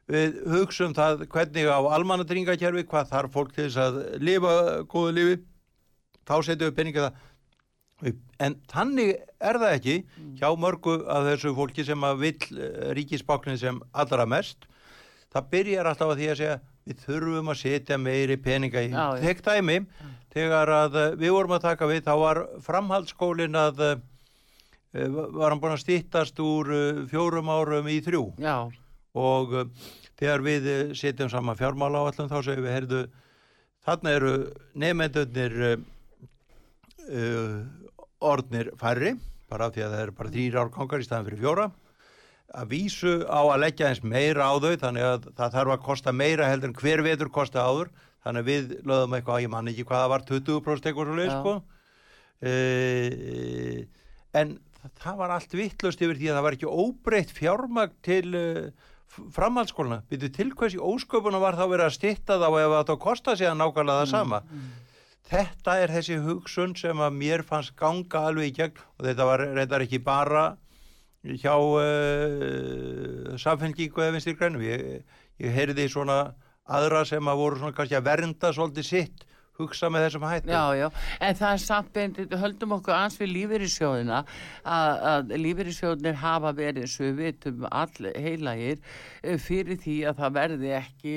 Við 0.08 0.38
hugsum 0.48 0.94
það 0.96 1.26
hvernig 1.32 1.68
á 1.68 1.78
almanatringakerfi, 1.96 2.86
hvað 2.88 3.10
þarf 3.12 3.34
fólk 3.34 3.52
til 3.54 3.66
þess 3.66 3.82
að 3.82 3.98
lifa 4.24 4.54
góðu 4.88 5.12
lífi, 5.18 5.36
þá 6.28 6.34
setjum 6.46 6.70
við 6.70 6.78
peninga 6.78 7.04
það. 7.08 7.26
En 8.38 8.54
þannig 8.70 9.16
er 9.42 9.58
það 9.58 9.72
ekki 9.74 9.94
hjá 10.38 10.48
mörgu 10.54 11.00
af 11.10 11.24
þessu 11.26 11.50
fólki 11.56 11.84
sem 11.84 12.04
að 12.06 12.20
vill 12.22 12.66
ríkisbáknið 12.94 13.62
sem 13.64 13.80
allra 13.90 14.26
mest. 14.30 14.68
Það 15.34 15.48
byrjar 15.52 15.88
alltaf 15.90 16.12
að 16.14 16.20
því 16.22 16.28
að 16.32 16.38
segja 16.40 16.58
við 16.88 17.02
þurfum 17.04 17.50
að 17.52 17.58
setja 17.60 17.98
meiri 18.00 18.36
peninga 18.40 18.84
í. 18.86 18.92
Þekk 19.24 19.42
dæmi, 19.44 19.78
þegar 20.34 20.72
að 20.72 21.00
eh, 21.02 21.16
við 21.20 21.34
vorum 21.36 21.56
að 21.58 21.66
taka 21.66 21.88
við, 21.90 22.04
þá 22.06 22.14
var 22.22 22.40
framhaldsskólin 22.64 23.58
að 23.60 23.82
eh, 23.84 23.98
var 24.92 25.52
hann 25.52 25.60
búin 25.60 25.74
að 25.76 25.82
stýttast 25.84 26.38
úr 26.40 26.70
eh, 26.72 27.00
fjórum 27.10 27.50
árum 27.52 27.88
í 27.90 27.98
þrjú? 28.04 28.22
Já, 28.40 28.70
og 29.18 29.54
uh, 29.56 29.66
þegar 30.18 30.44
við 30.44 30.68
setjum 30.98 31.30
saman 31.32 31.58
fjármála 31.58 32.04
á 32.04 32.08
allum 32.08 32.30
þá 32.30 32.38
segum 32.46 32.64
við, 32.64 32.74
heyrðu, 32.76 33.02
þarna 33.84 34.14
eru 34.16 34.32
nefndunir 34.78 35.58
uh, 35.68 37.58
orðnir 38.18 38.72
færri, 38.80 39.14
bara 39.48 39.68
af 39.68 39.76
því 39.76 39.84
að 39.84 39.92
það 39.94 40.02
eru 40.06 40.16
bara 40.18 40.32
þrýr 40.34 40.58
árgangar 40.62 41.02
í 41.02 41.06
staðan 41.06 41.28
fyrir 41.28 41.42
fjóra. 41.44 41.68
Að 42.58 42.70
vísu 42.72 43.14
á 43.28 43.40
að 43.44 43.60
leggja 43.60 43.90
eins 43.90 44.00
meira 44.00 44.48
á 44.48 44.54
þau 44.56 44.74
þannig 44.80 45.04
að 45.04 45.26
það 45.36 45.56
þarf 45.56 45.72
að 45.74 45.82
kosta 45.84 46.14
meira 46.16 46.48
heldur 46.48 46.70
en 46.70 46.78
hver 46.78 47.02
vetur 47.04 47.30
kosta 47.32 47.64
áður. 47.64 47.90
Þannig 48.24 48.40
að 48.40 48.48
við 48.48 48.72
lögum 48.88 49.14
eitthvað, 49.16 49.42
ég 49.44 49.52
man 49.52 49.68
ekki 49.70 49.84
hvað 49.88 50.02
það 50.02 50.12
var 50.12 50.24
20% 50.30 50.88
eitthvað 50.88 51.10
svo 51.10 51.18
leið 51.18 51.34
sko. 51.34 51.52
Uh, 52.38 53.78
en 54.38 54.56
það, 54.86 55.14
var 55.20 55.34
allt 55.34 55.56
vittlust 55.58 56.02
yfir 56.04 56.18
því 56.20 56.30
að 56.30 56.38
það 56.38 56.46
var 56.46 56.56
ekki 56.58 56.72
óbreytt 56.84 57.34
fjármagn 57.36 57.96
til 58.06 58.26
uh, 58.38 58.90
framhaldsskóluna, 59.34 60.02
byrju 60.10 60.30
til 60.36 60.50
hversi 60.54 60.82
ósköpuna 60.82 61.40
var 61.42 61.56
þá 61.58 61.64
verið 61.66 61.86
að 61.86 61.96
stytta 61.96 62.38
þá 62.38 62.48
ef 62.48 62.58
það 62.58 62.78
átt 62.80 62.92
að 62.94 63.02
kosta 63.02 63.36
sig 63.38 63.48
að 63.48 63.58
nákvæmlega 63.62 64.04
það 64.04 64.12
sama? 64.12 64.42
þetta 65.28 65.74
er 65.82 65.92
þessi 65.92 66.16
hugsun 66.24 66.74
sem 66.78 67.00
að 67.04 67.16
mér 67.20 67.44
fannst 67.44 67.74
ganga 67.76 68.24
alveg 68.30 68.48
í 68.48 68.56
gegn 68.62 68.82
og 68.96 69.04
þetta 69.04 69.28
var 69.28 69.44
reyndar 69.58 69.84
ekki 69.84 70.00
bara 70.04 70.44
hjá 71.28 71.54
uh, 71.58 73.34
samfélgingu 73.40 74.04
eða 74.04 74.14
vinstir 74.14 74.36
grænum. 74.38 74.62
Ég, 74.64 75.02
ég 75.42 75.56
heyrði 75.56 75.88
svona 75.92 76.18
aðra 76.68 77.04
sem 77.08 77.28
að 77.28 77.40
voru 77.42 77.60
svona 77.60 77.76
kannski 77.76 77.98
að 77.98 78.06
vernda 78.08 78.52
svolítið 78.54 78.88
sitt 78.88 79.26
hugsa 79.58 79.90
með 79.90 80.06
þessum 80.06 80.26
hætti. 80.28 80.52
Já, 80.54 80.64
já, 80.78 80.86
en 81.26 81.38
það 81.40 81.52
er 81.56 81.62
samt 81.64 81.92
beint, 81.96 82.18
höldum 82.42 82.76
okkur 82.78 82.94
ans 82.94 83.18
við 83.18 83.32
lífeyrissjóðina 83.34 84.22
að, 84.62 85.34
lífeyrissjóðinir 85.34 86.18
hafa 86.22 86.54
verið 86.54 86.88
svo 86.92 87.08
við 87.08 87.22
vitum 87.24 87.68
all 87.70 88.10
heilagir 88.14 88.78
eh, 89.22 89.38
fyrir 89.42 89.80
því 89.82 90.00
að 90.10 90.20
það 90.22 90.36
verði 90.38 90.74
ekki 90.78 91.14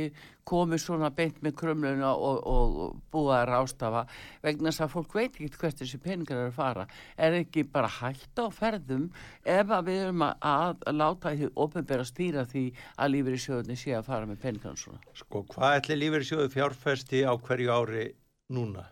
komið 0.47 0.81
svona 0.81 1.11
beint 1.13 1.37
með 1.45 1.53
krumluna 1.59 2.15
og, 2.17 2.39
og 2.49 2.95
búið 3.13 3.33
að 3.35 3.43
rástafa 3.51 4.01
vegna 4.41 4.71
þess 4.71 4.83
að 4.87 4.93
fólk 4.95 5.13
veit 5.19 5.37
ekki 5.37 5.59
hvert 5.61 5.83
þessi 5.83 5.99
peningar 6.01 6.39
eru 6.41 6.49
að 6.49 6.57
fara. 6.57 6.85
Er 7.21 7.37
ekki 7.37 7.63
bara 7.69 7.91
hægt 7.99 8.41
á 8.41 8.49
ferðum 8.49 9.11
ef 9.45 9.69
að 9.69 9.91
við 9.91 10.01
erum 10.07 10.25
að, 10.25 10.81
láta 10.97 11.35
því 11.37 11.51
ofinbera 11.61 12.07
stýra 12.09 12.47
því 12.49 12.65
að 12.97 13.13
lífeyrissjóðinir 13.15 13.81
sé 13.83 13.93
að 13.99 14.09
fara 14.09 14.29
með 14.29 14.41
peningar 14.47 14.81
svona? 14.81 15.03
Sko, 15.13 15.45
hvað 15.53 15.77
ætli 15.77 15.99
lífeyrissjóðu 16.01 16.49
fjárfesti 16.57 17.21
á 17.21 17.33
hverju 17.37 17.77
ári 17.77 18.07
núna? 18.51 18.85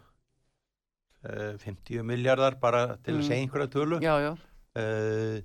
Uh, 1.19 1.57
50 1.59 2.03
miljardar 2.07 2.55
bara 2.61 2.95
til 3.03 3.17
að 3.17 3.19
Mm. 3.19 3.27
segja 3.27 3.41
einhverja 3.43 3.67
tölu 3.73 3.97
já, 3.99 4.13
já, 4.23 4.31
uh, 4.79 5.41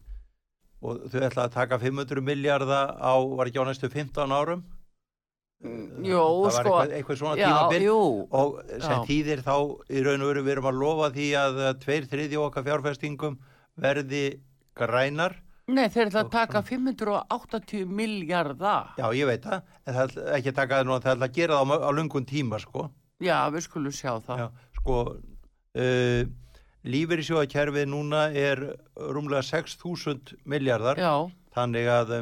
og 0.86 1.00
þau 1.10 1.20
ætla 1.26 1.46
að 1.48 1.54
taka 1.56 1.78
500 1.82 2.20
miljardar 2.22 2.94
á, 2.94 3.14
var 3.36 3.46
ekki 3.50 3.58
á 3.58 3.66
næstu 3.66 3.90
15 3.90 4.30
árum? 4.30 4.62
Mm, 5.64 6.04
jú, 6.04 6.20
það 6.20 6.44
var 6.44 6.52
sko 6.52 6.74
eitthvað, 6.76 6.92
eitthvað 6.98 7.18
svona 7.18 7.36
já, 7.40 7.46
tímabil 7.48 7.82
jú, 7.88 7.98
og 8.30 8.62
sem 8.84 9.04
þýðir 9.08 9.42
þá 9.46 9.54
í 9.90 10.02
raun 10.04 10.22
og 10.22 10.28
veru 10.30 10.42
við 10.44 10.52
erum 10.54 10.68
að 10.70 10.78
lofa 10.82 11.10
því 11.14 11.28
að 11.40 11.60
tveir 11.82 12.06
þriðji 12.12 12.40
okkar 12.44 12.66
fjárfestingum 12.68 13.38
verði 13.80 14.24
grænar 14.76 15.40
Nei, 15.66 15.88
þeir 15.88 16.10
ætla 16.10 16.20
að 16.26 16.30
taka 16.30 16.60
580 16.60 17.86
miljardar. 17.88 18.90
Já, 19.00 19.06
ég 19.16 19.24
veit 19.24 19.40
það, 19.46 19.62
en 19.88 19.94
það 19.96 20.18
er 20.20 20.34
ekki 20.36 20.50
að 20.52 20.58
taka 20.58 20.76
það 20.76 20.84
nú, 20.90 20.98
það 21.00 21.14
er 21.16 21.24
að 21.24 21.32
gera 21.38 21.56
það 21.56 21.72
á, 21.72 21.76
á 21.88 21.90
lungun 21.96 22.26
tíma, 22.28 22.58
sko. 22.60 22.90
Já, 23.22 23.38
við 23.54 23.62
skulum 23.68 23.92
sjá 23.94 24.16
það. 24.26 24.40
Já, 24.42 24.48
sko, 24.80 24.96
uh, 25.78 26.24
lífeyrisjóðakerfið 26.84 27.86
núna 27.88 28.24
er 28.36 28.60
rúmlega 28.98 29.44
6.000 29.46 30.34
miljardar, 30.50 30.98
Já, 30.98 31.12
þannig 31.54 31.86
að 31.88 32.14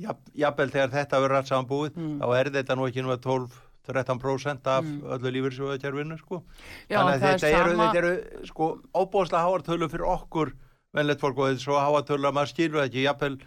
jafn- 0.00 0.30
jafnvel 0.38 0.70
þegar 0.70 0.92
þetta 0.94 1.20
verður 1.24 1.36
allt 1.40 1.50
samanbúið, 1.50 1.96
Mm. 1.98 2.18
þá 2.22 2.26
er 2.38 2.50
þetta 2.54 2.76
nú 2.78 2.86
ekki 2.88 3.02
nú 3.02 3.12
að 3.12 3.20
12-13% 3.26 4.66
af 4.66 4.84
öllu 4.84 5.32
lífeyrisjóðakerfinu, 5.34 6.18
sko. 6.22 6.42
já 6.88 6.98
þannig 6.98 7.14
að 7.18 7.20
þetta 7.26 7.50
eru, 7.52 7.70
sama. 7.76 7.92
þetta 7.92 7.98
eru, 7.98 8.46
sko, 8.46 8.80
óbúðslega 8.94 9.44
háartölu 9.44 9.88
fyrir 9.90 10.06
okkur, 10.16 10.52
venlegt 10.94 11.20
fólk, 11.20 11.36
og 11.38 11.48
þetta 11.48 11.58
er 11.58 11.66
svo 11.66 11.76
háartölu 11.82 12.24
að 12.30 12.34
maður 12.38 12.52
skilur 12.54 12.86
ekki, 12.88 13.02
jafnvel 13.04 13.38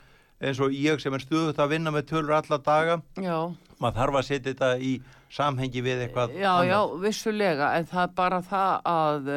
eins 0.41 0.59
og 0.59 0.71
ég 0.71 0.99
sem 1.01 1.13
er 1.13 1.19
stuðut 1.19 1.57
að 1.57 1.69
vinna 1.69 1.91
með 1.91 2.03
tölur 2.09 2.33
alla 2.37 2.57
daga, 2.57 3.01
Já, 3.17 3.55
maður 3.81 3.97
þarf 4.01 4.17
að 4.21 4.27
setja 4.29 4.51
þetta 4.53 4.69
í 4.79 4.91
samhengi 5.31 5.81
við 5.85 6.01
eitthvað 6.05 6.33
já, 6.35 6.51
já, 6.67 6.75
annað. 6.77 6.93
vissulega, 7.05 7.67
en 7.79 7.85
það 7.87 8.01
er 8.03 8.13
bara 8.19 8.39
það 8.43 8.71
að, 8.91 9.29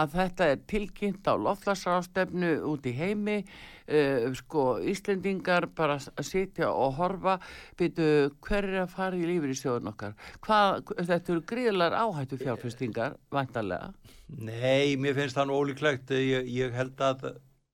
að 0.00 0.12
þetta 0.16 0.48
er 0.54 0.60
tilkynnt 0.70 1.26
á 1.26 1.34
loftlagsrástefnu 1.34 2.52
út 2.70 2.86
í 2.86 2.92
heimi, 2.94 3.36
uh, 3.42 4.28
sko, 4.38 4.64
Íslendingar 4.92 5.66
bara 5.76 5.98
s- 5.98 6.10
sitja 6.28 6.70
og 6.70 6.94
horfa, 7.00 7.38
byrju, 7.80 8.30
hver 8.46 8.68
er 8.70 8.78
að 8.84 8.94
fara 8.94 9.18
í 9.18 9.26
lífur 9.26 9.50
í 9.50 9.58
sjóðun 9.58 9.90
okkar? 9.92 10.14
Hvað, 10.46 10.94
þetta 11.10 11.34
eru 11.36 11.44
gríðlar 11.52 11.98
áhættu 11.98 12.38
fjárfestingar, 12.40 13.18
vantarlega. 13.34 13.90
Nei, 14.32 14.94
mér 14.96 15.18
finnst 15.18 15.36
það 15.36 15.50
nú 15.50 15.58
ólíklegt 15.60 16.14
ég, 16.16 16.46
ég 16.48 16.72
held 16.78 17.02
að 17.04 17.32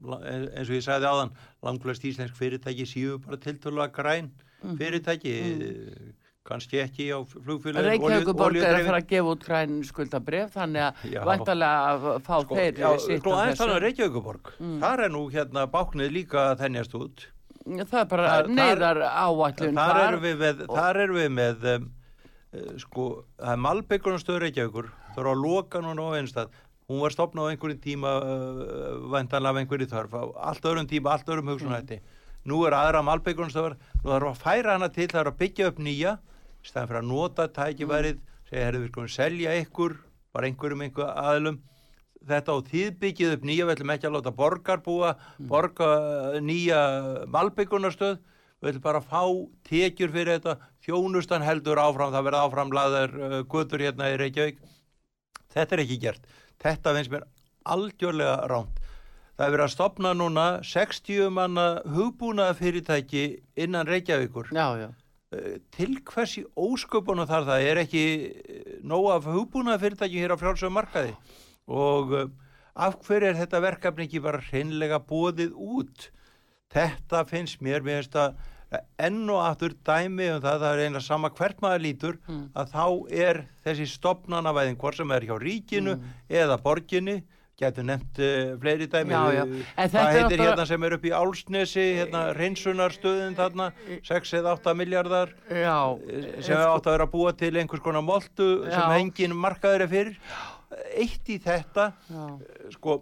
eins 0.09 0.69
og 0.71 0.75
ég 0.77 0.83
sagði 0.87 1.07
áðan, 1.11 1.31
langflest 1.67 2.05
íslensk 2.07 2.35
fyrirtæki 2.39 2.85
séu 2.87 3.17
bara 3.23 3.37
tiltölulega 3.43 3.93
græn 3.95 4.29
Mhm. 4.63 4.77
fyrirtæki 4.81 5.35
kannski 6.49 6.81
ekki 6.81 7.09
á 7.13 7.19
flugfélagin 7.29 7.89
Reykjavíkuborg 7.93 8.57
er 8.57 8.79
að 8.79 8.87
fara 8.89 9.01
að 9.03 9.09
gefa 9.11 9.33
út 9.35 9.43
græn 9.45 9.75
skuldabref, 9.85 10.55
þannig 10.57 10.85
að 10.87 11.27
vantarlega 11.29 11.81
að 11.89 12.07
fá 12.25 12.37
sko, 12.45 12.57
þeir 12.57 12.79
já, 12.81 12.89
sko 13.03 13.11
aðeins 13.13 13.27
þannig 13.27 13.59
þessu. 13.59 13.75
að 13.75 13.83
Reykjavíkuborg 13.85 14.53
þar 14.85 15.05
er 15.05 15.13
nú 15.13 15.25
hérna 15.35 15.67
báknið 15.75 16.15
líka 16.15 16.47
þennjast 16.63 16.97
út. 16.99 17.27
Það 17.69 17.99
er 18.01 18.09
bara 18.09 18.31
neyðar 18.49 19.03
áallun 19.05 19.77
þar 19.77 20.01
erum 20.07 20.25
við 20.25 20.39
með, 20.45 20.65
þar 20.73 21.01
erum 21.05 21.21
við 21.21 21.31
með 21.37 21.67
um, 21.75 21.91
sko, 22.81 23.09
það 23.37 23.53
er 23.53 23.63
Malbyggunastöður 23.67 24.47
Reykjavíkur. 24.47 24.89
Það 25.13 25.21
er 25.25 25.29
á 25.29 25.35
loka 25.37 25.85
núna 25.85 26.09
á 26.09 26.11
einstað 26.17 26.57
hún 26.89 27.03
var 27.05 27.13
stopnað 27.13 27.45
á 27.45 27.51
einhverjum 27.53 27.83
tíma 27.85 28.15
uh, 28.25 28.95
væntanlega 29.13 29.53
af 29.53 29.61
einhverju 29.61 29.91
þarf 29.91 30.17
á 30.17 30.23
allt 30.49 30.65
öðrum 30.65 30.89
tíma, 30.89 31.13
allt 31.13 31.29
öðrum 31.29 31.53
hugsunætti 31.53 32.01
nú 32.49 32.63
er 32.67 32.77
aðra 32.77 33.05
Malbyggunastöður 33.07 33.77
nú 33.79 34.11
þarf 34.11 34.31
að 34.33 34.43
færa 34.43 34.77
hana 34.77 34.89
til, 34.93 35.09
er 35.13 35.31
að 35.31 35.39
byggja 35.43 35.71
upp 35.71 35.81
nýja 35.83 36.19
staðan 36.67 36.91
fyrir 36.91 37.01
að 37.01 37.09
nota 37.09 37.49
tækifærið 37.55 38.21
segja, 38.49 38.65
herrðu 38.65 38.85
við 38.85 38.93
skulum 38.93 39.13
selja 39.13 39.57
ykkur 39.63 39.99
bara 40.35 40.49
einhverjum 40.49 40.85
einhver 40.87 41.13
aðlum 41.23 41.61
þetta 42.29 42.57
og 42.57 42.67
þið 42.69 42.97
byggið 43.03 43.35
upp 43.37 43.47
nýja, 43.47 43.67
við 43.69 43.77
ætlum 43.77 43.93
ekki 43.95 44.09
að 44.09 44.17
láta 44.17 44.33
borgar 44.35 44.83
búa, 44.85 45.13
borga 45.51 45.91
uh, 45.99 46.41
nýja 46.45 46.81
malbyggunarstöð 47.31 48.19
við 48.59 48.73
ætlum 48.73 48.85
bara 48.89 49.03
að 49.03 49.13
fá 49.13 49.23
tekjur 49.69 50.13
fyrir 50.15 50.39
þetta 50.39 50.57
þjónustan 50.85 51.47
heldur 51.47 51.81
áfram 51.83 52.13
það 52.15 52.27
verða 52.29 52.43
áfram 52.49 52.75
laðar 52.75 53.15
uh, 53.15 53.39
gutur 53.47 53.85
hérna 53.85 54.11
í 54.13 54.19
Reykjavík. 54.19 54.59
Þetta 55.55 55.77
er 55.77 55.85
ekki 55.85 56.01
gert. 56.03 56.27
Þetta 56.61 56.95
finnst 56.97 57.15
mér 57.15 57.29
algjörlega 57.69 58.37
ránt 58.51 58.78
það 59.39 59.47
er 59.47 59.55
verið 59.55 59.67
að 59.69 59.75
stopna 59.75 60.15
núna 60.19 60.47
60 60.67 61.31
manna 61.31 61.69
hugbúna 61.87 62.51
fyrirtæki 62.59 63.29
innan 63.57 63.87
Reykjavíkur. 63.87 64.51
Já, 64.51 64.67
já, 64.83 64.89
Eh, 65.29 65.59
til 65.77 65.99
hvers 66.09 66.39
í 66.41 66.43
ósköpunum 66.57 67.29
þar 67.29 67.45
það? 67.51 67.65
Er 67.69 67.79
ekki 67.83 68.03
eh, 68.33 68.69
nóg 68.81 69.11
af 69.13 69.27
hugbúna 69.29 69.75
fyrirtæki 69.81 70.23
hér 70.23 70.33
á 70.33 70.41
frjálsögum 70.41 70.79
markaði? 70.79 71.11
Og 71.69 72.15
uh, 72.17 72.31
af 72.73 72.95
hverju 73.05 73.29
er 73.29 73.37
þetta 73.37 73.61
verkefni 73.61 74.07
ekki 74.07 74.23
bara 74.25 74.41
hreinlega 74.47 75.03
bóðið 75.05 75.53
út? 75.53 76.07
Þetta 76.73 77.27
finnst 77.29 77.61
mér 77.61 77.85
mér 77.85 78.07
finnst 78.07 78.17
að 78.17 78.39
enn 79.05 79.29
og 79.29 79.43
aftur 79.45 79.75
dæmi 79.85 80.31
um 80.33 80.41
það, 80.41 80.65
það 80.65 80.71
er 80.71 80.81
eina 80.87 81.03
sama 81.05 81.29
hvert 81.37 81.61
maður 81.65 81.85
lítur 81.85 82.17
að 82.29 82.73
þá 82.73 82.87
er 83.17 83.43
þessi 83.65 83.87
stopnanavæðin 83.89 84.81
hvort 84.81 84.97
sem 84.97 85.13
er 85.13 85.25
hjá 85.29 85.37
ríkinu 85.41 85.95
eða 86.29 86.57
borginni 86.65 87.19
getur 87.59 87.83
nefnt 87.89 88.19
uh, 88.23 88.53
fleiri 88.63 88.87
dæmi 88.91 89.11
Já, 89.15 89.23
já. 89.35 89.45
Er 89.77 89.89
heitir 89.89 89.99
náttúrulega- 89.99 90.45
hérna 90.47 90.67
sem 90.71 90.85
er 90.87 90.95
upp 90.99 91.05
í 91.09 91.13
Álsnesi 91.19 91.87
hérna 91.99 92.21
reynsunarstöðin 92.39 93.35
þarna 93.39 93.71
6 94.07 94.33
eða 94.39 94.53
8 94.59 94.75
miljardar 94.79 95.33
já. 95.51 95.79
sem 96.43 96.55
er 96.57 96.69
átt 96.71 96.87
að 96.87 96.95
vera 96.99 97.07
búa 97.11 97.33
til 97.37 97.57
einhvers 97.59 97.83
konar 97.83 98.03
moltu 98.07 98.49
sem 98.71 98.79
Já. 98.79 98.99
engin 99.01 99.35
markaður 99.35 99.83
er 99.89 99.89
fyrir 99.89 100.17
eitt 100.95 101.29
í 101.35 101.39
þetta 101.43 101.93
Já. 102.11 102.25
sko 102.77 103.01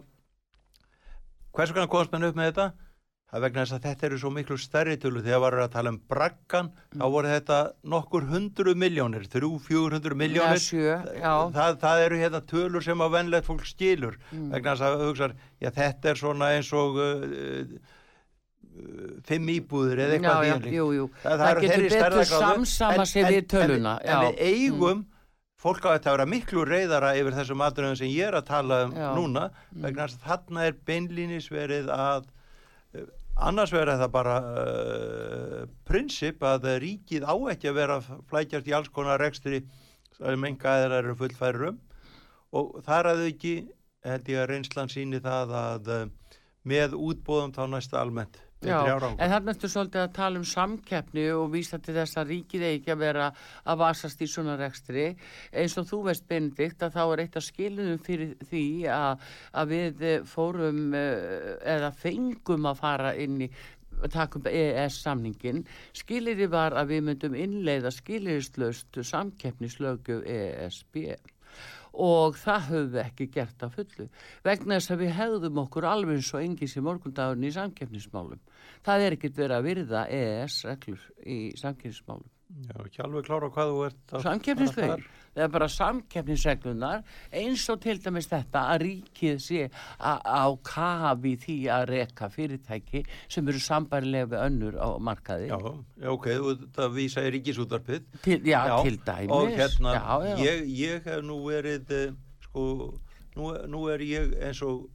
hvers 1.56 1.72
vegna 1.72 1.88
komast 1.88 2.12
menn 2.12 2.24
upp 2.30 2.36
með 2.36 2.52
þetta 2.52 2.66
það 3.26 3.42
vegna 3.42 3.62
þess 3.64 3.74
að 3.76 3.86
þetta 3.88 4.06
eru 4.06 4.18
svo 4.22 4.30
miklu 4.30 4.56
stærri 4.62 4.94
tölu 5.02 5.20
þegar 5.24 5.40
varum 5.42 5.62
að 5.64 5.72
tala 5.74 5.90
um 5.92 5.98
braggan 6.12 6.68
þá 6.94 7.04
voru 7.10 7.32
þetta 7.32 7.56
nokkur 7.94 8.28
hundru 8.30 8.74
miljónir 8.78 9.26
þrjú, 9.32 9.50
fjúr 9.66 9.96
hundru 9.98 10.14
miljónir 10.20 10.62
já. 10.62 11.34
það, 11.56 11.78
það 11.82 12.04
eru 12.06 12.20
hérna 12.22 12.40
tölur 12.52 12.86
sem 12.86 13.02
að 13.02 13.14
venlegt 13.18 13.48
fólk 13.50 13.66
skilur 13.66 14.18
Mm. 14.30 14.50
vegna 14.54 14.76
þess 14.76 14.86
að 14.86 15.04
hugsa 15.08 15.28
já 15.62 15.70
þetta 15.74 16.10
er 16.12 16.20
svona 16.22 16.52
eins 16.56 16.70
og 16.76 16.96
uh, 17.02 17.74
uh, 18.76 19.10
fimm 19.26 19.50
íbúður 19.56 20.00
eða 20.04 20.16
eitthvað 20.16 20.46
já, 20.46 20.54
því 20.54 20.62
líkt. 20.64 20.76
jú, 20.78 20.86
jú. 21.00 21.08
Það- 21.24 21.42
það 21.42 21.60
getur 21.66 21.84
betur 21.96 22.24
samsama 22.30 23.04
en- 23.06 23.30
við 23.32 23.46
töluna. 23.52 23.98
en, 24.02 24.10
en 24.16 24.24
við 24.26 24.40
eigum 24.52 25.04
fólk 25.56 25.82
á 25.88 25.90
þetta 25.96 26.10
að 26.10 26.16
vera 26.16 26.26
miklu 26.30 26.64
reyðara 26.68 27.14
yfir 27.18 27.32
þessum 27.40 27.62
atriðum 27.66 27.96
sem 27.98 28.08
ég 28.12 28.28
er 28.28 28.34
að 28.38 28.46
tala 28.46 28.84
um 28.86 28.92
Já. 28.94 29.08
núna 29.16 29.50
vegna 29.72 30.06
þess 30.06 30.18
að 30.20 30.26
þarna 30.30 30.66
er 30.68 30.74
beinlínis 30.86 31.48
verið 31.50 31.88
að 31.90 32.26
annars 33.36 33.72
verið 33.74 34.00
það 34.00 34.12
bara 34.14 34.36
uh, 34.40 35.64
prinsip 35.88 36.44
að 36.46 36.70
ríkið 36.82 37.26
á 37.28 37.34
ekki 37.52 37.70
að 37.70 37.78
vera 37.80 37.98
flækjast 38.30 38.70
í 38.70 38.74
alls 38.76 38.92
konar 38.92 39.20
rekstri 39.20 39.62
sem 40.16 40.48
enga 40.48 40.72
aðeira 40.72 41.02
eru 41.02 41.16
fullfærir 41.18 41.68
um. 41.72 41.80
Og 42.56 42.78
þar 42.86 43.12
að 43.12 43.26
ekki 43.28 43.54
held 44.06 44.30
ég 44.32 44.40
að 44.40 44.50
reynslan 44.52 44.92
síni 44.92 45.20
það 45.20 45.54
að 45.60 45.92
uh, 45.92 46.04
með 46.66 46.96
útbóðum 46.98 47.54
þá 47.54 47.64
næsta 47.74 48.00
almennt 48.00 48.40
Já, 48.64 48.78
en 48.88 49.30
þarna 49.30 49.52
ertu 49.52 49.68
svolítið 49.68 50.00
að 50.00 50.14
tala 50.16 50.40
um 50.40 50.46
samkeppni 50.48 51.26
og 51.36 51.50
vísa 51.52 51.76
til 51.82 51.92
þess 51.98 52.16
að 52.16 52.30
ríkið 52.32 52.64
eigi 52.64 52.78
ekki 52.78 52.92
að 52.94 53.02
vera 53.02 53.26
að 53.68 53.78
vasast 53.82 54.22
í 54.24 54.28
svona 54.32 54.56
rekstri. 54.56 55.04
Eins 55.52 55.76
og 55.76 55.86
þú 55.90 56.00
veist 56.08 56.24
Benedikt 56.30 56.82
að 56.86 56.96
þá 56.96 57.02
er 57.04 57.22
eitt 57.26 57.36
af 57.36 57.44
skilinum 57.44 58.00
fyrir 58.06 58.32
því 58.48 58.66
að, 58.96 59.28
að 59.60 59.74
við 59.74 60.04
fórum 60.30 60.82
eh, 60.96 61.52
eða 61.76 61.92
fengum 62.00 62.70
að 62.72 62.80
fara 62.80 63.12
inn 63.20 63.44
í 63.44 63.50
takum 64.12 64.44
EES 64.48 64.98
samningin 65.04 65.62
skiliri 65.96 66.48
var 66.52 66.76
að 66.76 66.94
við 66.94 67.06
myndum 67.06 67.36
innleiða 67.38 67.92
skilirislaust 67.94 68.98
samkeppnislögju 69.12 70.20
ESB 70.26 71.16
og 72.02 72.36
það 72.40 72.68
höfum 72.70 72.88
við 72.92 73.02
ekki 73.02 73.26
gert 73.34 73.64
að 73.64 73.76
fullu 73.78 74.06
vegna 74.44 74.78
þess 74.78 74.92
að 74.94 75.02
við 75.02 75.12
hefðum 75.16 75.60
okkur 75.64 75.88
alveg 75.90 76.20
eins 76.20 76.32
og 76.34 76.44
engis 76.44 76.76
í 76.76 76.84
morgundagurinn 76.84 77.48
í 77.48 77.52
samkeppnismálum. 77.56 78.40
Það 78.86 79.04
er 79.06 79.16
ekkert 79.16 79.38
verið 79.40 79.56
að 79.56 79.68
virða 79.70 80.06
EES 80.20 80.58
reglur 80.68 81.06
í 81.24 81.38
samkeppnismálum. 81.60 82.32
Já, 82.66 82.76
ekki 82.84 83.02
alveg 83.02 83.26
klára 83.26 83.50
hvað 83.52 83.72
þú 83.72 83.86
ert 83.88 84.12
að 84.14 84.26
það 85.36 85.44
er 85.44 85.52
bara 85.52 85.68
samkeppnisreglunar 85.72 87.02
eins 87.36 87.66
og 87.72 87.80
til 87.84 87.98
dæmis 88.02 88.28
þetta 88.30 88.62
að 88.72 88.84
ríkið 88.86 89.38
sé 89.44 89.66
á 90.00 90.48
kafi 90.64 91.34
því 91.44 91.56
að 91.76 91.84
reka 91.92 92.30
fyrirtæki 92.32 93.04
sem 93.28 93.52
eru 93.52 93.60
sambarilega 93.62 94.30
við 94.32 94.44
önnur 94.46 94.78
á 94.80 94.88
markaði. 94.96 95.50
Já, 95.52 95.58
já, 96.00 96.10
ok, 96.14 96.28
þú 96.32 96.52
ert 96.54 96.82
að 96.86 96.96
vísa 96.96 97.26
í 97.26 97.32
ríkisútvarpið. 97.36 98.10
Til, 98.24 98.40
já, 98.48 98.60
til 98.80 99.00
dæmis. 99.04 99.32
og 99.36 99.52
hérna, 99.52 99.96
já, 99.98 100.16
já. 100.30 100.36
Ég, 100.46 100.66
ég 100.80 101.10
hef 101.10 101.24
nú 101.26 101.40
verið 101.44 101.96
eh, 101.96 102.14
sko, 102.48 102.66
nú, 103.36 103.52
nú 103.68 103.86
er 103.92 104.04
ég 104.06 104.36
eins 104.40 104.62
og 104.64 104.86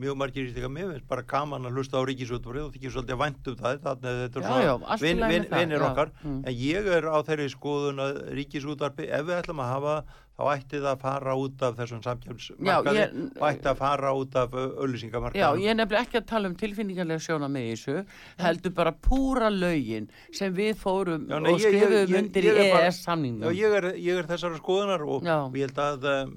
mjög 0.00 0.16
margir 0.22 0.46
í 0.48 0.52
stíka 0.54 0.70
mér 0.72 0.88
finnst 0.94 1.08
bara 1.10 1.22
gaman 1.34 1.68
að 1.68 1.76
hlusta 1.78 2.00
á 2.00 2.02
ríkisútvarpið 2.08 2.64
og 2.66 2.72
þykir 2.76 2.94
svolítið 2.96 3.20
vænt 3.24 3.50
um 3.52 3.58
það 3.60 3.82
þannig 3.84 4.10
að 4.10 4.22
þetta 4.24 4.40
er 4.40 4.48
Já, 4.50 4.64
já, 4.64 4.74
í 4.80 5.02
vin, 5.04 5.22
vin, 5.34 5.46
vinnir 5.52 5.78
já, 5.84 5.86
okkar 5.92 6.10
mm. 6.24 6.40
en 6.46 6.58
ég 6.64 6.90
er 6.96 7.04
á 7.12 7.18
þeirri 7.28 7.48
skoðun 7.52 8.02
að 8.06 8.18
ríkisútvarpið, 8.40 9.12
ef 9.20 9.28
við 9.30 9.38
ætlum 9.42 9.62
að 9.64 9.72
hafa 9.76 9.94
þá 10.40 10.44
ætti 10.56 10.78
það 10.80 10.86
að 10.94 11.00
fara 11.02 11.32
út 11.36 11.62
af 11.66 11.74
þessum 11.76 11.98
samkjömsmarkaði 12.06 13.00
ég- 13.02 13.16
og 13.36 13.42
ætti 13.50 13.68
að 13.68 13.76
fara 13.82 14.12
út 14.16 14.36
af 14.40 14.54
Já, 14.56 14.62
öllusingamarkaði 14.86 15.64
ég 15.66 15.68
er 15.74 15.76
nefnilega 15.76 16.06
ekki 16.06 16.20
að 16.22 16.26
tala 16.30 16.48
um 16.48 16.54
tilfinningarlega 16.62 17.20
sjóna 17.26 17.50
með 17.52 17.66
þessu, 17.74 17.96
heldur 18.40 18.72
bara 18.78 18.92
púra 19.04 19.50
lögin 19.52 20.08
sem 20.32 20.54
við 20.56 20.78
fórum 20.80 21.26
Já, 21.28 21.36
nei, 21.44 21.52
og 21.52 21.60
ég- 21.60 21.66
ég- 21.66 21.76
skrifum 21.76 21.98
ég- 22.14 22.18
undir 22.22 22.42
í 22.42 22.46
ég 22.48 22.56
er 22.64 22.72
bara- 22.72 22.86
EES 22.88 23.02
samningum. 23.04 23.44
Já, 23.44 23.60
ég 23.60 23.76
er, 23.82 23.90
ég 24.00 24.22
er 24.22 24.30
þessara 24.32 24.56
skoðunar 24.62 25.04
og 25.04 25.22
Já. 25.28 25.36
ég 25.52 25.68
held 25.68 25.76
að 25.76 26.08
um, 26.14 26.34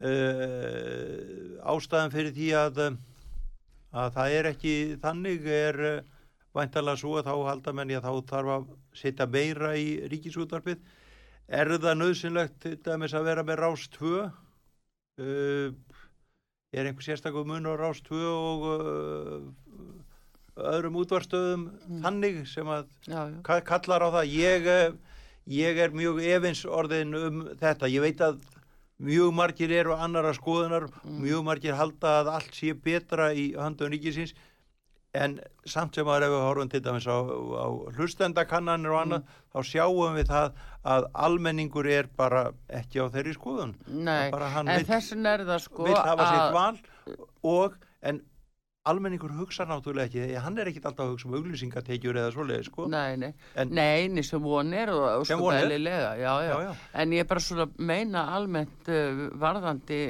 uh, 0.00 1.60
ástæðan 1.74 2.12
fyrir 2.14 2.32
því 2.36 2.48
að 2.60 2.80
að 3.90 4.12
það 4.14 4.34
er 4.38 4.48
ekki 4.52 4.74
þannig 5.02 5.46
er 5.50 5.80
uh, 5.88 6.00
væntalega 6.56 7.00
svo 7.02 7.16
að 7.20 7.28
þá 7.30 7.34
halda 7.50 7.74
menn 7.78 7.90
ég 7.94 8.00
að 8.02 8.06
þá 8.22 8.30
þarf 8.34 8.52
að 8.56 8.68
setja 9.00 9.26
meira 9.30 9.72
í 9.78 9.88
ríkisútvarpið 10.10 10.78
er 11.60 11.72
það 11.82 11.98
nöðsynlegt 12.00 12.56
til 12.62 12.76
dæmis 12.86 13.14
að 13.18 13.26
vera 13.30 13.44
með 13.46 13.60
rás 13.64 13.88
2 13.98 14.12
uh, 14.20 15.70
er 16.70 16.86
einhver 16.86 17.02
sérstaklega 17.02 17.50
mun 17.50 17.66
á 17.66 17.74
rás 17.80 17.98
2 18.06 18.18
og 18.30 18.66
öðrum 20.60 20.98
útvarstöðum 21.00 21.62
Mm. 21.88 22.00
þannig 22.04 22.40
sem 22.48 22.66
að 22.68 22.86
já, 23.08 23.20
já. 23.30 23.36
ka- 23.46 23.60
kallar 23.66 24.02
á 24.06 24.08
það 24.12 24.26
ég, 24.34 24.66
eh, 24.66 24.92
ég 25.50 25.78
er 25.78 25.90
mjög 25.90 26.20
efins 26.22 26.64
orðin 26.66 27.14
um 27.16 27.38
þetta 27.58 27.88
ég 27.90 28.00
veit 28.04 28.20
að 28.20 28.38
mjög 29.00 29.32
margir 29.34 29.72
eru 29.72 29.94
annara 29.96 30.32
skoðunar 30.36 30.88
Mm. 31.04 31.20
mjög 31.24 31.44
margir 31.44 31.74
halda 31.74 32.20
að 32.22 32.32
allt 32.34 32.54
sé 32.54 32.72
betra 32.74 33.30
í 33.32 33.54
höndun 33.56 33.92
ríkisins. 33.92 34.34
En 35.12 35.40
samt 35.66 35.94
sem 35.94 36.06
að 36.06 36.22
ef 36.22 36.30
við 36.30 36.42
horfum 36.46 36.68
til 36.70 36.80
dæmis 36.80 37.06
á, 37.10 37.18
á 37.18 37.66
hlustendakannanir 37.96 38.92
og 38.94 39.00
annað 39.02 39.24
þá 39.52 39.58
sjáum 39.66 40.14
við 40.14 40.28
það 40.30 40.52
að 40.84 41.08
almenningur 41.14 41.86
er 41.90 42.06
bara 42.16 42.52
ekki 42.68 43.02
á 43.02 43.10
þeirri 43.10 43.34
skoðun. 43.34 43.74
Nei, 43.88 44.30
en 44.30 44.66
vill- 44.70 44.86
þessin 44.86 45.26
er 45.26 45.38
það 45.44 45.60
sko 45.66 45.84
vill 45.84 45.96
hafa 45.96 46.28
sitt 46.30 46.44
að- 46.46 46.52
val 46.52 46.78
og 47.42 47.74
en 48.02 48.20
almenningur 48.90 49.32
hugsa 49.38 49.64
náttúrulega 49.70 50.08
ekki 50.10 50.40
hann 50.44 50.58
er 50.60 50.70
ekkit 50.70 50.88
alltaf 50.90 51.06
að 51.06 51.12
hugsa 51.14 51.28
um 51.30 51.36
auglýsingatekjur 51.38 52.18
eða 52.22 52.32
svoleiði 52.34 52.66
sko 52.68 52.86
Nei, 52.92 53.16
nei, 53.22 53.30
En- 53.54 53.72
nei, 53.76 54.08
nei, 54.12 54.24
sem 54.26 54.42
von 54.42 54.72
er 54.76 54.92
og 54.94 55.26
sko 55.28 55.50
beðlilega, 55.50 56.10
já, 56.20 56.32
já. 56.48 56.56
Já. 56.66 56.74
En 57.04 57.14
ég 57.16 57.24
er 57.24 57.30
bara 57.30 57.44
svona 57.44 57.68
meina 57.78 58.26
almennt 58.36 58.90
uh, 58.90 59.24
varðandi 59.40 60.00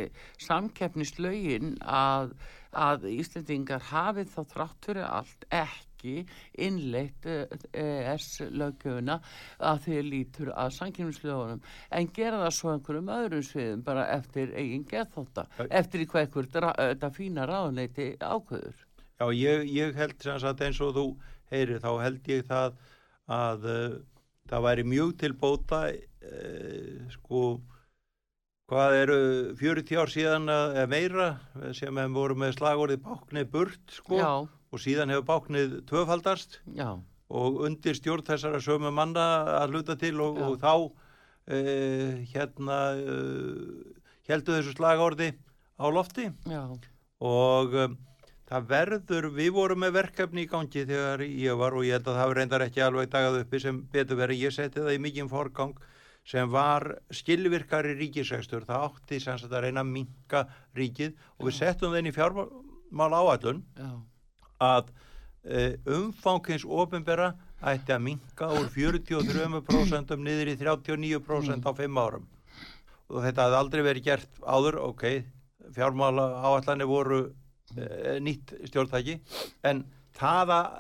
samkeppnislaugin 0.47 1.77
að, 1.85 2.35
að 2.73 3.07
Íslendingar 3.13 3.83
hafi 3.91 4.25
þá 4.31 4.41
þrátt 4.55 4.91
fyrir 4.91 5.07
allt 5.09 5.47
ekki 5.51 5.87
innleitt 6.67 7.27
uh, 7.31 7.45
ES-lögjöfuna 7.77 9.17
að 9.71 9.81
því 9.87 9.99
lítur 10.09 10.51
að 10.55 10.75
samkeppnislaugunum 10.79 11.63
en 11.99 12.11
gera 12.17 12.41
það 12.45 12.55
svo 12.59 12.73
einhverjum 12.75 13.11
öðrum 13.17 13.45
sviðum 13.47 13.83
bara 13.87 14.07
eftir 14.17 14.53
eigin 14.57 14.85
geðþótta, 14.91 15.47
Já. 15.59 15.67
eftir 15.83 16.07
hvað 16.07 16.27
einhver 16.27 16.51
þetta 16.55 17.11
fína 17.17 17.47
ráðuneyti 17.51 18.09
ákveður. 18.21 18.79
Já, 19.21 19.27
ég, 19.37 19.67
ég 19.77 19.99
held 20.01 20.23
sem 20.25 20.39
sagt 20.41 20.63
eins 20.65 20.81
og 20.81 20.95
þú 20.97 21.07
heyri, 21.53 21.81
þá 21.83 21.91
held 22.05 22.31
ég 22.33 22.47
það 22.49 22.79
að 23.31 23.67
uh, 23.69 23.99
það 24.51 24.65
væri 24.69 24.87
mjög 24.91 25.13
til 25.21 25.35
bóta 25.39 25.83
uh, 25.91 27.11
sko 27.13 27.43
hvað 28.71 28.95
eru 29.01 29.19
40 29.59 29.99
ár 29.99 30.11
síðan 30.13 30.45
að- 30.55 30.77
meira 30.93 31.29
sem 31.75 31.91
hefum 31.99 32.15
voru 32.15 32.37
með 32.39 32.53
slagorðið 32.59 33.01
báknið 33.03 33.49
burt 33.51 33.95
sko 33.97 34.19
Já, 34.21 34.31
og 34.71 34.83
síðan 34.83 35.13
hefur 35.13 35.27
báknið 35.29 35.79
tvöfaldast. 35.91 36.61
Já, 36.79 36.99
og 37.31 37.63
undir 37.67 37.95
stjórn 37.99 38.27
þessara 38.27 38.61
sömu 38.63 38.91
manna 38.95 39.27
að 39.61 39.77
hluta 39.77 39.97
til 39.99 40.17
og, 40.23 40.39
og 40.43 40.59
þá 40.63 40.73
uh, 40.77 42.21
hérna 42.33 42.79
uh, 42.99 43.99
heldu 44.31 44.57
þessu 44.57 44.75
slagorði 44.77 45.33
á 45.79 45.87
lofti. 45.91 46.31
Já, 46.51 46.65
og 47.21 47.77
um, 47.85 47.97
það 48.51 48.67
verður, 48.73 49.31
við 49.37 49.53
vorum 49.55 49.85
með 49.85 49.97
verkefni 50.01 50.45
í 50.47 50.51
gangi 50.51 50.85
þegar 50.89 51.23
ég 51.23 51.59
var 51.61 51.77
og 51.79 51.87
ég 51.87 51.99
held 51.99 52.11
að 52.11 52.21
það 52.21 52.35
reyndar 52.39 52.67
ekki 52.67 52.83
alveg 52.83 53.13
dagað 53.13 53.41
uppi 53.45 53.63
sem 53.63 53.81
betur 53.93 54.19
verið, 54.19 54.47
ég 54.49 54.57
seti 54.57 54.83
það 54.83 54.97
í 54.97 55.03
mikinn 55.07 55.31
forgang 55.31 55.77
sem 56.27 56.51
var 56.51 56.85
skilvirkari 57.15 57.95
ríkisækstur, 57.99 58.67
það 58.69 58.89
átti 58.89 59.21
sem 59.23 59.39
sagt 59.41 59.55
að 59.55 59.69
reyna 59.69 59.85
að 59.85 59.93
minka 59.95 60.43
ríkið 60.77 61.15
og 61.39 61.49
við 61.49 61.57
settum 61.57 61.95
þenni 61.95 62.13
fjármál 62.15 63.15
áallun 63.17 63.63
já, 63.79 63.93
að 64.61 64.91
uh, 64.91 65.73
umfangins 65.99 66.65
ofinbera 66.65 67.33
ætti 67.61 67.93
að 67.93 68.05
minka 68.07 68.49
úr 68.57 68.69
43% 68.73 70.15
niður 70.21 70.53
í 70.53 70.57
39% 70.61 71.67
á 71.69 71.73
5 71.77 72.01
árum 72.05 72.27
og 73.11 73.25
þetta 73.25 73.43
hafði 73.49 73.59
aldrei 73.59 73.83
verið 73.83 74.05
gert 74.07 74.39
áður, 74.47 74.77
ok, 74.87 75.03
fjármála 75.75 76.27
áallanir 76.47 76.89
voru 76.89 77.21
uh, 77.27 78.19
nýtt 78.23 78.55
stjórntæki 78.71 79.19
en 79.67 79.83
það 80.17 80.55
að 80.57 80.71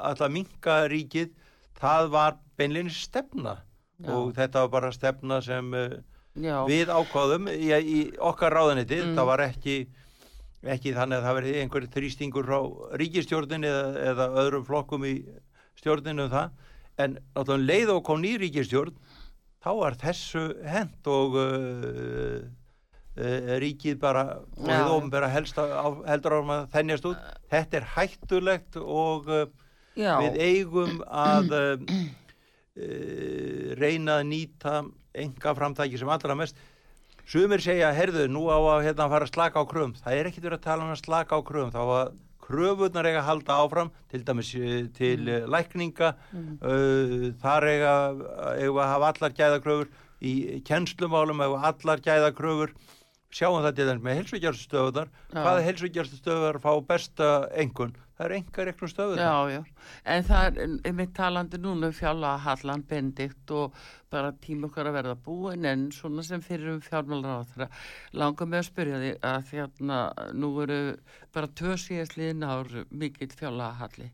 alltaf 0.00 0.32
minka 0.32 0.76
ríkið 0.88 1.32
það 1.80 2.08
var 2.14 2.38
beinleginni 2.60 2.94
stefna 2.94 3.58
Já. 4.00 4.14
og 4.16 4.30
þetta 4.36 4.62
var 4.64 4.70
bara 4.72 4.92
stefna 4.96 5.40
sem 5.44 5.74
uh, 5.76 5.98
já. 6.40 6.62
við 6.68 6.88
ákváðum 6.88 7.50
í, 7.52 7.68
í 7.68 7.98
okkar 8.16 8.54
ráðaniti, 8.56 9.02
Mm. 9.02 9.16
það 9.18 9.28
var 9.28 9.42
ekki 9.44 9.74
ekki 10.68 10.92
þannig 10.96 11.20
að 11.20 11.26
það 11.26 11.36
verði 11.38 11.54
einhver 11.62 11.86
þrýstingur 11.94 12.48
frá 12.48 12.58
ríkistjórnin 13.00 13.64
eða, 13.64 13.84
eða 14.10 14.26
öðrum 14.42 14.66
flokkum 14.66 15.06
í 15.08 15.14
stjórninu 15.80 16.26
um 16.26 16.32
það, 16.34 16.50
en 17.00 17.16
náttúrulega 17.16 17.56
um 17.56 17.68
leið 17.70 17.92
og 17.94 18.02
kom 18.04 18.20
ný 18.20 18.34
ríkistjórn 18.42 18.96
þá 19.64 19.70
var 19.78 19.96
þessu 20.00 20.44
hent 20.68 21.08
og 21.08 21.36
uh, 21.40 22.40
uh, 23.16 23.54
ríkið 23.62 23.98
bara 24.02 24.24
og 24.40 24.68
við 24.68 24.92
ofnbæra 24.96 25.32
heldur 25.32 26.36
árum 26.36 26.54
að 26.54 26.68
þennjast 26.74 27.08
út. 27.10 27.26
Þetta 27.52 27.80
er 27.80 27.88
hættulegt 27.96 28.80
og 28.80 29.28
uh, 29.32 29.44
við 29.96 30.40
eigum 30.44 31.00
að 31.06 31.56
uh, 31.56 31.98
uh, 32.80 33.76
reyna 33.80 34.20
að 34.20 34.28
nýta 34.32 34.80
enga 35.20 35.56
framtæki 35.58 35.98
sem 35.98 36.12
allra 36.12 36.36
mest 36.38 36.60
sumir 37.30 37.62
segja, 37.62 37.92
herðu, 37.94 38.26
nú 38.32 38.48
á 38.50 38.58
að 38.58 38.88
hérna, 38.88 39.10
fara 39.12 39.28
að 39.28 39.34
slaka 39.34 39.62
á 39.62 39.64
kröfum, 39.70 39.94
það 40.00 40.18
er 40.18 40.30
ekkit 40.30 40.48
verið 40.48 40.58
að 40.58 40.66
tala 40.66 40.86
um 40.86 40.94
að 40.94 41.02
slaka 41.04 41.38
á 41.38 41.40
kröfum, 41.46 41.72
þá 41.74 41.82
að 41.86 42.12
kröfunar 42.50 43.06
eiga 43.06 43.22
að 43.22 43.28
halda 43.28 43.56
áfram, 43.62 43.90
til 44.10 44.22
dæmis 44.26 44.52
eh, 44.58 44.86
til 44.96 45.18
mm. 45.22 45.50
lækninga. 45.54 46.12
Uh, 46.34 47.30
þar 47.42 47.66
eiga, 47.70 47.96
eiga 48.56 48.84
að 48.84 48.92
hafa 48.94 49.10
allar 49.14 49.36
gæðakröfur. 49.38 49.90
Í 50.20 50.32
kennslumálum 50.68 51.44
eiga 51.44 51.70
allar 51.70 52.02
gæðakröfur. 52.04 52.74
Sjáum 53.30 53.62
það 53.62 53.76
til 53.78 53.86
dæmis 53.86 54.04
með 54.04 54.16
helsvíkjarstöðunar 54.20 55.10
Já. 55.10 55.38
hvaða 55.38 55.66
helsvíkjarstöðunar 55.68 56.58
fá 56.64 56.72
besta 56.88 57.28
engun, 57.62 57.94
það 58.20 58.26
er 58.26 58.34
enga 58.36 58.66
reiknum 58.68 58.90
stöðunar 58.92 59.24
Já, 59.24 59.54
já, 59.54 59.60
en 60.14 60.26
það 60.28 60.48
er 60.48 60.74
einmitt 60.90 61.14
talandi 61.16 61.60
núna 61.60 61.88
um 61.88 61.96
fjalla 61.96 62.34
Hallan 62.44 62.84
Bendikt 62.90 63.54
og 63.56 63.78
bara 64.12 64.34
tíma 64.44 64.68
okkar 64.68 64.90
að 64.90 64.98
verða 64.98 65.16
búin 65.24 65.64
en 65.70 65.86
svona 65.94 66.24
sem 66.26 66.44
fyrir 66.44 66.74
um 66.74 66.84
fjármálar 66.84 67.40
á 67.40 67.48
þeirra 67.54 67.70
langar 68.20 68.50
með 68.50 68.62
að 68.62 68.68
spyrja 68.68 69.00
því 69.00 69.14
að 69.30 69.54
hérna 69.54 70.02
nú 70.36 70.52
eru 70.66 70.78
bara 71.32 71.50
tvö 71.62 71.78
síðast 71.80 72.18
liðin 72.20 72.44
ár 72.44 72.70
mikill 72.90 73.32
fjalla 73.40 73.72
Halli 73.80 74.10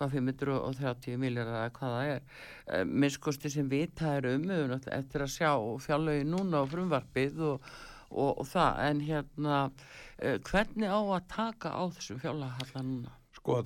hvað 0.00 0.16
530 0.16 1.20
miljardar 1.20 1.58
eða 1.58 1.72
hvað 1.76 1.94
það 1.94 2.10
er. 2.14 2.22
Uh, 2.64 2.84
minnskosti 2.88 3.52
sem 3.52 3.66
um 3.66 3.72
við 3.72 3.90
höfum 4.00 4.46
náttúrulega 4.48 4.96
eftir 4.96 5.24
að 5.26 5.34
sjá 5.34 5.50
fjárlögin 5.84 6.32
núna 6.32 6.64
á 6.64 6.70
frumvarpið 6.72 7.42
og, 7.50 7.70
og, 8.08 8.30
og 8.40 8.46
það. 8.48 8.82
En 8.88 9.04
hérna 9.04 9.62
uh, 9.68 10.36
hvernig 10.48 10.88
á 10.88 11.00
að 11.00 11.30
taka 11.36 11.76
á 11.76 11.82
þessum 11.98 12.22
fjárlega 12.24 12.56
Hallan 12.62 12.94
núna? 12.94 13.19
Sko, 13.40 13.62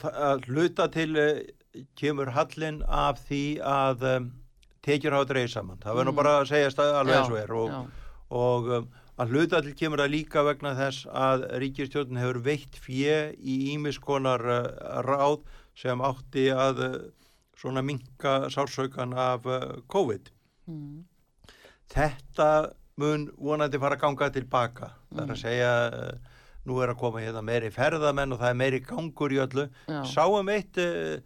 hluta 0.46 0.86
til 0.94 1.16
uh, 1.18 1.40
kemur 1.98 2.30
hallin 2.36 2.82
af 2.86 3.18
því 3.26 3.42
að 3.66 4.04
um, 4.16 4.28
tekjur 4.86 5.16
hafa 5.16 5.26
dreigð 5.32 5.50
saman. 5.56 5.80
Það 5.82 5.96
verður 5.98 6.12
Mm. 6.14 6.18
bara 6.20 6.34
að 6.42 6.50
segja 6.52 6.70
stað 6.70 6.98
alveg 7.00 7.16
eins 7.18 7.32
og 7.32 7.40
er 7.40 7.52
og, 7.58 7.72
og 8.30 8.68
um, 8.78 8.86
að 9.18 9.32
hluta 9.34 9.60
til 9.62 9.74
kemur 9.78 10.02
það 10.02 10.12
líka 10.14 10.42
vegna 10.46 10.72
þess 10.78 11.06
að 11.10 11.44
ríkistjórn 11.62 12.18
hefur 12.22 12.38
veitt 12.46 12.78
fjö 12.82 13.18
í 13.38 13.56
ímiskonar 13.74 14.42
uh, 14.46 15.02
ráð 15.06 15.42
sem 15.74 16.02
átti 16.06 16.46
að 16.54 16.82
uh, 16.86 16.96
svona 17.58 17.82
minka 17.82 18.48
sársaukan 18.54 19.14
af 19.18 19.46
uh, 19.46 19.58
COVID. 19.90 20.30
Mm. 20.70 21.02
Þetta 21.94 22.48
mun 23.00 23.26
vonandi 23.38 23.78
fara 23.82 23.98
að 23.98 24.04
ganga 24.06 24.30
tilbaka. 24.34 24.92
Það 25.10 25.24
er 25.24 25.34
að 25.34 25.40
segja, 25.42 25.72
uh, 25.90 26.33
nú 26.68 26.80
er 26.80 26.92
að 26.92 27.00
koma 27.00 27.22
hérna 27.22 27.42
meiri 27.44 27.70
ferðamenn 27.72 28.34
og 28.34 28.40
það 28.40 28.52
er 28.52 28.60
meiri 28.60 28.80
gangur 28.84 29.34
í 29.34 29.40
öllu. 29.44 29.66
Já. 29.88 29.98
Sáum 30.08 30.50
eitt 30.52 30.78
uh, 30.80 31.18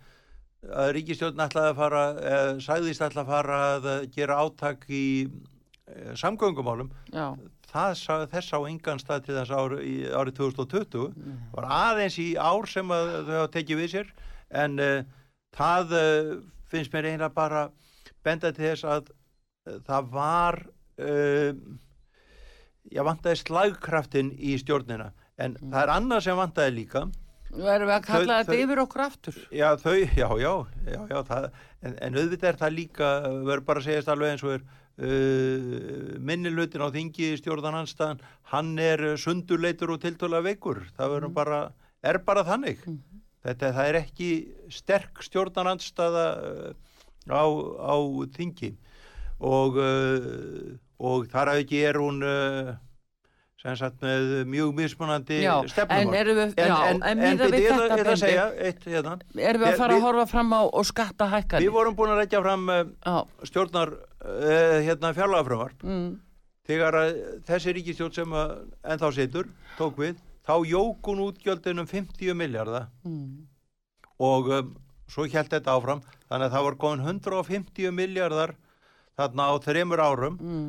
að 0.75 0.91
ríkistjórn 0.97 1.45
ætlaði 1.45 1.73
að 1.73 1.79
fara, 1.79 2.03
uh, 2.17 2.51
sagðist 2.65 3.05
ætlaði 3.07 3.25
að 3.25 3.33
fara 3.35 3.61
að 3.69 3.89
gera 4.17 4.41
átak 4.43 4.89
í 4.91 5.05
uh, 5.29 6.13
samgöngumálum. 6.19 6.91
Já, 7.15 7.31
Það 7.69 7.91
sá, 8.01 8.15
þess 8.33 8.55
á 8.57 8.59
engan 8.65 9.01
stað 9.03 9.27
til 9.27 9.35
þess 9.37 9.53
ári, 9.53 9.79
í, 9.85 9.97
árið 10.09 10.39
2020. 10.39 11.11
Það 11.21 11.59
var 11.59 11.67
aðeins 11.79 12.15
í 12.23 12.29
ár 12.41 12.69
sem 12.73 12.95
að 12.97 13.11
þau 13.27 13.35
hafa 13.35 13.51
tekið 13.59 13.83
við 13.83 13.91
sér 13.93 14.15
en 14.57 14.79
það 15.53 15.93
finnst 16.73 16.95
mér 16.95 17.11
eiginlega 17.11 17.35
bara 17.37 17.67
benda 18.25 18.55
til 18.57 18.71
þess 18.71 18.87
að 18.89 19.11
það 19.85 20.09
var 20.15 20.59
ég 22.93 23.05
vantaði 23.05 23.41
slagkraftin 23.43 24.33
í 24.39 24.57
stjórnina 24.61 25.11
en 25.39 25.57
það 25.63 25.81
er 25.85 25.93
annað 25.97 26.23
sem 26.27 26.37
vantaði 26.39 26.75
líka 26.81 27.05
nú 27.49 27.65
erum 27.73 27.89
við 27.89 27.95
að 27.97 28.07
kalla 28.07 28.25
Þau- 28.27 28.39
þetta 28.43 28.53
þau- 28.53 28.63
yfir 28.65 28.81
okkur 28.85 29.03
aftur. 29.07 29.37
já 29.57 29.69
þau, 29.81 29.95
já, 29.97 30.29
já, 30.43 30.53
já, 30.93 30.99
já 31.13 31.19
það, 31.31 31.47
en, 31.83 31.95
en 32.09 32.19
auðvitað 32.21 32.49
er 32.53 32.59
það 32.61 32.75
líka 32.77 33.09
verður 33.47 33.65
bara 33.71 33.81
að 33.83 33.87
segjast 33.89 34.11
alveg 34.13 34.35
eins 34.35 34.45
og 34.45 34.57
er 34.59 34.65
uh, 34.99 36.19
minni 36.29 36.51
hlutin 36.53 36.85
á 36.85 36.89
þingi 36.93 37.31
stjórnananstæðan, 37.41 38.21
hann 38.53 38.73
er 38.83 39.05
uh, 39.13 39.17
sundurleitur 39.21 39.95
og 39.95 40.03
tiltöla 40.03 40.43
veikur, 40.45 40.83
það 40.99 41.15
verður 41.15 41.33
bara 41.39 41.61
er 42.03 42.19
bara 42.27 42.45
þannig. 42.47 42.83
Mhm. 42.87 42.99
Þetta 43.49 43.69
það 43.77 43.89
er 43.93 43.97
ekki 44.03 44.29
sterk 44.75 45.21
stjórnarandstaða 45.25 46.25
uh, 46.43 46.73
á, 47.31 47.45
á 47.81 47.97
þingi 48.35 48.73
og, 49.41 49.79
uh, 49.79 50.75
og 50.99 51.29
þar 51.33 51.53
að 51.55 51.63
ekki 51.63 51.81
er 51.87 52.01
hún 52.03 52.19
uh, 52.27 52.75
sagt 53.77 54.01
með 54.01 54.47
mjög 54.49 54.71
mismunandi 54.75 55.41
Já, 55.43 55.55
stefnum. 55.69 55.99
en 55.99 56.15
erum 56.15 56.37
við, 56.39 56.55
já, 56.57 56.77
en 56.95 57.19
miða 57.19 57.49
við 57.51 57.67
þetta, 57.67 57.75
er 57.75 57.91
að 57.91 57.97
Benedikt, 57.99 58.21
segja 58.23 58.47
eitt 58.69 58.85
hérna. 58.87 59.19
erum 59.37 59.61
við 59.61 59.67
að 59.69 59.73
Við- 59.73 59.79
fara 59.83 59.93
að 59.93 59.99
við- 59.99 60.07
horfa 60.07 60.27
fram 60.31 60.53
á 60.57 60.61
og 60.73 60.87
skatta 60.87 61.29
hækkanir? 61.35 61.67
Við 61.67 61.73
vorum 61.77 61.97
búin 61.99 62.11
að 62.15 62.21
leggja 62.23 62.43
fram 62.43 62.69
uh, 62.69 63.21
stjórnar 63.45 63.93
uh, 63.93 64.81
hérna 64.89 65.13
fjárlagafrömmarp 65.15 65.83
mm, 65.85 66.09
þegar 66.69 66.95
að 67.03 67.13
þessi 67.51 67.75
ríkistjórn 67.77 68.15
sem 68.15 68.33
að 68.33 68.57
ennþá 68.95 69.13
situr 69.19 69.51
tók 69.77 69.99
við 70.01 70.17
þá 70.49 70.55
jók 70.65 71.11
hún 71.13 71.21
útgjöldin 71.29 71.79
um 71.83 71.87
50 71.87 72.33
miljardar 72.35 72.89
mm, 73.05 73.47
og 74.19 74.49
um, 74.49 74.73
svo 75.09 75.25
held 75.29 75.49
þetta 75.53 75.73
áfram. 75.77 76.01
Þannig 76.29 76.49
að 76.49 76.53
það 76.57 76.65
var 76.67 76.75
komin 76.77 77.05
150 77.07 77.93
miljardar 77.97 78.51
þarna 79.19 79.47
á 79.49 79.55
þreymur 79.65 80.01
árum 80.05 80.35
mm, 80.41 80.67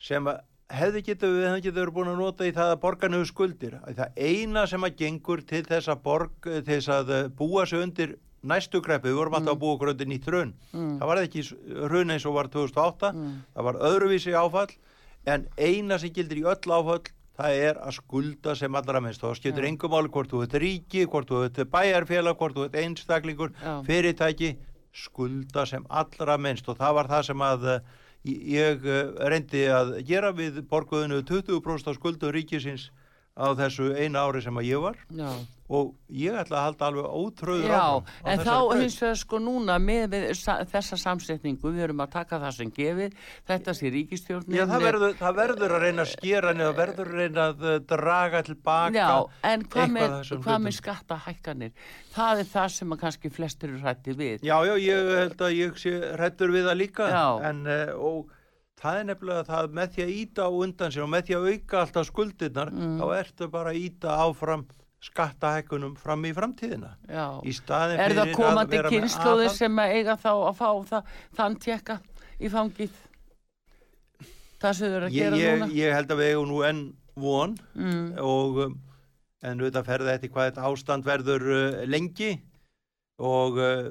sem 0.00 0.24
að 0.30 0.38
hefði 0.70 1.02
getur 1.10 1.34
við 1.34 1.46
hefði 1.48 1.62
getur 1.68 1.92
búin 1.94 2.10
að 2.12 2.20
nota 2.22 2.48
í 2.48 2.54
það 2.56 2.74
að 2.74 2.80
borga 2.84 3.10
niður 3.10 3.30
skuldir. 3.30 3.76
Að 3.82 4.00
það 4.00 4.20
eina 4.30 4.66
sem 4.70 4.86
að 4.86 4.98
gengur 5.02 5.44
til 5.46 5.62
þess 5.68 5.92
að 5.92 6.02
borg 6.06 6.50
til 6.50 6.64
þess 6.66 6.92
að 6.94 7.14
uh, 7.16 7.22
búa 7.40 7.66
sig 7.66 7.82
undir 7.84 8.16
næstu 8.40 8.80
greppi, 8.80 9.10
við 9.10 9.18
vorum 9.20 9.36
alltaf 9.36 9.56
að 9.56 9.60
búa 9.60 9.76
okkur 9.76 9.92
undir 9.92 10.08
nýtt 10.08 10.28
hrun. 10.30 10.54
Mm, 10.72 10.92
það 11.00 11.10
var 11.10 11.22
ekki 11.22 11.42
hrun 11.90 12.14
eins 12.14 12.26
og 12.28 12.36
var 12.38 12.48
2008 12.52 13.10
mm, 13.12 13.32
það 13.56 13.66
var 13.68 13.80
öðruvísi 13.90 14.36
áfall 14.38 14.70
en 15.28 15.48
eina 15.60 15.98
sem 16.00 16.14
gildir 16.16 16.40
í 16.40 16.46
öll 16.48 16.76
áfall 16.78 17.02
það 17.40 17.60
er 17.66 17.80
að 17.80 17.96
skulda 17.98 18.54
sem 18.58 18.76
allra 18.80 19.00
minnst. 19.04 19.22
Það 19.22 19.38
skiptir 19.38 19.66
Já. 19.66 19.70
engum 19.70 19.94
máli 19.94 20.12
hvort 20.12 20.32
þú 20.32 20.42
ert 20.44 20.56
ríki, 20.60 21.06
hvort 21.08 21.30
þú 21.30 21.44
ert 21.46 21.62
bæjarfélag 21.72 22.40
hvort 22.40 22.56
þú 22.56 22.66
ert 22.66 22.78
einstaklingur, 22.82 23.54
Já. 23.60 23.72
fyrirtæki 23.86 24.54
skulda 24.92 25.66
sem 25.68 25.84
allra 25.88 26.36
minnst. 26.40 26.68
Og 26.68 26.78
það 26.80 26.96
var 26.98 27.10
það 27.12 27.26
sem 27.30 27.44
að 27.46 27.68
eh, 27.74 27.80
ég 28.24 28.84
eh, 28.84 29.12
reyndi 29.32 29.64
að 29.72 29.94
gera 30.08 30.32
við 30.36 30.60
borguðinu 30.68 31.22
20% 31.24 31.88
af 31.88 31.96
skuldum 31.96 32.32
ríkisins 32.34 32.90
á 33.40 33.48
þessu 33.58 33.94
eina 33.96 34.26
ári 34.26 34.42
sem 34.44 34.60
að 34.60 34.68
ég 34.68 34.82
var 34.84 34.98
já. 35.16 35.28
og 35.70 35.92
ég 36.12 36.36
ætla 36.36 36.58
að 36.58 36.64
halda 36.66 36.88
alveg 36.90 37.06
ótröður 37.20 37.70
Já, 37.70 37.80
áfram 37.80 38.26
á 38.26 38.30
en 38.32 38.42
þá 38.44 38.56
hins 38.80 38.96
vegar 39.00 39.20
sko 39.20 39.40
núna 39.42 39.76
með 39.82 40.06
við, 40.14 40.26
sa, 40.38 40.56
þessa 40.68 40.98
samsetningu, 41.00 41.72
við 41.72 41.86
erum 41.86 42.02
að 42.04 42.12
taka 42.16 42.40
það 42.42 42.56
sem 42.58 42.72
gefið, 42.76 43.14
þetta 43.50 43.76
sé 43.78 43.92
ríkistjórnin. 43.94 44.58
Já, 44.58 44.64
það 44.70 44.86
verður, 44.88 45.14
það 45.20 45.38
verður 45.40 45.76
að 45.76 45.86
reyna 45.86 46.04
að 46.04 46.12
skera 46.14 46.54
niður, 46.56 46.72
það 46.72 46.80
verður 46.82 47.12
að 47.12 47.22
reyna 47.22 47.46
að 47.46 47.64
uh, 47.66 47.76
draga 47.94 48.42
tilbaka 48.50 48.98
Já, 48.98 49.12
en 49.52 49.64
hvað 49.74 49.94
með, 49.96 50.18
hvað 50.34 50.66
með 50.66 50.76
skattahækkanir? 50.80 51.86
Það 52.10 52.42
er 52.42 52.50
það 52.50 52.74
sem 52.74 52.92
að 52.92 53.00
kannski 53.04 53.30
flestir 53.32 53.70
eru 53.70 53.80
hrætti 53.84 54.16
við. 54.18 54.44
Já, 54.44 54.56
já, 54.66 54.74
ég 54.82 55.14
held 55.20 55.46
að 55.46 55.56
ég 55.56 55.80
sé 55.80 55.96
hrættur 56.18 56.52
við 56.52 56.68
það 56.68 56.78
líka 56.80 57.08
Já. 57.10 57.24
en 57.50 57.64
uh, 57.70 57.96
og 58.10 58.36
það 58.80 58.98
er 59.00 59.08
nefnilega 59.10 59.44
það 59.48 59.72
með 59.78 59.94
því 59.94 60.04
að 60.06 60.12
íta 60.16 60.44
á 60.46 60.50
undan 60.64 60.92
sér 60.94 61.04
og 61.06 61.10
með 61.12 61.24
því 61.28 61.34
að 61.38 61.48
auka 61.54 61.80
alltaf 61.84 62.06
skuldirnar 62.08 62.70
Mm. 62.72 62.94
þá 63.00 63.04
ertu 63.20 63.48
bara 63.52 63.70
að 63.74 63.80
íta 63.84 64.14
áfram 64.24 64.64
skattahækkunum 65.00 65.94
fram 65.96 66.24
í 66.28 66.32
framtíðina 66.36 66.90
Já. 67.08 67.26
í 67.44 67.52
staðin 67.56 68.00
Er 68.04 68.12
það 68.12 68.26
fyrir 68.30 68.36
komandi 68.36 68.76
að 68.76 68.76
vera 68.76 68.90
með 68.90 68.96
kynnslóðir 68.98 69.46
aðhald. 69.48 69.56
sem 69.56 69.78
að 69.80 69.94
eiga 69.96 70.16
þá 70.20 70.30
að 70.32 70.58
fá 70.58 70.68
það, 70.90 71.14
þann 71.38 71.56
tjekka 71.64 71.96
í 72.40 72.50
fangið? 72.52 72.98
Það 74.60 74.74
sem 74.76 74.90
þau 74.92 74.96
eru 74.98 75.06
að 75.08 75.14
ég, 75.16 75.24
gera 75.24 75.40
ég, 75.40 75.58
núna? 75.62 75.70
ég 75.78 75.94
held 75.96 76.10
að 76.12 76.20
við 76.20 76.30
eigum 76.34 76.50
nú 76.52 76.60
enn 76.68 76.82
von 77.20 77.54
Mm, 77.74 78.04
og 78.20 78.58
um, 78.66 78.74
en 79.42 79.60
auðvitað 79.60 79.86
ferði 79.88 80.12
eftir 80.14 80.30
hvað 80.34 80.50
þetta 80.50 80.66
ástand 80.68 81.04
verður 81.08 81.46
uh, 81.48 81.80
lengi 81.88 82.30
og 83.20 83.56
uh, 83.60 83.88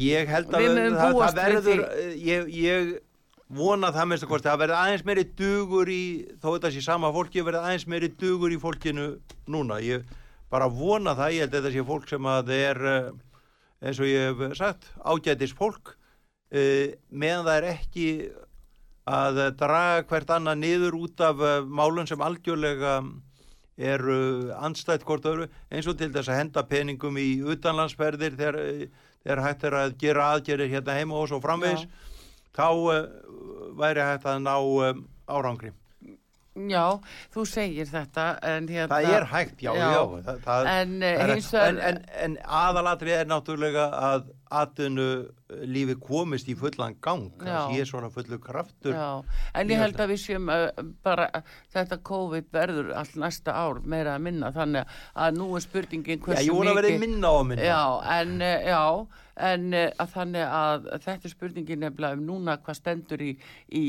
ég 0.00 0.28
held 0.32 0.48
að 0.54 0.64
munum 0.70 0.96
það, 0.96 1.18
það 1.20 1.38
verður 1.42 1.84
uh, 1.84 2.14
ég, 2.24 2.48
ég 2.56 2.94
vona 3.54 3.92
það 3.94 4.08
minnst 4.10 4.26
að 4.26 4.32
kosti 4.32 4.50
það 4.50 4.60
verður 4.64 4.80
aðeins 4.80 5.04
meiri 5.08 5.24
dugur 5.38 5.90
í 5.92 6.04
þó 6.42 6.48
þetta 6.48 6.72
sé 6.74 6.84
sama 6.84 7.12
fólki 7.14 7.44
verður 7.44 7.68
aðeins 7.68 7.88
meiri 7.90 8.10
dugur 8.20 8.54
í 8.54 8.60
fólkinu 8.60 9.08
núna. 9.50 9.80
Ég 9.84 10.08
bara 10.50 10.70
vona 10.70 11.14
það, 11.18 11.34
ég 11.34 11.46
held 11.46 11.54
að 11.54 11.60
þetta 11.60 11.74
sé 11.76 11.86
fólk 11.90 12.08
sem 12.10 12.30
að 12.30 12.54
er 12.56 12.82
uh, 12.88 13.12
eins 13.84 14.00
og 14.00 14.10
ég 14.10 14.32
hef 14.32 14.58
sagt 14.58 14.90
ágætis 15.02 15.54
fólk 15.56 15.94
uh, 15.94 16.88
meðan 17.10 17.46
það 17.48 17.56
er 17.60 17.70
ekki 17.74 18.08
að 19.04 19.40
eh, 19.42 19.52
draga 19.58 20.04
hvert 20.08 20.30
annað 20.32 20.60
niður 20.62 20.98
út 21.02 21.22
af 21.24 21.40
uh, 21.42 21.60
málun 21.64 22.08
sem 22.08 22.22
algjörlega 22.24 23.02
eru 23.74 24.52
andstætt 24.54 25.04
hvort 25.04 25.26
öðru 25.26 25.48
eins 25.68 25.88
og 25.90 25.98
til 25.98 26.12
þess 26.14 26.30
að 26.30 26.38
henda 26.38 26.62
peningum 26.70 27.18
í 27.18 27.42
utanlandsferðir 27.42 28.36
þegar, 28.38 28.58
eh, 28.62 28.86
þegar 29.24 29.44
hægt 29.48 29.64
er 29.68 29.78
að 29.80 29.96
gera 30.00 30.28
aðgerir 30.32 30.72
hérna 30.72 30.96
heima 30.96 31.18
og 31.18 31.28
svo 31.28 31.40
framvegis 31.42 31.84
þá 32.54 32.68
uh, 32.70 33.00
væri 33.78 34.04
hægt 34.10 34.28
að 34.30 34.42
ná 34.44 34.54
um, 34.60 35.02
árangri. 35.28 35.72
Já, 36.54 37.00
þú 37.34 37.42
segir 37.50 37.88
þetta 37.90 38.24
en 38.46 38.68
hérna... 38.70 38.94
Það 38.94 39.08
er 39.16 39.24
hægt, 39.32 39.62
já, 39.64 39.72
já. 39.74 39.88
Já. 39.90 40.02
það, 40.28 40.36
það, 40.44 40.68
En, 40.70 40.92
eh, 41.02 41.22
er- 41.24 41.32
en, 41.64 41.80
en, 41.88 41.98
en 42.26 42.36
aðalatrið 42.46 43.16
er 43.16 43.26
náttúrulega 43.32 43.86
að 43.98 44.28
atvinnu 44.60 45.08
lífi 45.68 45.94
komist 46.02 46.48
í 46.50 46.56
fullan 46.58 46.96
gang. 47.04 47.28
Já. 47.38 47.66
Það 47.66 47.74
sé 47.74 47.86
svona 47.90 48.10
fullu 48.12 48.38
kraftur. 48.42 48.94
Já, 48.96 49.40
en 49.54 49.72
Ég 49.74 49.82
held 49.82 50.00
að 50.00 50.12
við 50.14 50.20
séum 50.22 50.50
uh, 50.52 50.66
bara 51.04 51.28
þetta 51.74 52.00
COVID 52.10 52.50
verður 52.54 52.92
allt 52.98 53.18
næsta 53.20 53.54
ár 53.54 53.82
meira 53.84 54.16
að 54.16 54.26
minna 54.28 54.52
þannig 54.54 54.96
að 55.14 55.38
nú 55.40 55.50
er 55.58 55.66
spurningin 55.66 56.20
Já, 56.20 56.24
hversu 56.26 56.48
ég 56.48 56.58
vona 56.58 56.74
að 56.74 56.80
verði 56.82 56.98
minna 57.04 57.32
á 57.32 57.34
að 57.34 57.46
minna. 57.50 57.68
Já, 57.68 57.82
en, 58.18 58.36
uh, 58.40 58.68
já, 58.70 58.84
en 59.50 59.66
að 59.80 60.14
þannig 60.14 60.54
að 60.60 60.88
þetta 61.08 61.28
er 61.28 61.34
spurningin 61.34 61.84
nefnilega 61.84 62.18
um 62.20 62.28
núna 62.28 62.58
hvað 62.62 62.80
stendur 62.80 63.24
í, 63.24 63.34
í 63.74 63.84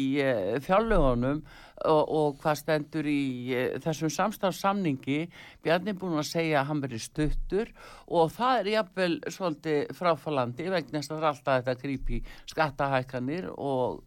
fjárlögunum 0.66 1.46
og, 1.84 2.04
og 2.16 2.38
hvað 2.40 2.56
stendur 2.62 3.06
í 3.12 3.20
uh, 3.52 3.76
þessum 3.84 4.10
samstafssamningi 4.16 5.20
Bjarni 5.66 5.92
er 5.92 6.00
búin 6.00 6.16
að 6.22 6.30
segja 6.30 6.62
að 6.62 6.68
hann 6.72 6.82
verið 6.86 7.04
stuttur 7.04 7.72
og 8.08 8.32
það 8.38 8.60
er 8.64 8.72
jafnvel 8.78 9.14
svolítið 9.28 9.94
fráfalandi 10.00 10.70
vegna 10.72 11.02
þess 11.02 11.12
að 11.12 11.18
er 11.24 11.30
alltaf 11.34 11.64
þetta 11.66 11.82
grípi 11.84 12.22
skattahækkanir 12.54 13.50
og 13.56 14.04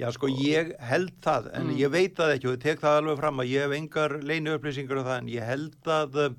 Já, 0.00 0.08
sko, 0.10 0.26
ég 0.26 0.70
held 0.88 1.12
það, 1.22 1.50
en 1.54 1.66
Mm. 1.68 1.76
ég 1.78 1.90
veit 1.92 2.14
það 2.16 2.30
ekki 2.34 2.46
og 2.48 2.54
ég 2.56 2.62
tek 2.62 2.80
það 2.80 2.96
alveg 3.02 3.18
fram 3.20 3.42
að 3.42 3.50
ég 3.52 3.60
hef 3.66 3.74
engar 3.76 4.14
leini 4.24 4.50
upplýsingar 4.56 4.98
um 4.98 5.04
það, 5.04 5.18
en 5.20 5.28
ég 5.28 5.44
held 5.46 5.90
að 5.92 6.16
uh, 6.22 6.30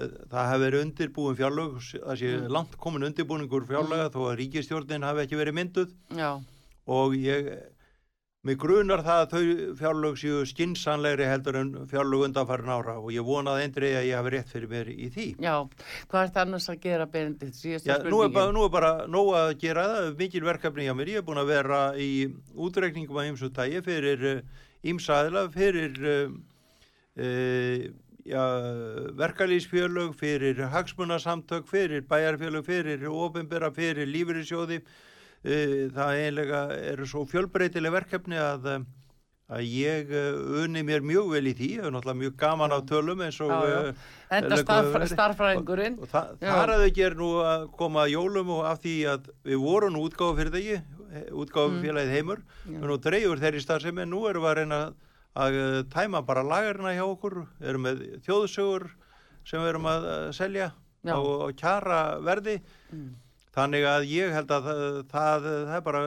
það 0.00 0.48
hafi 0.50 0.62
verið 0.64 0.82
undirbúin 0.84 1.36
fjárlög, 1.38 1.78
það 1.94 2.18
sé 2.20 2.32
Mm. 2.40 2.48
langt 2.50 2.76
komin 2.82 3.06
undirbúningur 3.08 3.64
fjárlega 3.70 4.10
þó 4.10 4.20
að 4.26 4.36
ríkistjórnin 4.42 5.06
hafi 5.06 5.22
ekki 5.24 5.38
verið 5.38 5.56
mynduð 5.60 5.94
já, 6.18 6.30
og 6.90 7.14
ég, 7.16 7.48
mig 8.48 8.56
grunar 8.56 9.02
það 9.04 9.22
að 9.22 9.32
þau 9.32 9.72
fjárlög 9.76 10.14
séu 10.20 10.44
skinsanlegri 10.48 11.26
heldur 11.28 11.58
en 11.60 11.72
fjárlög 11.90 12.22
undanfærin 12.30 12.72
ára 12.72 12.94
og 12.96 13.10
ég 13.12 13.24
vonaði 13.26 13.66
eindrið 13.66 13.96
að 13.98 14.06
ég 14.08 14.16
hafi 14.16 14.32
rétt 14.32 14.52
fyrir 14.54 14.70
mér 14.70 14.88
í 14.94 15.08
því. 15.12 15.26
já, 15.44 15.56
hvað 16.08 16.22
er 16.22 16.32
það 16.36 16.46
annars 16.46 16.68
að 16.72 16.78
gera 16.86 17.06
síðasta 17.10 17.90
Já, 17.90 17.96
nú 18.06 18.22
er, 18.24 18.30
bara, 18.32 18.54
nú 18.56 18.62
er 18.64 18.72
bara 18.72 18.92
nóg 19.12 19.32
að 19.36 19.50
gera. 19.60 19.84
Það, 19.90 20.08
mikil 20.22 20.44
verkefni 20.46 20.86
hjá 20.88 20.94
mér, 20.96 21.12
ég 21.12 21.20
er 21.20 21.26
búin 21.26 21.42
að 21.42 21.52
vera 21.52 21.80
í 22.00 22.10
útreikningum 22.56 23.20
að 23.20 23.28
ymsu 23.34 23.52
tægi 23.52 23.84
fyrir 23.84 24.24
ymsaðila, 24.88 25.44
fyrir 25.52 26.00
uh, 26.00 26.32
uh, 27.20 27.86
já, 28.24 28.42
verkalýsfjölög, 29.20 30.16
fyrir 30.16 30.64
hagsmunasamtök, 30.72 31.68
fyrir 31.68 32.08
bæjarfjölög, 32.08 32.64
fyrir 32.64 33.06
ofinbera, 33.12 33.68
fyrir 33.76 34.08
lífyrirsjóði, 34.08 34.80
uh, 34.80 35.06
það 35.44 36.14
eiginlega 36.20 36.62
eru 36.92 37.06
svo 37.08 37.22
fjölbreytileg 37.28 37.92
verkefni 37.94 38.36
að 38.40 38.66
uh, 38.74 38.80
að 39.50 39.64
ég 39.66 40.10
uh, 40.14 40.62
unni 40.62 40.82
mér 40.86 41.02
mjög 41.02 41.30
vel 41.32 41.46
í 41.50 41.54
því, 41.58 41.68
er 41.80 41.90
náttúrulega 41.90 42.20
mjög 42.20 42.34
gaman 42.38 42.70
á 42.70 42.78
tölum 42.86 43.22
eins 43.24 43.40
og 43.42 43.50
enda 43.50 44.52
leggur 44.52 44.60
starf, 44.62 44.90
verið. 44.94 45.10
starffræðingurinn 45.16 45.96
og 46.04 46.10
það, 46.12 46.28
Já. 46.44 46.50
þar 46.54 46.72
að 46.76 46.84
þau 46.84 46.92
ger 47.00 47.16
nú 47.18 47.30
að 47.42 47.64
koma 47.80 48.04
að 48.04 48.12
jólum 48.14 48.52
og 48.54 48.60
af 48.70 48.78
því 48.84 48.94
að 49.10 49.30
við 49.50 49.64
vorum 49.64 49.96
nú 49.96 50.04
útgáfa 50.06 50.36
fyrir 50.38 50.54
þegi 50.54 50.76
útgáfa 51.34 51.72
Mm. 51.72 51.80
félagið 51.82 52.12
heimur 52.14 52.42
Já. 52.70 52.76
og 52.78 52.86
nú 52.92 52.98
dreifur 53.02 53.40
þeirri 53.42 53.62
starfsemi 53.64 54.02
en 54.04 54.12
nú 54.14 54.20
erum 54.30 54.44
við 54.46 54.50
að 54.52 54.58
reyna 54.60 54.78
að 55.40 55.58
tæma 55.90 56.20
bara 56.26 56.44
lagarna 56.46 56.92
hjá 56.94 57.02
okkur 57.08 57.40
erum 57.60 57.82
með 57.88 58.04
þjóðsögur 58.28 58.86
sem 59.42 59.58
við 59.64 59.72
erum 59.72 59.88
að 59.90 60.06
selja 60.38 60.68
á, 61.10 61.16
á 61.18 61.48
kjara 61.58 61.98
verði 62.22 62.60
Mm. 62.94 63.10
Þannig 63.54 63.86
að 63.90 64.06
ég 64.10 64.34
held 64.34 64.52
að 64.54 64.66
það, 64.68 64.82
það, 65.10 65.46
það 65.50 65.76
er 65.76 65.84
bara 65.86 66.02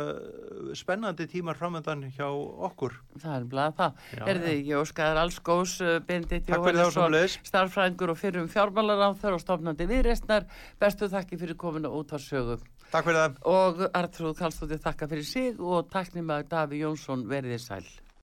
spennandi 0.79 1.27
tímar 1.31 1.59
framöndan 1.59 2.05
hjá 2.15 2.27
okkur. 2.69 2.95
Það 3.19 3.35
er 3.35 3.47
bara 3.51 3.67
það, 3.79 4.03
erði 4.33 4.53
ég 4.59 4.83
óskaðar 4.83 5.21
alls 5.23 5.39
góðs 5.43 5.75
fyrir 5.79 6.29
það 6.29 6.53
Jóhannesson 6.53 7.17
starffræðingur 7.49 8.13
og 8.13 8.21
fyrrum 8.21 8.51
fjármálar 8.51 9.03
á 9.03 9.09
þar 9.19 9.37
og 9.39 9.43
stofnandi 9.43 9.89
viðreistnar 9.89 10.47
bestu 10.81 11.11
þakki 11.11 11.41
fyrir 11.41 11.59
kominu 11.59 11.91
út 11.99 12.15
á 12.15 12.17
sögu. 12.21 12.59
Takk 12.93 13.09
fyrir 13.09 13.19
það. 13.19 13.37
Og 13.49 13.83
Artrúð 13.89 14.37
Kallstóttir 14.39 14.81
þakka 14.83 15.09
fyrir 15.11 15.27
sig 15.27 15.59
og 15.59 15.91
taknum 15.93 16.31
að 16.33 16.47
Daví 16.53 16.83
Jónsson 16.83 17.27
verðið 17.29 17.63
sæl 17.65 18.02